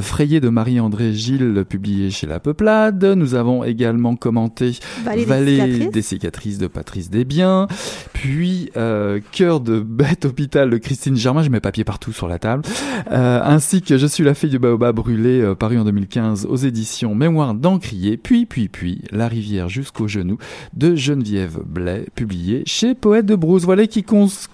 Frayé 0.00 0.40
de 0.40 0.48
Marie-André 0.48 1.12
Gilles, 1.12 1.64
publié 1.68 2.10
chez 2.10 2.26
La 2.26 2.40
Peuplade. 2.40 3.04
Nous 3.04 3.34
avons 3.34 3.64
également 3.64 4.16
commenté 4.16 4.78
Vallée, 5.02 5.88
des, 5.88 6.02
cicatrices. 6.02 6.58
de 6.58 6.66
Patrice 6.66 7.10
Desbiens, 7.10 7.66
puis 8.12 8.70
euh, 8.76 9.20
Cœur 9.32 9.60
de 9.60 9.80
bête 9.80 10.24
hôpital 10.24 10.70
de 10.70 10.78
Christine 10.78 11.16
Germain, 11.16 11.42
j'ai 11.42 11.48
mes 11.48 11.60
papiers 11.60 11.84
partout 11.84 12.12
sur 12.12 12.28
la 12.28 12.38
table, 12.38 12.62
euh, 13.10 13.40
ainsi 13.42 13.82
que 13.82 13.98
Je 13.98 14.06
suis 14.06 14.24
la 14.24 14.34
fille 14.34 14.50
du 14.50 14.58
baobab 14.58 14.96
brûlé, 14.96 15.40
euh, 15.40 15.54
paru 15.54 15.78
en 15.78 15.84
2015 15.84 16.46
aux 16.46 16.56
éditions 16.56 17.14
Mémoire 17.14 17.54
d'Encrier, 17.54 18.16
puis, 18.16 18.46
puis, 18.46 18.68
puis 18.68 19.02
La 19.10 19.28
rivière 19.28 19.68
jusqu'au 19.68 20.08
genou 20.08 20.38
de 20.74 20.94
Geneviève 20.94 21.60
Blais, 21.64 22.06
publié 22.14 22.62
chez 22.66 22.94
Poète 22.94 23.26
de 23.26 23.34
Brousse. 23.34 23.64
Voilà 23.64 23.86
qui, 23.86 24.04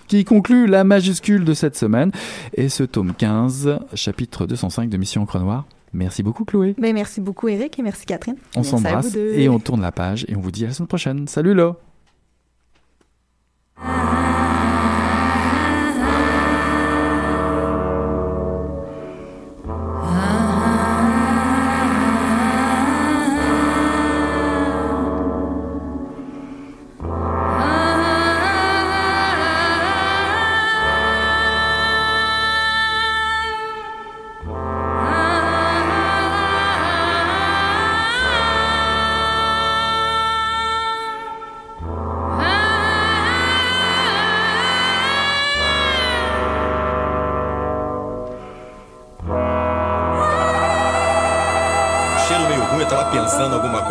qui 0.09 0.24
conclut 0.24 0.66
la 0.66 0.84
majuscule 0.84 1.44
de 1.44 1.55
cette 1.55 1.76
semaine 1.76 2.11
et 2.55 2.68
ce 2.68 2.82
tome 2.82 3.12
15, 3.16 3.78
chapitre 3.94 4.47
205 4.47 4.88
de 4.88 4.97
Mission 4.97 5.22
Encre 5.22 5.38
Noire. 5.38 5.64
Merci 5.97 6.22
beaucoup, 6.22 6.44
Chloé. 6.44 6.74
Ben, 6.78 6.92
merci 6.92 7.22
beaucoup, 7.22 7.49
Eric, 7.49 7.78
et 7.78 7.82
merci, 7.82 8.05
Catherine. 8.05 8.36
On 8.55 8.62
s'embrasse 8.62 9.14
et 9.16 9.49
on 9.49 9.59
tourne 9.59 9.80
la 9.80 9.92
page 9.92 10.26
et 10.28 10.36
on 10.36 10.40
vous 10.40 10.51
dit 10.51 10.64
à 10.64 10.68
la 10.68 10.74
semaine 10.74 10.88
prochaine. 10.88 11.26
Salut, 11.26 11.55
là! 11.55 11.74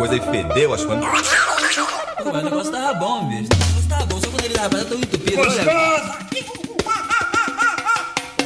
Coisa 0.06 0.16
e 0.16 0.20
fedeu 0.20 0.72
as 0.72 0.84
coisas. 0.84 1.04
Pô, 2.22 2.32
mas 2.32 2.42
o 2.42 2.44
negócio 2.44 2.72
tava 2.72 2.94
bom, 2.94 3.28
bicho. 3.28 3.48
O 3.52 3.56
negócio 3.56 3.88
tava 3.88 4.06
bom, 4.06 4.20
só 4.20 4.28
quando 4.28 4.44
ele 4.44 4.54
tava 4.54 4.84
tão 4.84 4.98
entupido. 4.98 5.36
Gostoso! 5.36 6.26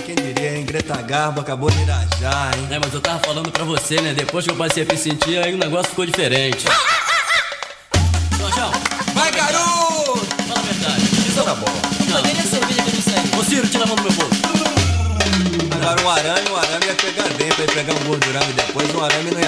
Quem 0.06 0.14
diria, 0.14 0.56
hein? 0.56 0.64
Greta 0.64 0.96
Garbo 1.02 1.40
acabou 1.40 1.70
de 1.70 1.82
irajar, 1.82 2.52
hein? 2.56 2.68
É, 2.70 2.78
mas 2.78 2.92
eu 2.94 3.00
tava 3.00 3.18
falando 3.20 3.50
pra 3.50 3.64
você, 3.64 4.00
né? 4.00 4.14
Depois 4.14 4.44
que 4.44 4.50
eu 4.50 4.56
passei 4.56 4.84
a 4.84 4.86
me 4.86 4.96
sentir, 4.96 5.38
aí 5.38 5.54
o 5.54 5.58
negócio 5.58 5.90
ficou 5.90 6.06
diferente. 6.06 6.64
Jorjão! 8.38 8.70
Vai, 9.14 9.30
garoto! 9.30 10.26
Fala 10.48 10.60
a 10.60 10.62
verdade. 10.62 11.02
Isso 11.28 11.44
tá 11.44 11.54
bom. 11.54 11.72
Não, 12.08 12.18
a 12.18 12.22
cerveja 12.22 12.82
que 12.82 12.96
me 12.96 13.02
segue. 13.02 13.38
Ô, 13.38 13.44
Ciro, 13.44 13.68
tira 13.68 13.84
a 13.84 13.86
mão 13.86 13.96
do 13.96 14.02
meu 14.02 14.12
bolso. 14.12 14.40
Agora 15.80 16.02
um 16.02 16.10
arame, 16.10 16.50
um 16.50 16.56
arame 16.56 16.86
ia 16.86 16.94
pegar 16.94 17.28
dentro, 17.28 17.62
ia 17.62 17.68
pegar 17.68 17.94
um 17.94 18.04
gordurão 18.04 18.42
e 18.42 18.52
depois 18.52 18.94
um 18.94 19.04
arame 19.04 19.30
não 19.30 19.39